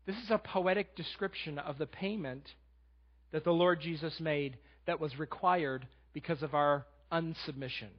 This 0.07 0.17
is 0.17 0.31
a 0.31 0.39
poetic 0.39 0.97
description 0.97 1.59
of 1.59 1.79
the 1.79 1.87
payment 1.87 2.49
that 3.33 3.45
the 3.45 3.53
Lord 3.53 3.81
Jesus 3.81 4.21
made 4.21 4.57
that 4.87 5.01
was 5.01 5.19
required 5.19 5.87
because 6.13 6.43
of 6.43 6.55
our 6.55 6.87
unsubmission, 7.11 7.91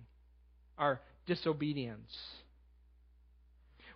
our 0.77 1.01
disobedience. 1.25 2.15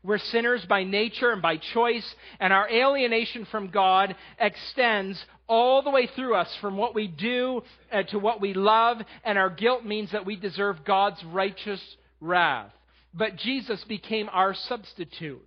We're 0.03 0.17
sinners 0.17 0.65
by 0.65 0.83
nature 0.83 1.31
and 1.31 1.41
by 1.41 1.57
choice, 1.57 2.05
and 2.39 2.53
our 2.53 2.69
alienation 2.69 3.45
from 3.45 3.69
God 3.69 4.15
extends 4.39 5.23
all 5.47 5.81
the 5.81 5.89
way 5.89 6.07
through 6.07 6.35
us 6.35 6.55
from 6.61 6.77
what 6.77 6.95
we 6.95 7.07
do 7.07 7.61
uh, 7.91 8.03
to 8.03 8.19
what 8.19 8.39
we 8.39 8.53
love, 8.53 8.97
and 9.23 9.37
our 9.37 9.49
guilt 9.49 9.83
means 9.83 10.11
that 10.11 10.25
we 10.25 10.35
deserve 10.35 10.85
God's 10.85 11.21
righteous 11.25 11.81
wrath. 12.21 12.71
But 13.13 13.35
Jesus 13.35 13.83
became 13.85 14.29
our 14.31 14.53
substitute. 14.53 15.41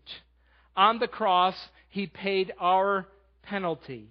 On 0.76 0.98
the 0.98 1.08
cross, 1.08 1.54
he 1.88 2.06
paid 2.06 2.52
our 2.58 3.06
penalty. 3.42 4.08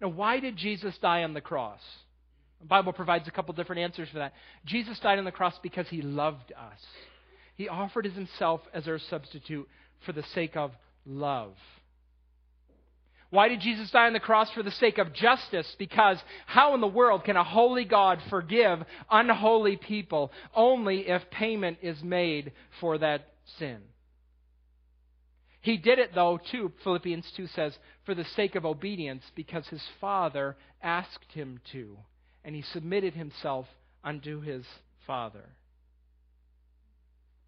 Now, 0.00 0.08
why 0.08 0.40
did 0.40 0.56
Jesus 0.56 0.96
die 0.98 1.22
on 1.22 1.34
the 1.34 1.40
cross? 1.40 1.80
The 2.60 2.66
Bible 2.66 2.92
provides 2.92 3.28
a 3.28 3.30
couple 3.30 3.54
different 3.54 3.82
answers 3.82 4.08
for 4.08 4.18
that. 4.18 4.32
Jesus 4.64 4.98
died 4.98 5.18
on 5.18 5.24
the 5.24 5.32
cross 5.32 5.54
because 5.62 5.86
he 5.88 6.02
loved 6.02 6.52
us. 6.52 6.80
He 7.56 7.68
offered 7.68 8.06
himself 8.06 8.60
as 8.72 8.88
our 8.88 8.98
substitute 8.98 9.68
for 10.04 10.12
the 10.12 10.24
sake 10.34 10.56
of 10.56 10.72
love. 11.06 11.54
Why 13.30 13.48
did 13.48 13.60
Jesus 13.60 13.90
die 13.90 14.06
on 14.06 14.12
the 14.12 14.20
cross? 14.20 14.48
For 14.52 14.62
the 14.62 14.70
sake 14.70 14.98
of 14.98 15.12
justice. 15.12 15.74
Because 15.78 16.18
how 16.46 16.74
in 16.74 16.80
the 16.80 16.86
world 16.86 17.24
can 17.24 17.36
a 17.36 17.42
holy 17.42 17.84
God 17.84 18.20
forgive 18.30 18.78
unholy 19.10 19.76
people 19.76 20.30
only 20.54 21.08
if 21.08 21.30
payment 21.30 21.78
is 21.82 22.00
made 22.02 22.52
for 22.80 22.98
that 22.98 23.26
sin? 23.58 23.78
He 25.60 25.78
did 25.78 25.98
it, 25.98 26.10
though, 26.14 26.38
too, 26.52 26.72
Philippians 26.84 27.26
2 27.36 27.46
says, 27.48 27.76
for 28.04 28.14
the 28.14 28.24
sake 28.36 28.54
of 28.54 28.66
obedience, 28.66 29.24
because 29.34 29.66
his 29.66 29.82
Father 30.00 30.56
asked 30.82 31.32
him 31.32 31.58
to 31.72 31.96
and 32.44 32.54
he 32.54 32.62
submitted 32.62 33.14
himself 33.14 33.66
unto 34.04 34.42
his 34.42 34.64
Father. 35.06 35.44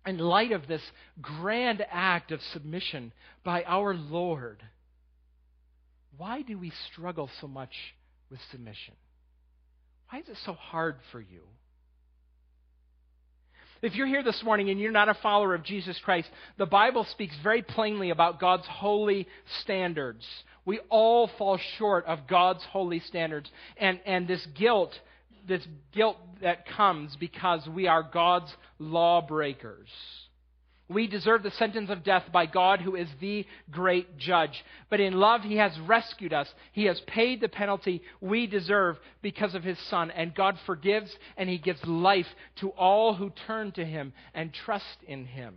In 0.07 0.19
light 0.19 0.53
of 0.53 0.69
this 0.69 0.83
grand 1.21 1.85
act 1.91 2.31
of 2.31 2.41
submission 2.53 3.13
by 3.45 3.65
our 3.65 3.93
Lord, 3.93 4.63
why 6.17 6.43
do 6.43 6.57
we 6.57 6.73
struggle 6.93 7.29
so 7.41 7.49
much 7.49 7.73
with 8.31 8.39
submission? 8.53 8.95
Why 10.11 10.21
is 10.21 10.29
it 10.29 10.37
so 10.45 10.53
hard 10.53 10.97
for 11.11 11.21
you? 11.21 11.41
If 13.83 13.95
you're 13.95 14.07
here 14.07 14.23
this 14.23 14.43
morning 14.43 14.71
and 14.71 14.81
you're 14.81 14.91
not 14.91 15.09
a 15.09 15.15
follower 15.15 15.55
of 15.55 15.63
Jesus 15.63 16.01
Christ, 16.03 16.29
the 16.57 16.67
Bible 16.67 17.05
speaks 17.11 17.35
very 17.43 17.63
plainly 17.63 18.11
about 18.11 18.41
God's 18.41 18.67
holy 18.67 19.29
standards. 19.63 20.25
We 20.65 20.81
all 20.89 21.31
fall 21.37 21.59
short 21.79 22.07
of 22.07 22.27
God's 22.27 22.65
holy 22.65 23.01
standards. 23.01 23.51
And, 23.77 24.01
and 24.07 24.27
this 24.27 24.45
guilt, 24.59 24.93
this 25.47 25.67
guilt 25.93 26.17
that 26.43 26.67
comes 26.67 27.17
because 27.17 27.67
we 27.69 27.87
are 27.87 28.03
God's 28.03 28.53
lawbreakers. 28.79 29.89
We 30.89 31.09
deserve 31.09 31.43
the 31.43 31.51
sentence 31.53 31.91
of 31.91 32.05
death 32.05 32.25
by 32.33 32.47
God, 32.47 32.81
who 32.81 32.95
is 32.95 33.09
the 33.21 33.45
great 33.73 34.19
judge. 34.19 34.65
But 34.89 35.01
in 35.01 35.15
love, 35.15 35.43
He 35.43 35.57
has 35.57 35.77
rescued 35.81 36.33
us. 36.33 36.49
He 36.73 36.85
has 36.85 37.01
paid 37.09 37.41
the 37.41 37.49
penalty 37.49 38.03
we 38.21 38.47
deserve 38.47 38.97
because 39.21 39.57
of 39.57 39.65
His 39.65 39.79
Son. 39.91 40.13
And 40.13 40.35
God 40.35 40.57
forgives 40.65 41.11
and 41.37 41.49
He 41.49 41.59
gives 41.59 41.85
life 41.85 42.29
to 42.61 42.71
all 42.71 43.15
who 43.15 43.33
turn 43.49 43.73
to 43.73 43.85
Him 43.85 44.13
and 44.33 44.55
trust 44.55 44.85
in 45.09 45.27
Him. 45.27 45.57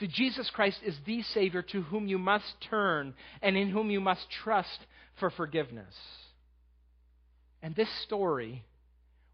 See, 0.00 0.06
Jesus 0.06 0.50
Christ 0.50 0.78
is 0.82 0.96
the 1.04 1.22
Savior 1.22 1.62
to 1.62 1.82
whom 1.82 2.08
you 2.08 2.18
must 2.18 2.54
turn 2.70 3.14
and 3.42 3.56
in 3.56 3.68
whom 3.68 3.90
you 3.90 4.00
must 4.00 4.30
trust 4.30 4.78
for 5.20 5.30
forgiveness. 5.30 5.94
And 7.66 7.74
this 7.74 7.88
story, 8.04 8.64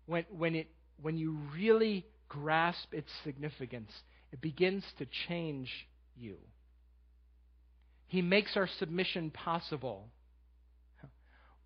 when, 0.06 0.24
when, 0.30 0.54
it, 0.54 0.68
when 1.02 1.18
you 1.18 1.36
really 1.54 2.06
grasp 2.30 2.94
its 2.94 3.10
significance, 3.24 3.90
it 4.32 4.40
begins 4.40 4.84
to 4.96 5.06
change 5.28 5.68
you. 6.16 6.36
He 8.06 8.22
makes 8.22 8.56
our 8.56 8.70
submission 8.78 9.30
possible. 9.32 10.08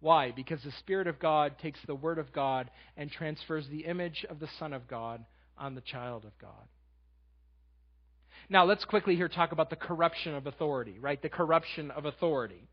Why? 0.01 0.33
Because 0.33 0.61
the 0.65 0.73
Spirit 0.81 1.07
of 1.07 1.21
God 1.21 1.55
takes 1.63 1.79
the 1.87 1.95
Word 1.95 2.19
of 2.19 2.33
God 2.33 2.69
and 2.97 3.13
transfers 3.13 3.69
the 3.71 3.85
image 3.85 4.27
of 4.29 4.41
the 4.41 4.49
Son 4.59 4.73
of 4.73 4.89
God 4.89 5.25
on 5.57 5.77
the 5.77 5.81
child 5.83 6.25
of 6.25 6.37
God. 6.37 6.67
Now, 8.49 8.65
let's 8.65 8.85
quickly 8.85 9.15
here 9.15 9.29
talk 9.29 9.53
about 9.53 9.71
the 9.71 9.77
corruption 9.77 10.35
of 10.35 10.49
authority, 10.49 10.99
right? 10.99 11.23
The 11.23 11.29
corruption 11.29 11.93
of 11.93 12.07
authority. 12.07 12.67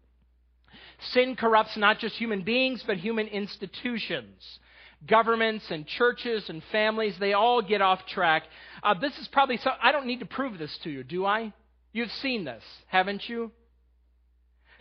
Sin 1.12 1.36
corrupts 1.36 1.78
not 1.78 2.00
just 2.00 2.16
human 2.16 2.44
beings, 2.44 2.84
but 2.86 2.98
human 2.98 3.28
institutions. 3.28 4.60
Governments 5.08 5.66
and 5.70 5.86
churches 5.86 6.50
and 6.50 6.64
families, 6.72 7.16
they 7.20 7.34
all 7.34 7.62
get 7.62 7.82
off 7.82 8.06
track. 8.08 8.44
Uh, 8.82 8.94
this 8.94 9.18
is 9.18 9.28
probably 9.28 9.58
so, 9.58 9.72
I 9.82 9.92
don't 9.92 10.06
need 10.06 10.20
to 10.22 10.26
prove 10.26 10.58
this 10.58 10.78
to 10.84 10.90
you, 10.90 11.04
do 11.04 11.26
I? 11.26 11.54
You've 11.92 12.12
seen 12.22 12.46
this, 12.46 12.64
haven't 12.88 13.28
you? 13.28 13.52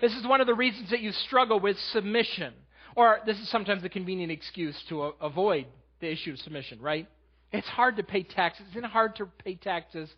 This 0.01 0.14
is 0.14 0.26
one 0.26 0.40
of 0.40 0.47
the 0.47 0.55
reasons 0.55 0.90
that 0.90 1.01
you 1.01 1.12
struggle 1.12 1.61
with 1.61 1.76
submission. 1.93 2.55
Or 2.95 3.20
this 3.26 3.38
is 3.38 3.51
sometimes 3.51 3.84
a 3.84 3.88
convenient 3.88 4.30
excuse 4.30 4.76
to 4.88 5.05
a- 5.05 5.12
avoid 5.20 5.66
the 6.01 6.11
issue 6.11 6.32
of 6.32 6.38
submission, 6.38 6.80
right? 6.80 7.09
It's 7.53 7.68
hard 7.68 7.97
to 7.97 8.03
pay 8.03 8.22
taxes. 8.22 8.66
Isn't 8.70 8.84
it 8.84 8.90
hard 8.90 9.16
to 9.16 9.26
pay 9.45 9.55
taxes 9.57 10.09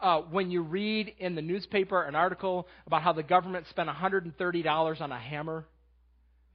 uh, 0.00 0.20
when 0.20 0.50
you 0.50 0.62
read 0.62 1.14
in 1.18 1.34
the 1.34 1.42
newspaper 1.42 2.02
an 2.02 2.14
article 2.14 2.66
about 2.86 3.02
how 3.02 3.12
the 3.12 3.22
government 3.22 3.66
spent 3.70 3.88
$130 3.88 5.00
on 5.00 5.12
a 5.12 5.18
hammer? 5.18 5.64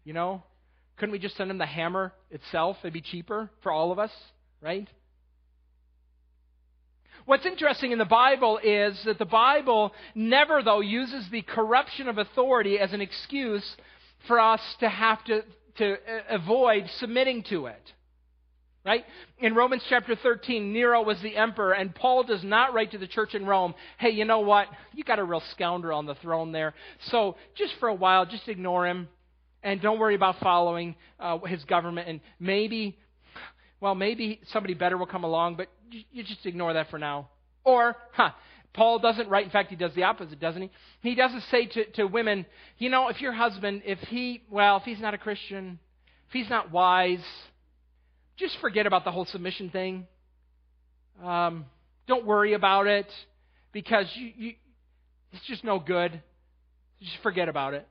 You 0.04 0.14
know? 0.14 0.44
Couldn't 0.98 1.14
we 1.14 1.20
just 1.20 1.38
send 1.38 1.50
them 1.50 1.58
the 1.58 1.66
hammer 1.66 2.14
itself? 2.30 2.78
It'd 2.82 2.94
be 2.94 3.02
cheaper 3.02 3.50
for 3.64 3.72
all 3.72 3.92
of 3.92 4.00
us, 4.00 4.12
right? 4.62 4.88
What's 7.26 7.46
interesting 7.46 7.92
in 7.92 8.00
the 8.00 8.06
Bible 8.06 8.60
is 8.64 9.00
that 9.06 9.20
the 9.20 9.26
Bible 9.26 9.94
never, 10.16 10.64
though, 10.64 10.82
uses 10.82 11.26
the 11.32 11.42
corruption 11.42 12.08
of 12.08 12.18
authority 12.18 12.80
as 12.80 12.92
an 12.92 13.02
excuse 13.02 13.64
for 14.28 14.40
us 14.40 14.62
to 14.80 14.90
have 14.90 15.24
to, 15.26 15.44
to 15.78 15.96
avoid 16.30 16.86
submitting 16.98 17.44
to 17.50 17.68
it. 17.68 17.82
Right? 18.86 19.04
In 19.40 19.56
Romans 19.56 19.84
chapter 19.90 20.16
13, 20.16 20.72
Nero 20.72 21.04
was 21.04 21.22
the 21.22 21.36
emperor, 21.36 21.74
and 21.74 21.94
Paul 21.94 22.24
does 22.24 22.44
not 22.44 22.74
write 22.74 22.92
to 22.92 22.98
the 22.98 23.08
church 23.08 23.36
in 23.36 23.46
Rome, 23.46 23.76
hey, 23.98 24.12
you 24.12 24.24
know 24.24 24.40
what? 24.40 24.68
You 24.94 25.04
got 25.04 25.20
a 25.20 25.24
real 25.24 25.44
scoundrel 25.52 25.98
on 25.98 26.06
the 26.06 26.16
throne 26.16 26.54
there. 26.54 26.74
So 27.12 27.36
just 27.56 27.74
for 27.80 27.90
a 27.90 27.94
while, 27.94 28.26
just 28.26 28.48
ignore 28.48 28.88
him, 28.88 29.10
and 29.64 29.82
don't 29.82 30.00
worry 30.00 30.16
about 30.16 30.40
following 30.40 30.96
uh, 31.20 31.40
his 31.40 31.64
government. 31.66 32.08
And 32.08 32.22
maybe, 32.40 32.98
well, 33.82 33.96
maybe 33.96 34.40
somebody 34.54 34.76
better 34.76 34.98
will 34.98 35.08
come 35.08 35.26
along, 35.26 35.56
but 35.58 35.68
you 35.92 36.24
just 36.24 36.46
ignore 36.46 36.74
that 36.74 36.90
for 36.90 36.98
now. 36.98 37.28
Or, 37.66 37.98
huh, 38.14 38.32
Paul 38.74 39.00
doesn't 39.00 39.28
write, 39.30 39.44
in 39.44 39.52
fact, 39.52 39.70
he 39.70 39.76
does 39.76 39.94
the 39.94 40.04
opposite, 40.04 40.40
doesn't 40.40 40.62
he? 40.62 40.72
He 41.02 41.16
doesn't 41.16 41.44
say 41.52 41.66
to, 41.66 41.86
to 41.92 42.06
women, 42.06 42.46
you 42.78 42.90
know, 42.90 43.10
if 43.10 43.20
your 43.20 43.34
husband, 43.34 43.82
if 43.86 44.00
he, 44.00 44.42
well, 44.50 44.78
if 44.78 44.84
he's 44.84 45.02
not 45.02 45.14
a 45.14 45.18
Christian, 45.18 45.80
if 46.28 46.34
he's 46.34 46.50
not 46.50 46.72
wise, 46.72 47.24
just 48.40 48.58
forget 48.62 48.88
about 48.88 49.04
the 49.04 49.12
whole 49.12 49.26
submission 49.26 49.70
thing. 49.70 50.08
Um, 51.24 51.66
don't 52.08 52.26
worry 52.26 52.54
about 52.54 52.88
it 52.88 53.08
because 53.72 54.06
you, 54.16 54.32
you, 54.38 54.54
it's 55.34 55.46
just 55.46 55.64
no 55.64 55.80
good. 55.80 56.22
Just 57.02 57.22
forget 57.22 57.50
about 57.50 57.74
it. 57.74 57.88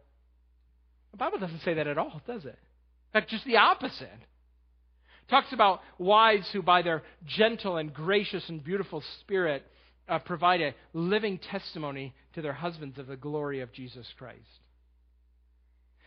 The 1.13 1.19
Bible 1.19 1.39
doesn't 1.39 1.61
say 1.61 1.75
that 1.75 1.87
at 1.87 1.99
all, 1.99 2.21
does 2.27 2.45
it? 2.45 2.59
In 2.59 3.13
fact, 3.21 3.31
just 3.31 3.45
the 3.45 3.57
opposite 3.57 4.03
It 4.03 5.31
talks 5.31 5.53
about 5.53 5.81
wives 5.99 6.49
who, 6.53 6.63
by 6.63 6.83
their 6.83 7.03
gentle 7.27 7.77
and 7.77 7.93
gracious 7.93 8.47
and 8.49 8.63
beautiful 8.63 9.03
spirit, 9.21 9.65
uh, 10.09 10.19
provide 10.19 10.61
a 10.61 10.75
living 10.93 11.39
testimony 11.51 12.15
to 12.35 12.43
their 12.43 12.53
husbands 12.53 12.99
of 12.99 13.07
the 13.07 13.17
glory 13.17 13.61
of 13.61 13.73
Jesus 13.73 14.07
Christ. 14.19 14.39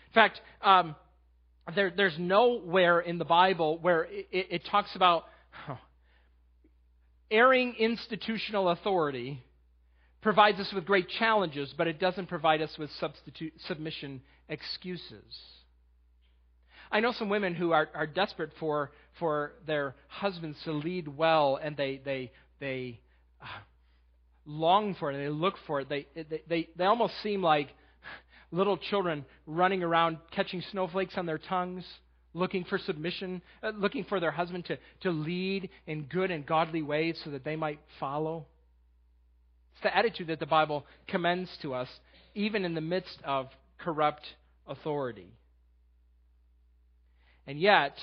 In 0.07 0.13
fact, 0.13 0.41
um, 0.61 0.95
there, 1.75 1.91
there's 1.95 2.17
nowhere 2.17 2.99
in 2.99 3.17
the 3.17 3.25
Bible 3.25 3.77
where 3.79 4.03
it, 4.03 4.27
it 4.31 4.61
talks 4.69 4.95
about 4.95 5.25
oh, 5.69 5.77
erring 7.29 7.75
institutional 7.79 8.69
authority 8.69 9.43
provides 10.21 10.59
us 10.59 10.71
with 10.73 10.85
great 10.85 11.07
challenges, 11.19 11.73
but 11.77 11.87
it 11.87 11.99
doesn't 11.99 12.27
provide 12.27 12.61
us 12.61 12.75
with 12.77 12.89
substitute, 12.99 13.53
submission 13.67 14.21
excuses. 14.49 15.23
I 16.91 16.99
know 16.99 17.13
some 17.13 17.29
women 17.29 17.55
who 17.55 17.71
are, 17.71 17.89
are 17.95 18.05
desperate 18.05 18.51
for, 18.59 18.91
for 19.17 19.53
their 19.65 19.95
husbands 20.07 20.57
to 20.65 20.73
lead 20.73 21.07
well, 21.07 21.57
and 21.61 21.77
they, 21.77 22.01
they, 22.03 22.31
they 22.59 22.99
uh, 23.41 23.45
long 24.45 24.95
for 24.95 25.11
it, 25.11 25.17
they 25.17 25.29
look 25.29 25.55
for 25.65 25.81
it. 25.81 25.89
They, 25.89 26.07
they, 26.15 26.41
they, 26.47 26.69
they 26.75 26.85
almost 26.85 27.13
seem 27.23 27.41
like 27.41 27.69
little 28.51 28.77
children 28.77 29.25
running 29.47 29.83
around 29.83 30.17
catching 30.31 30.61
snowflakes 30.71 31.13
on 31.17 31.25
their 31.25 31.37
tongues, 31.37 31.85
looking 32.33 32.63
for 32.65 32.77
submission, 32.77 33.41
uh, 33.63 33.71
looking 33.75 34.03
for 34.05 34.19
their 34.19 34.31
husband 34.31 34.65
to, 34.65 34.77
to 35.01 35.11
lead 35.11 35.69
in 35.87 36.03
good 36.03 36.31
and 36.31 36.45
godly 36.45 36.81
ways 36.81 37.19
so 37.23 37.31
that 37.31 37.43
they 37.43 37.55
might 37.55 37.79
follow. 37.99 38.45
It's 39.73 39.83
the 39.83 39.95
attitude 39.95 40.27
that 40.27 40.39
the 40.39 40.45
Bible 40.45 40.85
commends 41.07 41.49
to 41.61 41.73
us, 41.73 41.87
even 42.35 42.65
in 42.65 42.75
the 42.75 42.81
midst 42.81 43.17
of 43.23 43.47
corrupt 43.79 44.25
authority. 44.67 45.33
And 47.47 47.59
yet, 47.59 47.97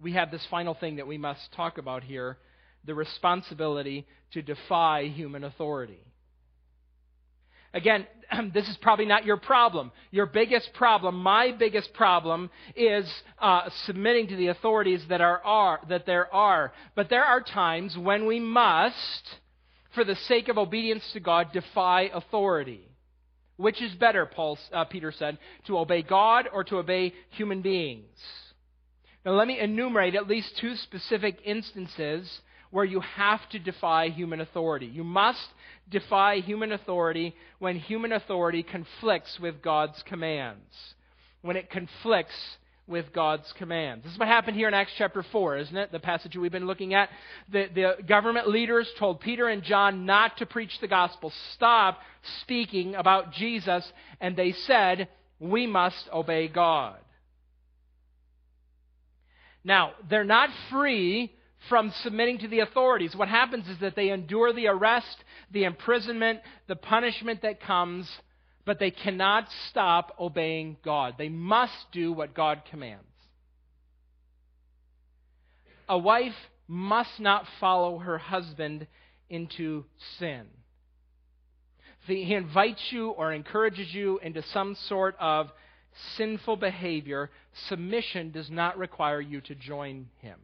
we 0.00 0.12
have 0.12 0.30
this 0.30 0.46
final 0.50 0.74
thing 0.74 0.96
that 0.96 1.06
we 1.06 1.18
must 1.18 1.52
talk 1.52 1.78
about 1.78 2.04
here 2.04 2.38
the 2.84 2.94
responsibility 2.94 4.06
to 4.32 4.42
defy 4.42 5.04
human 5.04 5.42
authority. 5.42 6.00
Again, 7.72 8.06
this 8.54 8.68
is 8.68 8.76
probably 8.80 9.06
not 9.06 9.24
your 9.24 9.36
problem. 9.36 9.92
Your 10.10 10.26
biggest 10.26 10.72
problem, 10.74 11.16
my 11.16 11.52
biggest 11.52 11.92
problem, 11.94 12.50
is 12.76 13.10
uh, 13.38 13.68
submitting 13.86 14.28
to 14.28 14.36
the 14.36 14.48
authorities 14.48 15.02
that 15.08 15.20
are, 15.20 15.42
are 15.44 15.80
that 15.88 16.06
there 16.06 16.32
are. 16.32 16.72
But 16.94 17.10
there 17.10 17.24
are 17.24 17.40
times 17.40 17.96
when 17.96 18.26
we 18.26 18.40
must, 18.40 18.94
for 19.94 20.04
the 20.04 20.16
sake 20.28 20.48
of 20.48 20.58
obedience 20.58 21.04
to 21.12 21.20
God, 21.20 21.52
defy 21.52 22.10
authority. 22.12 22.88
Which 23.56 23.80
is 23.80 23.94
better, 23.94 24.26
Paul, 24.26 24.58
uh, 24.72 24.84
Peter 24.84 25.12
said, 25.12 25.38
to 25.68 25.78
obey 25.78 26.02
God 26.02 26.48
or 26.52 26.64
to 26.64 26.78
obey 26.78 27.14
human 27.30 27.62
beings? 27.62 28.18
Now, 29.24 29.32
let 29.32 29.46
me 29.46 29.58
enumerate 29.58 30.16
at 30.16 30.28
least 30.28 30.58
two 30.60 30.74
specific 30.76 31.38
instances 31.44 32.28
where 32.74 32.84
you 32.84 32.98
have 32.98 33.38
to 33.50 33.60
defy 33.60 34.08
human 34.08 34.40
authority. 34.40 34.86
You 34.86 35.04
must 35.04 35.46
defy 35.88 36.40
human 36.40 36.72
authority 36.72 37.32
when 37.60 37.76
human 37.76 38.10
authority 38.10 38.64
conflicts 38.64 39.38
with 39.40 39.62
God's 39.62 40.02
commands. 40.08 40.74
When 41.40 41.56
it 41.56 41.70
conflicts 41.70 42.34
with 42.88 43.12
God's 43.12 43.44
commands. 43.58 44.02
This 44.02 44.14
is 44.14 44.18
what 44.18 44.26
happened 44.26 44.56
here 44.56 44.66
in 44.66 44.74
Acts 44.74 44.90
chapter 44.98 45.24
4, 45.30 45.58
isn't 45.58 45.76
it? 45.76 45.92
The 45.92 46.00
passage 46.00 46.34
we've 46.34 46.50
been 46.50 46.66
looking 46.66 46.94
at. 46.94 47.10
The, 47.52 47.68
the 47.72 48.02
government 48.02 48.48
leaders 48.48 48.90
told 48.98 49.20
Peter 49.20 49.46
and 49.46 49.62
John 49.62 50.04
not 50.04 50.38
to 50.38 50.46
preach 50.46 50.72
the 50.80 50.88
gospel. 50.88 51.32
Stop 51.54 52.00
speaking 52.40 52.96
about 52.96 53.34
Jesus. 53.34 53.88
And 54.20 54.34
they 54.34 54.50
said, 54.66 55.10
We 55.38 55.68
must 55.68 56.08
obey 56.12 56.48
God. 56.48 56.96
Now, 59.62 59.92
they're 60.10 60.24
not 60.24 60.50
free 60.72 61.30
from 61.68 61.92
submitting 62.02 62.38
to 62.38 62.48
the 62.48 62.60
authorities. 62.60 63.14
What 63.14 63.28
happens 63.28 63.68
is 63.68 63.78
that 63.80 63.96
they 63.96 64.10
endure 64.10 64.52
the 64.52 64.68
arrest, 64.68 65.16
the 65.50 65.64
imprisonment, 65.64 66.40
the 66.66 66.76
punishment 66.76 67.42
that 67.42 67.60
comes, 67.60 68.08
but 68.64 68.78
they 68.78 68.90
cannot 68.90 69.48
stop 69.68 70.14
obeying 70.18 70.76
God. 70.84 71.14
They 71.18 71.28
must 71.28 71.92
do 71.92 72.12
what 72.12 72.34
God 72.34 72.62
commands. 72.70 73.04
A 75.88 75.98
wife 75.98 76.34
must 76.66 77.20
not 77.20 77.44
follow 77.60 77.98
her 77.98 78.18
husband 78.18 78.86
into 79.28 79.84
sin. 80.18 80.46
He 82.06 82.34
invites 82.34 82.82
you 82.90 83.10
or 83.10 83.32
encourages 83.32 83.92
you 83.92 84.18
into 84.18 84.42
some 84.42 84.76
sort 84.88 85.16
of 85.18 85.50
sinful 86.16 86.56
behavior, 86.56 87.30
submission 87.68 88.30
does 88.30 88.50
not 88.50 88.76
require 88.78 89.20
you 89.20 89.40
to 89.42 89.54
join 89.54 90.08
him. 90.20 90.38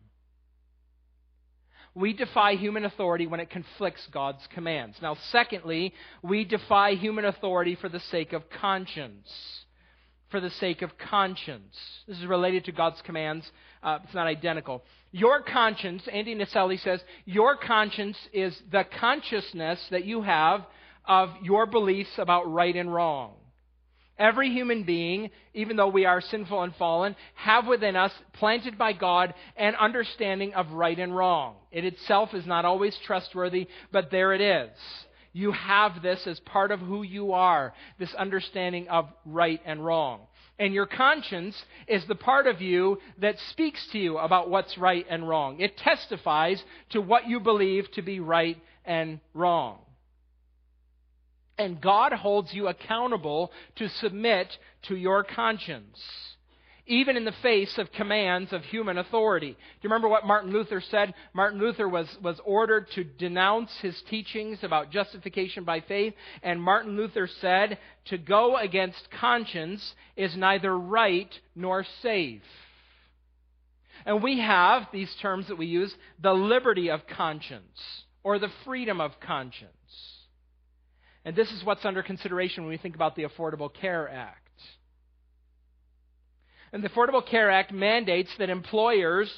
We 1.95 2.13
defy 2.13 2.55
human 2.55 2.85
authority 2.85 3.27
when 3.27 3.41
it 3.41 3.51
conflicts 3.51 4.07
God's 4.13 4.47
commands. 4.55 4.97
Now, 5.03 5.17
secondly, 5.31 5.93
we 6.23 6.45
defy 6.45 6.95
human 6.95 7.25
authority 7.25 7.75
for 7.75 7.89
the 7.89 8.01
sake 8.11 8.33
of 8.33 8.43
conscience. 8.61 9.29
For 10.31 10.41
the 10.41 10.51
sake 10.51 10.83
of 10.83 10.91
conscience. 10.97 11.77
This 12.07 12.19
is 12.19 12.27
related 12.27 12.65
to 12.67 12.73
God's 12.73 13.03
commands. 13.03 13.51
Uh, 13.83 13.99
it's 14.05 14.15
not 14.15 14.29
identical. 14.29 14.85
Your 15.11 15.43
conscience, 15.43 16.07
Andy 16.13 16.37
Naselli 16.37 16.81
says, 16.81 17.01
your 17.25 17.57
conscience 17.57 18.17
is 18.33 18.57
the 18.71 18.85
consciousness 19.01 19.85
that 19.91 20.05
you 20.05 20.23
have 20.23 20.65
of 21.05 21.31
your 21.43 21.67
beliefs 21.67 22.11
about 22.19 22.51
right 22.53 22.77
and 22.77 22.95
wrong. 22.95 23.33
Every 24.21 24.51
human 24.51 24.83
being, 24.83 25.31
even 25.55 25.77
though 25.77 25.89
we 25.89 26.05
are 26.05 26.21
sinful 26.21 26.63
and 26.63 26.77
fallen, 26.77 27.17
have 27.37 27.67
within 27.67 27.97
us, 27.97 28.13
planted 28.35 28.77
by 28.77 28.93
God, 28.93 29.33
an 29.57 29.75
understanding 29.77 30.53
of 30.53 30.71
right 30.73 30.99
and 30.99 31.17
wrong. 31.17 31.57
It 31.73 31.87
itself 31.87 32.35
is 32.35 32.45
not 32.45 32.67
always 32.67 32.95
trustworthy, 33.07 33.67
but 33.91 34.11
there 34.11 34.35
it 34.35 34.43
is. 34.43 34.71
You 35.33 35.53
have 35.53 36.03
this 36.03 36.27
as 36.27 36.39
part 36.41 36.71
of 36.71 36.81
who 36.81 37.03
you 37.03 37.33
are, 37.33 37.73
this 37.99 38.13
understanding 38.15 38.89
of 38.89 39.09
right 39.25 39.61
and 39.65 39.83
wrong. 39.83 40.21
And 40.59 40.75
your 40.75 40.85
conscience 40.87 41.57
is 41.89 42.05
the 42.07 42.15
part 42.15 42.47
of 42.47 42.61
you 42.61 42.99
that 43.21 43.39
speaks 43.51 43.89
to 43.93 43.99
you 43.99 44.19
about 44.19 44.51
what's 44.51 44.77
right 44.77 45.07
and 45.09 45.27
wrong. 45.27 45.61
It 45.61 45.79
testifies 45.79 46.63
to 46.91 47.01
what 47.01 47.27
you 47.27 47.41
believe 47.41 47.91
to 47.93 48.03
be 48.03 48.21
right 48.21 48.59
and 48.85 49.21
wrong. 49.33 49.79
And 51.61 51.79
God 51.79 52.15
holds 52.15 52.55
you 52.55 52.69
accountable 52.69 53.53
to 53.77 53.89
submit 54.01 54.49
to 54.89 54.97
your 54.97 55.23
conscience. 55.23 55.99
even 56.87 57.17
in 57.17 57.25
the 57.25 57.35
face 57.43 57.79
of 57.79 57.93
commands 57.93 58.53
of 58.53 58.65
human 58.65 58.99
authority. 58.99 59.51
Do 59.51 59.57
you 59.83 59.91
remember 59.91 60.09
what 60.09 60.27
Martin 60.27 60.51
Luther 60.51 60.81
said? 60.91 61.15
Martin 61.35 61.61
Luther 61.61 61.89
was, 61.89 62.09
was 62.21 62.41
ordered 62.45 62.87
to 62.97 63.05
denounce 63.05 63.71
his 63.81 63.95
teachings 64.09 64.59
about 64.63 64.91
justification 64.91 65.63
by 65.63 65.83
faith, 65.83 66.15
and 66.43 66.61
Martin 66.61 66.97
Luther 66.97 67.29
said, 67.41 67.79
To 68.07 68.19
go 68.19 68.57
against 68.57 69.09
conscience 69.21 69.95
is 70.17 70.35
neither 70.37 70.77
right 70.77 71.33
nor 71.55 71.85
safe. 72.03 72.43
And 74.05 74.21
we 74.21 74.41
have 74.41 74.89
these 74.93 75.15
terms 75.23 75.47
that 75.47 75.59
we 75.59 75.67
use 75.67 75.95
the 76.21 76.33
liberty 76.33 76.91
of 76.91 77.07
conscience 77.07 77.79
or 78.25 78.41
the 78.41 78.51
freedom 78.65 79.01
of 79.01 79.13
conscience. 79.21 79.71
And 81.25 81.37
this 81.37 81.51
is 81.51 81.65
what's 81.65 81.85
under 81.85 82.03
consideration 82.03 82.65
when 82.65 82.71
we 82.71 82.79
think 82.79 82.95
about 82.95 83.15
the 83.15 83.25
Affordable 83.25 83.73
Care 83.73 84.09
Act. 84.09 84.39
And 86.73 86.85
the 86.85 86.89
Affordable 86.89 87.27
Care 87.27 87.51
Act 87.51 87.73
mandates 87.73 88.31
that 88.39 88.49
employers 88.49 89.31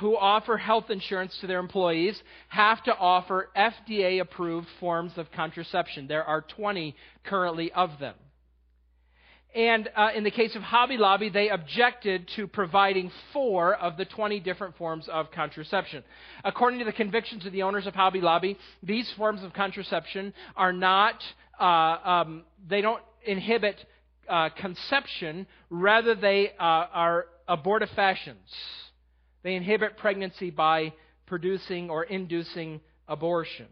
who 0.00 0.16
offer 0.16 0.56
health 0.56 0.90
insurance 0.90 1.36
to 1.40 1.46
their 1.46 1.58
employees 1.58 2.20
have 2.48 2.82
to 2.84 2.96
offer 2.96 3.50
FDA 3.56 4.20
approved 4.20 4.68
forms 4.80 5.12
of 5.16 5.30
contraception. 5.32 6.06
There 6.06 6.24
are 6.24 6.40
20 6.40 6.96
currently 7.24 7.70
of 7.72 7.90
them. 8.00 8.14
And 9.54 9.88
uh, 9.96 10.10
in 10.14 10.24
the 10.24 10.30
case 10.30 10.54
of 10.56 10.62
Hobby 10.62 10.98
Lobby, 10.98 11.30
they 11.30 11.48
objected 11.48 12.28
to 12.36 12.46
providing 12.46 13.10
four 13.32 13.74
of 13.74 13.96
the 13.96 14.04
20 14.04 14.40
different 14.40 14.76
forms 14.76 15.08
of 15.10 15.30
contraception. 15.30 16.04
According 16.44 16.80
to 16.80 16.84
the 16.84 16.92
convictions 16.92 17.46
of 17.46 17.52
the 17.52 17.62
owners 17.62 17.86
of 17.86 17.94
Hobby 17.94 18.20
Lobby, 18.20 18.58
these 18.82 19.10
forms 19.16 19.42
of 19.42 19.54
contraception 19.54 20.34
are 20.54 20.72
not, 20.72 21.22
uh, 21.58 21.64
um, 21.64 22.42
they 22.68 22.82
don't 22.82 23.02
inhibit 23.24 23.76
uh, 24.28 24.50
conception, 24.50 25.46
rather, 25.70 26.14
they 26.14 26.50
uh, 26.58 26.62
are 26.62 27.26
abortifacients. 27.48 28.36
They 29.42 29.54
inhibit 29.54 29.96
pregnancy 29.96 30.50
by 30.50 30.92
producing 31.26 31.88
or 31.88 32.04
inducing 32.04 32.80
abortion. 33.06 33.68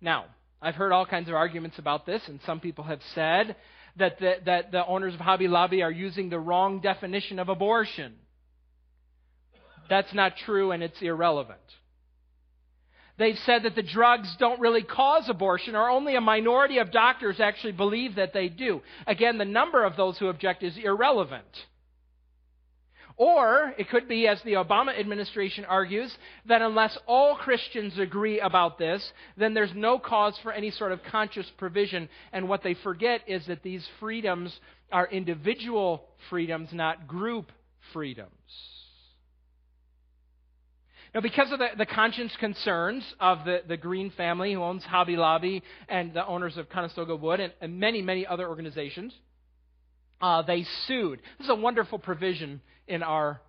Now, 0.00 0.26
I've 0.60 0.74
heard 0.74 0.92
all 0.92 1.06
kinds 1.06 1.28
of 1.28 1.34
arguments 1.34 1.78
about 1.78 2.06
this, 2.06 2.22
and 2.26 2.40
some 2.44 2.58
people 2.58 2.84
have 2.84 3.00
said 3.14 3.54
that 3.96 4.18
the, 4.18 4.34
that 4.46 4.72
the 4.72 4.84
owners 4.86 5.14
of 5.14 5.20
Hobby 5.20 5.48
Lobby 5.48 5.82
are 5.82 5.90
using 5.90 6.28
the 6.28 6.38
wrong 6.38 6.80
definition 6.80 7.38
of 7.38 7.48
abortion. 7.48 8.14
That's 9.88 10.12
not 10.14 10.36
true, 10.44 10.72
and 10.72 10.82
it's 10.82 11.00
irrelevant. 11.00 11.60
They've 13.16 13.38
said 13.46 13.62
that 13.62 13.76
the 13.76 13.82
drugs 13.82 14.34
don't 14.38 14.60
really 14.60 14.82
cause 14.82 15.28
abortion, 15.28 15.76
or 15.76 15.88
only 15.88 16.16
a 16.16 16.20
minority 16.20 16.78
of 16.78 16.90
doctors 16.90 17.38
actually 17.38 17.72
believe 17.72 18.16
that 18.16 18.32
they 18.32 18.48
do. 18.48 18.82
Again, 19.06 19.38
the 19.38 19.44
number 19.44 19.84
of 19.84 19.96
those 19.96 20.18
who 20.18 20.28
object 20.28 20.64
is 20.64 20.76
irrelevant. 20.76 21.44
Or 23.16 23.72
it 23.78 23.88
could 23.90 24.08
be, 24.08 24.26
as 24.26 24.42
the 24.42 24.54
Obama 24.54 24.98
administration 24.98 25.64
argues, 25.64 26.12
that 26.46 26.62
unless 26.62 26.98
all 27.06 27.36
Christians 27.36 27.96
agree 27.98 28.40
about 28.40 28.76
this, 28.76 29.12
then 29.36 29.54
there's 29.54 29.70
no 29.74 30.00
cause 30.00 30.36
for 30.42 30.50
any 30.50 30.72
sort 30.72 30.90
of 30.90 31.00
conscious 31.04 31.46
provision. 31.56 32.08
And 32.32 32.48
what 32.48 32.64
they 32.64 32.74
forget 32.74 33.20
is 33.28 33.46
that 33.46 33.62
these 33.62 33.86
freedoms 34.00 34.58
are 34.90 35.06
individual 35.06 36.06
freedoms, 36.28 36.70
not 36.72 37.06
group 37.06 37.52
freedoms. 37.92 38.30
Now, 41.14 41.20
because 41.20 41.52
of 41.52 41.60
the, 41.60 41.68
the 41.78 41.86
conscience 41.86 42.32
concerns 42.40 43.04
of 43.20 43.44
the, 43.44 43.62
the 43.68 43.76
Green 43.76 44.10
family 44.10 44.52
who 44.52 44.62
owns 44.62 44.82
Hobby 44.82 45.16
Lobby 45.16 45.62
and 45.88 46.12
the 46.12 46.26
owners 46.26 46.56
of 46.56 46.68
Conestoga 46.68 47.14
Wood 47.14 47.38
and, 47.38 47.52
and 47.60 47.78
many, 47.78 48.02
many 48.02 48.26
other 48.26 48.48
organizations, 48.48 49.14
uh, 50.24 50.40
they 50.40 50.64
sued. 50.86 51.20
This 51.36 51.44
is 51.44 51.50
a 51.50 51.54
wonderful 51.54 51.98
provision 51.98 52.62
in 52.88 53.02
our 53.02 53.42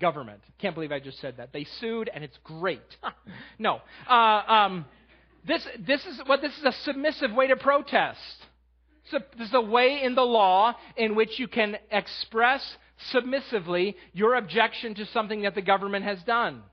government. 0.00 0.40
Can't 0.60 0.74
believe 0.74 0.90
I 0.90 0.98
just 0.98 1.20
said 1.20 1.36
that. 1.36 1.52
They 1.52 1.64
sued, 1.80 2.10
and 2.12 2.24
it's 2.24 2.36
great. 2.42 2.82
no. 3.58 3.80
Uh, 4.10 4.12
um, 4.12 4.84
this, 5.46 5.64
this 5.86 6.04
is 6.04 6.20
what 6.26 6.42
this 6.42 6.50
is 6.58 6.64
a 6.64 6.72
submissive 6.82 7.32
way 7.32 7.46
to 7.46 7.56
protest. 7.56 8.18
So 9.12 9.18
this 9.38 9.46
is 9.46 9.54
a 9.54 9.60
way 9.60 10.00
in 10.02 10.16
the 10.16 10.22
law 10.22 10.74
in 10.96 11.14
which 11.14 11.38
you 11.38 11.46
can 11.46 11.76
express 11.88 12.62
submissively 13.12 13.94
your 14.12 14.34
objection 14.34 14.96
to 14.96 15.06
something 15.06 15.42
that 15.42 15.54
the 15.54 15.62
government 15.62 16.04
has 16.04 16.18
done. 16.24 16.64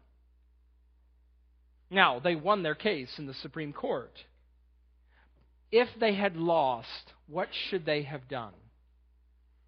Now, 1.91 2.19
they 2.19 2.35
won 2.35 2.63
their 2.63 2.73
case 2.73 3.13
in 3.19 3.27
the 3.27 3.35
Supreme 3.35 3.73
Court. 3.73 4.11
If 5.71 5.87
they 5.99 6.15
had 6.15 6.35
lost, 6.35 7.13
what 7.27 7.49
should 7.69 7.85
they 7.85 8.01
have 8.01 8.27
done? 8.27 8.53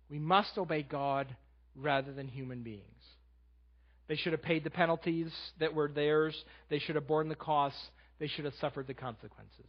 We 0.09 0.19
must 0.19 0.57
obey 0.57 0.83
God 0.83 1.27
rather 1.75 2.13
than 2.13 2.27
human 2.27 2.63
beings. 2.63 2.83
They 4.07 4.15
should 4.15 4.31
have 4.31 4.41
paid 4.41 4.63
the 4.63 4.69
penalties 4.69 5.31
that 5.59 5.73
were 5.73 5.89
theirs, 5.89 6.35
they 6.69 6.79
should 6.79 6.95
have 6.95 7.07
borne 7.07 7.29
the 7.29 7.35
costs, 7.35 7.79
they 8.19 8.27
should 8.27 8.45
have 8.45 8.53
suffered 8.61 8.87
the 8.87 8.93
consequences. 8.93 9.65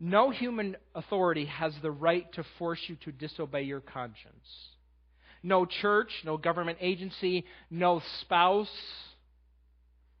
No 0.00 0.30
human 0.30 0.76
authority 0.94 1.46
has 1.46 1.72
the 1.80 1.92
right 1.92 2.30
to 2.32 2.44
force 2.58 2.80
you 2.88 2.96
to 3.04 3.12
disobey 3.12 3.62
your 3.62 3.80
conscience. 3.80 4.46
No 5.44 5.64
church, 5.64 6.10
no 6.24 6.36
government 6.36 6.78
agency, 6.80 7.44
no 7.70 8.02
spouse, 8.20 8.68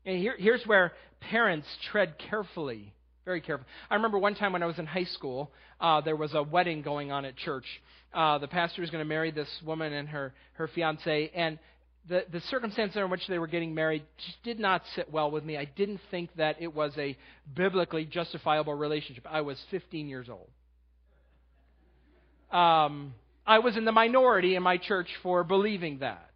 and 0.04 0.18
here, 0.18 0.34
here's 0.38 0.64
where 0.66 0.92
parents 1.20 1.66
tread 1.90 2.18
carefully, 2.18 2.92
very 3.24 3.40
carefully. 3.40 3.68
I 3.90 3.94
remember 3.94 4.18
one 4.18 4.34
time 4.34 4.52
when 4.52 4.62
I 4.62 4.66
was 4.66 4.78
in 4.78 4.86
high 4.86 5.04
school, 5.04 5.50
uh, 5.80 6.00
there 6.00 6.16
was 6.16 6.34
a 6.34 6.42
wedding 6.42 6.82
going 6.82 7.12
on 7.12 7.24
at 7.24 7.36
church. 7.36 7.66
Uh, 8.12 8.38
the 8.38 8.48
pastor 8.48 8.80
was 8.80 8.90
going 8.90 9.04
to 9.04 9.08
marry 9.08 9.30
this 9.30 9.48
woman 9.64 9.92
and 9.92 10.08
her, 10.08 10.34
her 10.54 10.68
fiance, 10.68 11.30
and 11.34 11.58
the, 12.08 12.24
the 12.32 12.40
circumstances 12.40 12.96
in 12.96 13.08
which 13.10 13.26
they 13.28 13.38
were 13.38 13.46
getting 13.46 13.74
married 13.74 14.02
just 14.26 14.42
did 14.42 14.58
not 14.58 14.82
sit 14.96 15.10
well 15.12 15.30
with 15.30 15.44
me. 15.44 15.56
I 15.56 15.64
didn't 15.64 16.00
think 16.10 16.30
that 16.36 16.60
it 16.60 16.74
was 16.74 16.92
a 16.98 17.16
biblically 17.54 18.04
justifiable 18.04 18.74
relationship. 18.74 19.26
I 19.30 19.42
was 19.42 19.56
15 19.70 20.08
years 20.08 20.28
old. 20.28 20.50
Um, 22.50 23.14
I 23.46 23.60
was 23.60 23.76
in 23.76 23.84
the 23.84 23.92
minority 23.92 24.56
in 24.56 24.62
my 24.62 24.76
church 24.76 25.08
for 25.22 25.44
believing 25.44 26.00
that. 26.00 26.30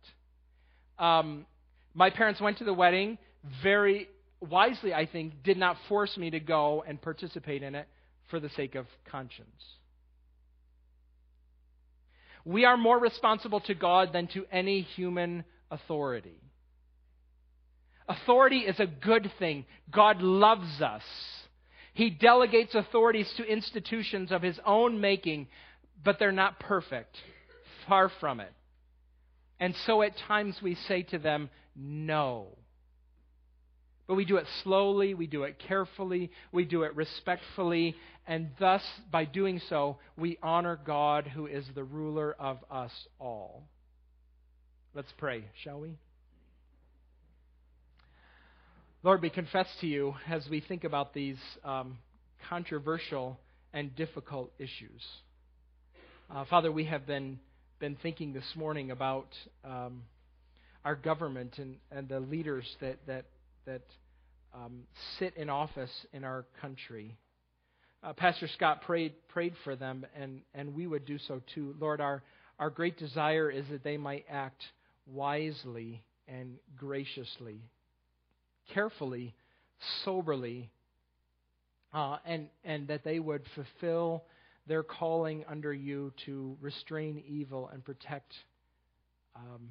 Um, 0.99 1.47
my 1.95 2.11
parents 2.11 2.41
went 2.41 2.59
to 2.59 2.65
the 2.65 2.73
wedding 2.73 3.19
very 3.63 4.09
wisely, 4.41 4.93
I 4.93 5.07
think, 5.07 5.43
did 5.43 5.57
not 5.57 5.77
force 5.89 6.17
me 6.17 6.31
to 6.31 6.41
go 6.41 6.85
and 6.87 7.01
participate 7.01 7.63
in 7.63 7.75
it 7.75 7.89
for 8.31 8.41
the 8.41 8.51
sake 8.51 8.75
of 8.75 8.87
conscience. 9.11 9.65
We 12.45 12.65
are 12.65 12.77
more 12.77 12.99
responsible 12.99 13.61
to 13.61 13.75
God 13.75 14.13
than 14.13 14.29
to 14.29 14.47
any 14.53 14.83
human 14.83 15.45
authority. 15.71 16.41
Authority 18.09 18.59
is 18.59 18.79
a 18.79 18.87
good 18.87 19.33
thing. 19.39 19.65
God 19.91 20.23
loves 20.23 20.81
us. 20.81 21.03
He 21.93 22.11
delegates 22.11 22.75
authorities 22.75 23.33
to 23.37 23.45
institutions 23.45 24.31
of 24.31 24.43
His 24.43 24.61
own 24.65 25.01
making, 25.01 25.49
but 26.05 26.19
they're 26.19 26.31
not 26.31 26.61
perfect. 26.61 27.17
Far 27.89 28.11
from 28.21 28.41
it. 28.41 28.53
And 29.59 29.75
so 29.87 30.03
at 30.03 30.17
times 30.29 30.57
we 30.63 30.77
say 30.87 31.03
to 31.05 31.19
them, 31.19 31.51
no. 31.75 32.49
But 34.07 34.15
we 34.15 34.25
do 34.25 34.37
it 34.37 34.47
slowly, 34.63 35.15
we 35.15 35.27
do 35.27 35.43
it 35.43 35.59
carefully, 35.59 36.31
we 36.53 36.65
do 36.65 36.85
it 36.85 36.95
respectfully, 36.95 37.97
and 38.27 38.51
thus, 38.61 38.83
by 39.11 39.25
doing 39.25 39.61
so, 39.69 39.99
we 40.17 40.39
honor 40.43 40.79
God 40.85 41.27
who 41.27 41.47
is 41.47 41.65
the 41.75 41.83
ruler 41.83 42.35
of 42.39 42.59
us 42.71 42.93
all. 43.19 43.65
Let's 44.95 45.13
pray, 45.19 45.45
shall 45.63 45.81
we? 45.81 45.99
Lord, 49.03 49.23
we 49.23 49.31
confess 49.31 49.69
to 49.81 49.87
you 49.87 50.15
as 50.29 50.49
we 50.49 50.61
think 50.61 50.85
about 50.85 51.13
these 51.13 51.39
um, 51.65 51.99
controversial 52.49 53.39
and 53.73 53.95
difficult 53.95 54.51
issues. 54.59 55.03
Uh, 56.35 56.45
Father, 56.47 56.73
we 56.73 56.85
have 56.85 57.07
been, 57.07 57.39
been 57.79 57.97
thinking 58.03 58.33
this 58.33 58.57
morning 58.57 58.91
about 58.91 59.29
um, 59.65 60.03
our 60.85 60.97
government 60.97 61.59
and, 61.59 61.77
and 61.91 62.09
the 62.09 62.19
leaders 62.19 62.65
that, 62.81 62.97
that 63.07 63.27
that 63.67 63.83
um, 64.55 64.85
sit 65.19 65.37
in 65.37 65.51
office 65.51 65.91
in 66.13 66.25
our 66.25 66.47
country. 66.61 67.17
Uh, 68.03 68.13
Pastor 68.13 68.49
Scott 68.49 68.83
prayed 68.83 69.15
prayed 69.29 69.55
for 69.65 69.77
them, 69.77 70.07
and 70.19 70.41
and 70.55 70.75
we 70.75 70.87
would 70.87 71.05
do 71.05 71.19
so 71.19 71.43
too. 71.55 71.75
Lord, 71.79 72.01
our 72.01 72.23
our 72.59 72.71
great 72.71 72.97
desire 72.99 73.51
is 73.51 73.65
that 73.71 73.85
they 73.85 73.97
might 73.97 74.25
act 74.31 74.63
wisely 75.07 76.03
and 76.29 76.57
graciously, 76.77 77.61
carefully, 78.73 79.35
soberly, 80.05 80.71
uh, 81.93 82.19
and 82.25 82.49
and 82.65 82.89
that 82.89 83.05
they 83.05 83.19
would 83.19 83.43
fulfill 83.55 84.25
their 84.67 84.83
calling 84.83 85.45
under 85.49 85.73
you 85.73 86.13
to 86.27 86.57
restrain 86.61 87.23
evil 87.27 87.69
and 87.73 87.85
protect 87.85 88.33
um, 89.35 89.71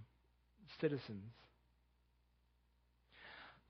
citizens. 0.79 1.31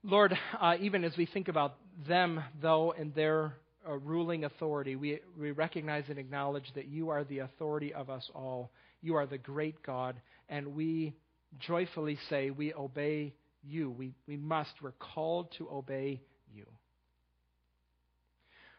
Lord, 0.07 0.37
uh, 0.61 0.75
even 0.79 1.03
as 1.03 1.17
we 1.17 1.25
think 1.25 1.47
about 1.47 1.77
them, 2.07 2.43
though, 2.61 2.91
and 2.91 3.15
their 3.15 3.53
uh, 3.87 3.93
ruling 3.93 4.43
authority, 4.43 4.95
we, 4.95 5.19
we 5.39 5.49
recognize 5.49 6.03
and 6.09 6.19
acknowledge 6.19 6.71
that 6.75 6.85
you 6.85 7.09
are 7.09 7.23
the 7.23 7.39
authority 7.39 7.91
of 7.91 8.11
us 8.11 8.29
all. 8.35 8.69
You 9.01 9.15
are 9.15 9.25
the 9.25 9.39
great 9.39 9.81
God, 9.81 10.21
and 10.47 10.75
we 10.75 11.15
joyfully 11.59 12.19
say 12.29 12.51
we 12.51 12.71
obey 12.75 13.33
you. 13.63 13.89
We, 13.89 14.13
we 14.27 14.37
must. 14.37 14.73
We're 14.79 14.91
called 14.91 15.51
to 15.57 15.67
obey 15.71 16.21
you. 16.53 16.67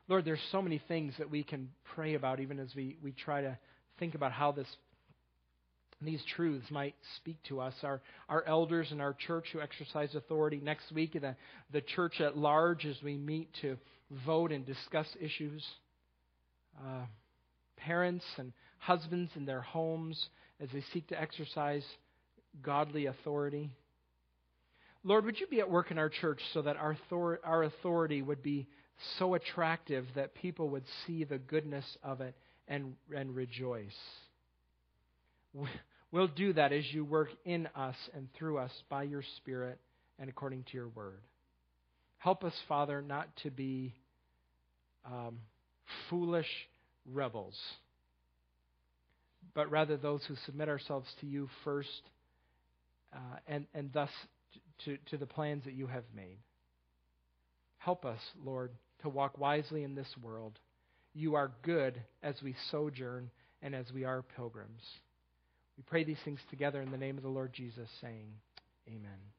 Lord, 0.07 0.25
there's 0.25 0.39
so 0.53 0.63
many 0.63 0.81
things 0.87 1.13
that 1.19 1.29
we 1.29 1.43
can 1.43 1.71
pray 1.97 2.15
about 2.15 2.39
even 2.39 2.61
as 2.61 2.73
we, 2.77 2.99
we 3.03 3.11
try 3.11 3.41
to 3.41 3.59
think 3.99 4.15
about 4.15 4.31
how 4.31 4.53
this 4.53 4.69
these 6.03 6.23
truths 6.37 6.71
might 6.71 6.95
speak 7.17 7.43
to 7.49 7.61
us. 7.61 7.75
Our, 7.83 8.03
our 8.29 8.45
elders 8.45 8.89
in 8.93 9.01
our 9.01 9.15
church 9.15 9.47
who 9.53 9.61
exercise 9.61 10.15
authority 10.15 10.61
next 10.63 10.93
week, 10.93 11.15
and 11.15 11.25
the, 11.25 11.37
the 11.73 11.81
church 11.81 12.21
at 12.21 12.37
large 12.37 12.85
as 12.85 12.97
we 13.03 13.17
meet 13.17 13.49
to 13.63 13.77
vote 14.27 14.53
and 14.53 14.67
discuss 14.67 15.07
issues. 15.21 15.65
Uh, 16.79 17.07
parents 17.77 18.25
and 18.37 18.53
husbands 18.79 19.31
in 19.37 19.47
their 19.47 19.63
homes 19.63 20.29
as 20.61 20.69
they 20.73 20.83
seek 20.93 21.07
to 21.09 21.21
exercise 21.21 21.85
godly 22.63 23.07
authority. 23.07 23.71
Lord, 25.03 25.25
would 25.25 25.41
you 25.41 25.47
be 25.47 25.61
at 25.61 25.71
work 25.71 25.91
in 25.91 25.99
our 25.99 26.09
church 26.09 26.41
so 26.53 26.63
that 26.63 26.77
our, 26.77 26.97
our 27.45 27.63
authority 27.63 28.23
would 28.23 28.43
be 28.43 28.67
so 29.19 29.35
attractive 29.35 30.05
that 30.15 30.35
people 30.35 30.69
would 30.71 30.85
see 31.07 31.25
the 31.25 31.39
goodness 31.39 31.85
of 32.03 32.21
it 32.21 32.35
and, 32.69 32.95
and 33.15 33.35
rejoice? 33.35 33.95
We'll 36.13 36.29
do 36.29 36.53
that 36.53 36.73
as 36.73 36.85
you 36.93 37.05
work 37.05 37.31
in 37.45 37.69
us 37.75 37.97
and 38.15 38.29
through 38.39 38.59
us 38.59 38.71
by 38.89 39.03
your 39.03 39.25
Spirit 39.39 39.79
and 40.19 40.31
according 40.31 40.63
to 40.63 40.75
your 40.75 40.89
word. 40.89 41.21
Help 42.19 42.45
us, 42.45 42.55
Father, 42.69 43.03
not 43.03 43.29
to 43.43 43.51
be 43.51 43.93
um, 45.05 45.39
foolish 46.09 46.47
rebels, 47.13 47.55
but 49.53 49.71
rather 49.71 49.97
those 49.97 50.25
who 50.27 50.37
submit 50.47 50.69
ourselves 50.69 51.07
to 51.21 51.27
you 51.27 51.49
first 51.65 52.03
uh, 53.13 53.39
and, 53.47 53.67
and 53.75 53.93
thus 53.93 54.11
to, 54.85 54.97
to 55.11 55.17
the 55.17 55.27
plans 55.27 55.65
that 55.65 55.75
you 55.75 55.87
have 55.87 56.05
made. 56.15 56.39
Help 57.79 58.05
us, 58.05 58.21
Lord, 58.45 58.71
to 59.03 59.09
walk 59.09 59.39
wisely 59.39 59.85
in 59.85 59.95
this 59.95 60.13
world. 60.23 60.59
You 61.15 61.35
are 61.35 61.51
good 61.63 62.01
as 62.23 62.37
we 62.43 62.55
sojourn 62.71 63.31
and 63.61 63.75
as 63.75 63.87
we 63.93 64.05
are 64.05 64.23
pilgrims. 64.23 64.83
We 65.77 65.83
pray 65.85 66.05
these 66.05 66.21
things 66.25 66.41
together 66.51 66.81
in 66.81 66.91
the 66.91 66.99
name 66.99 67.17
of 67.17 67.23
the 67.23 67.29
Lord 67.29 67.53
Jesus, 67.53 67.89
saying, 68.01 68.33
Amen. 68.89 69.36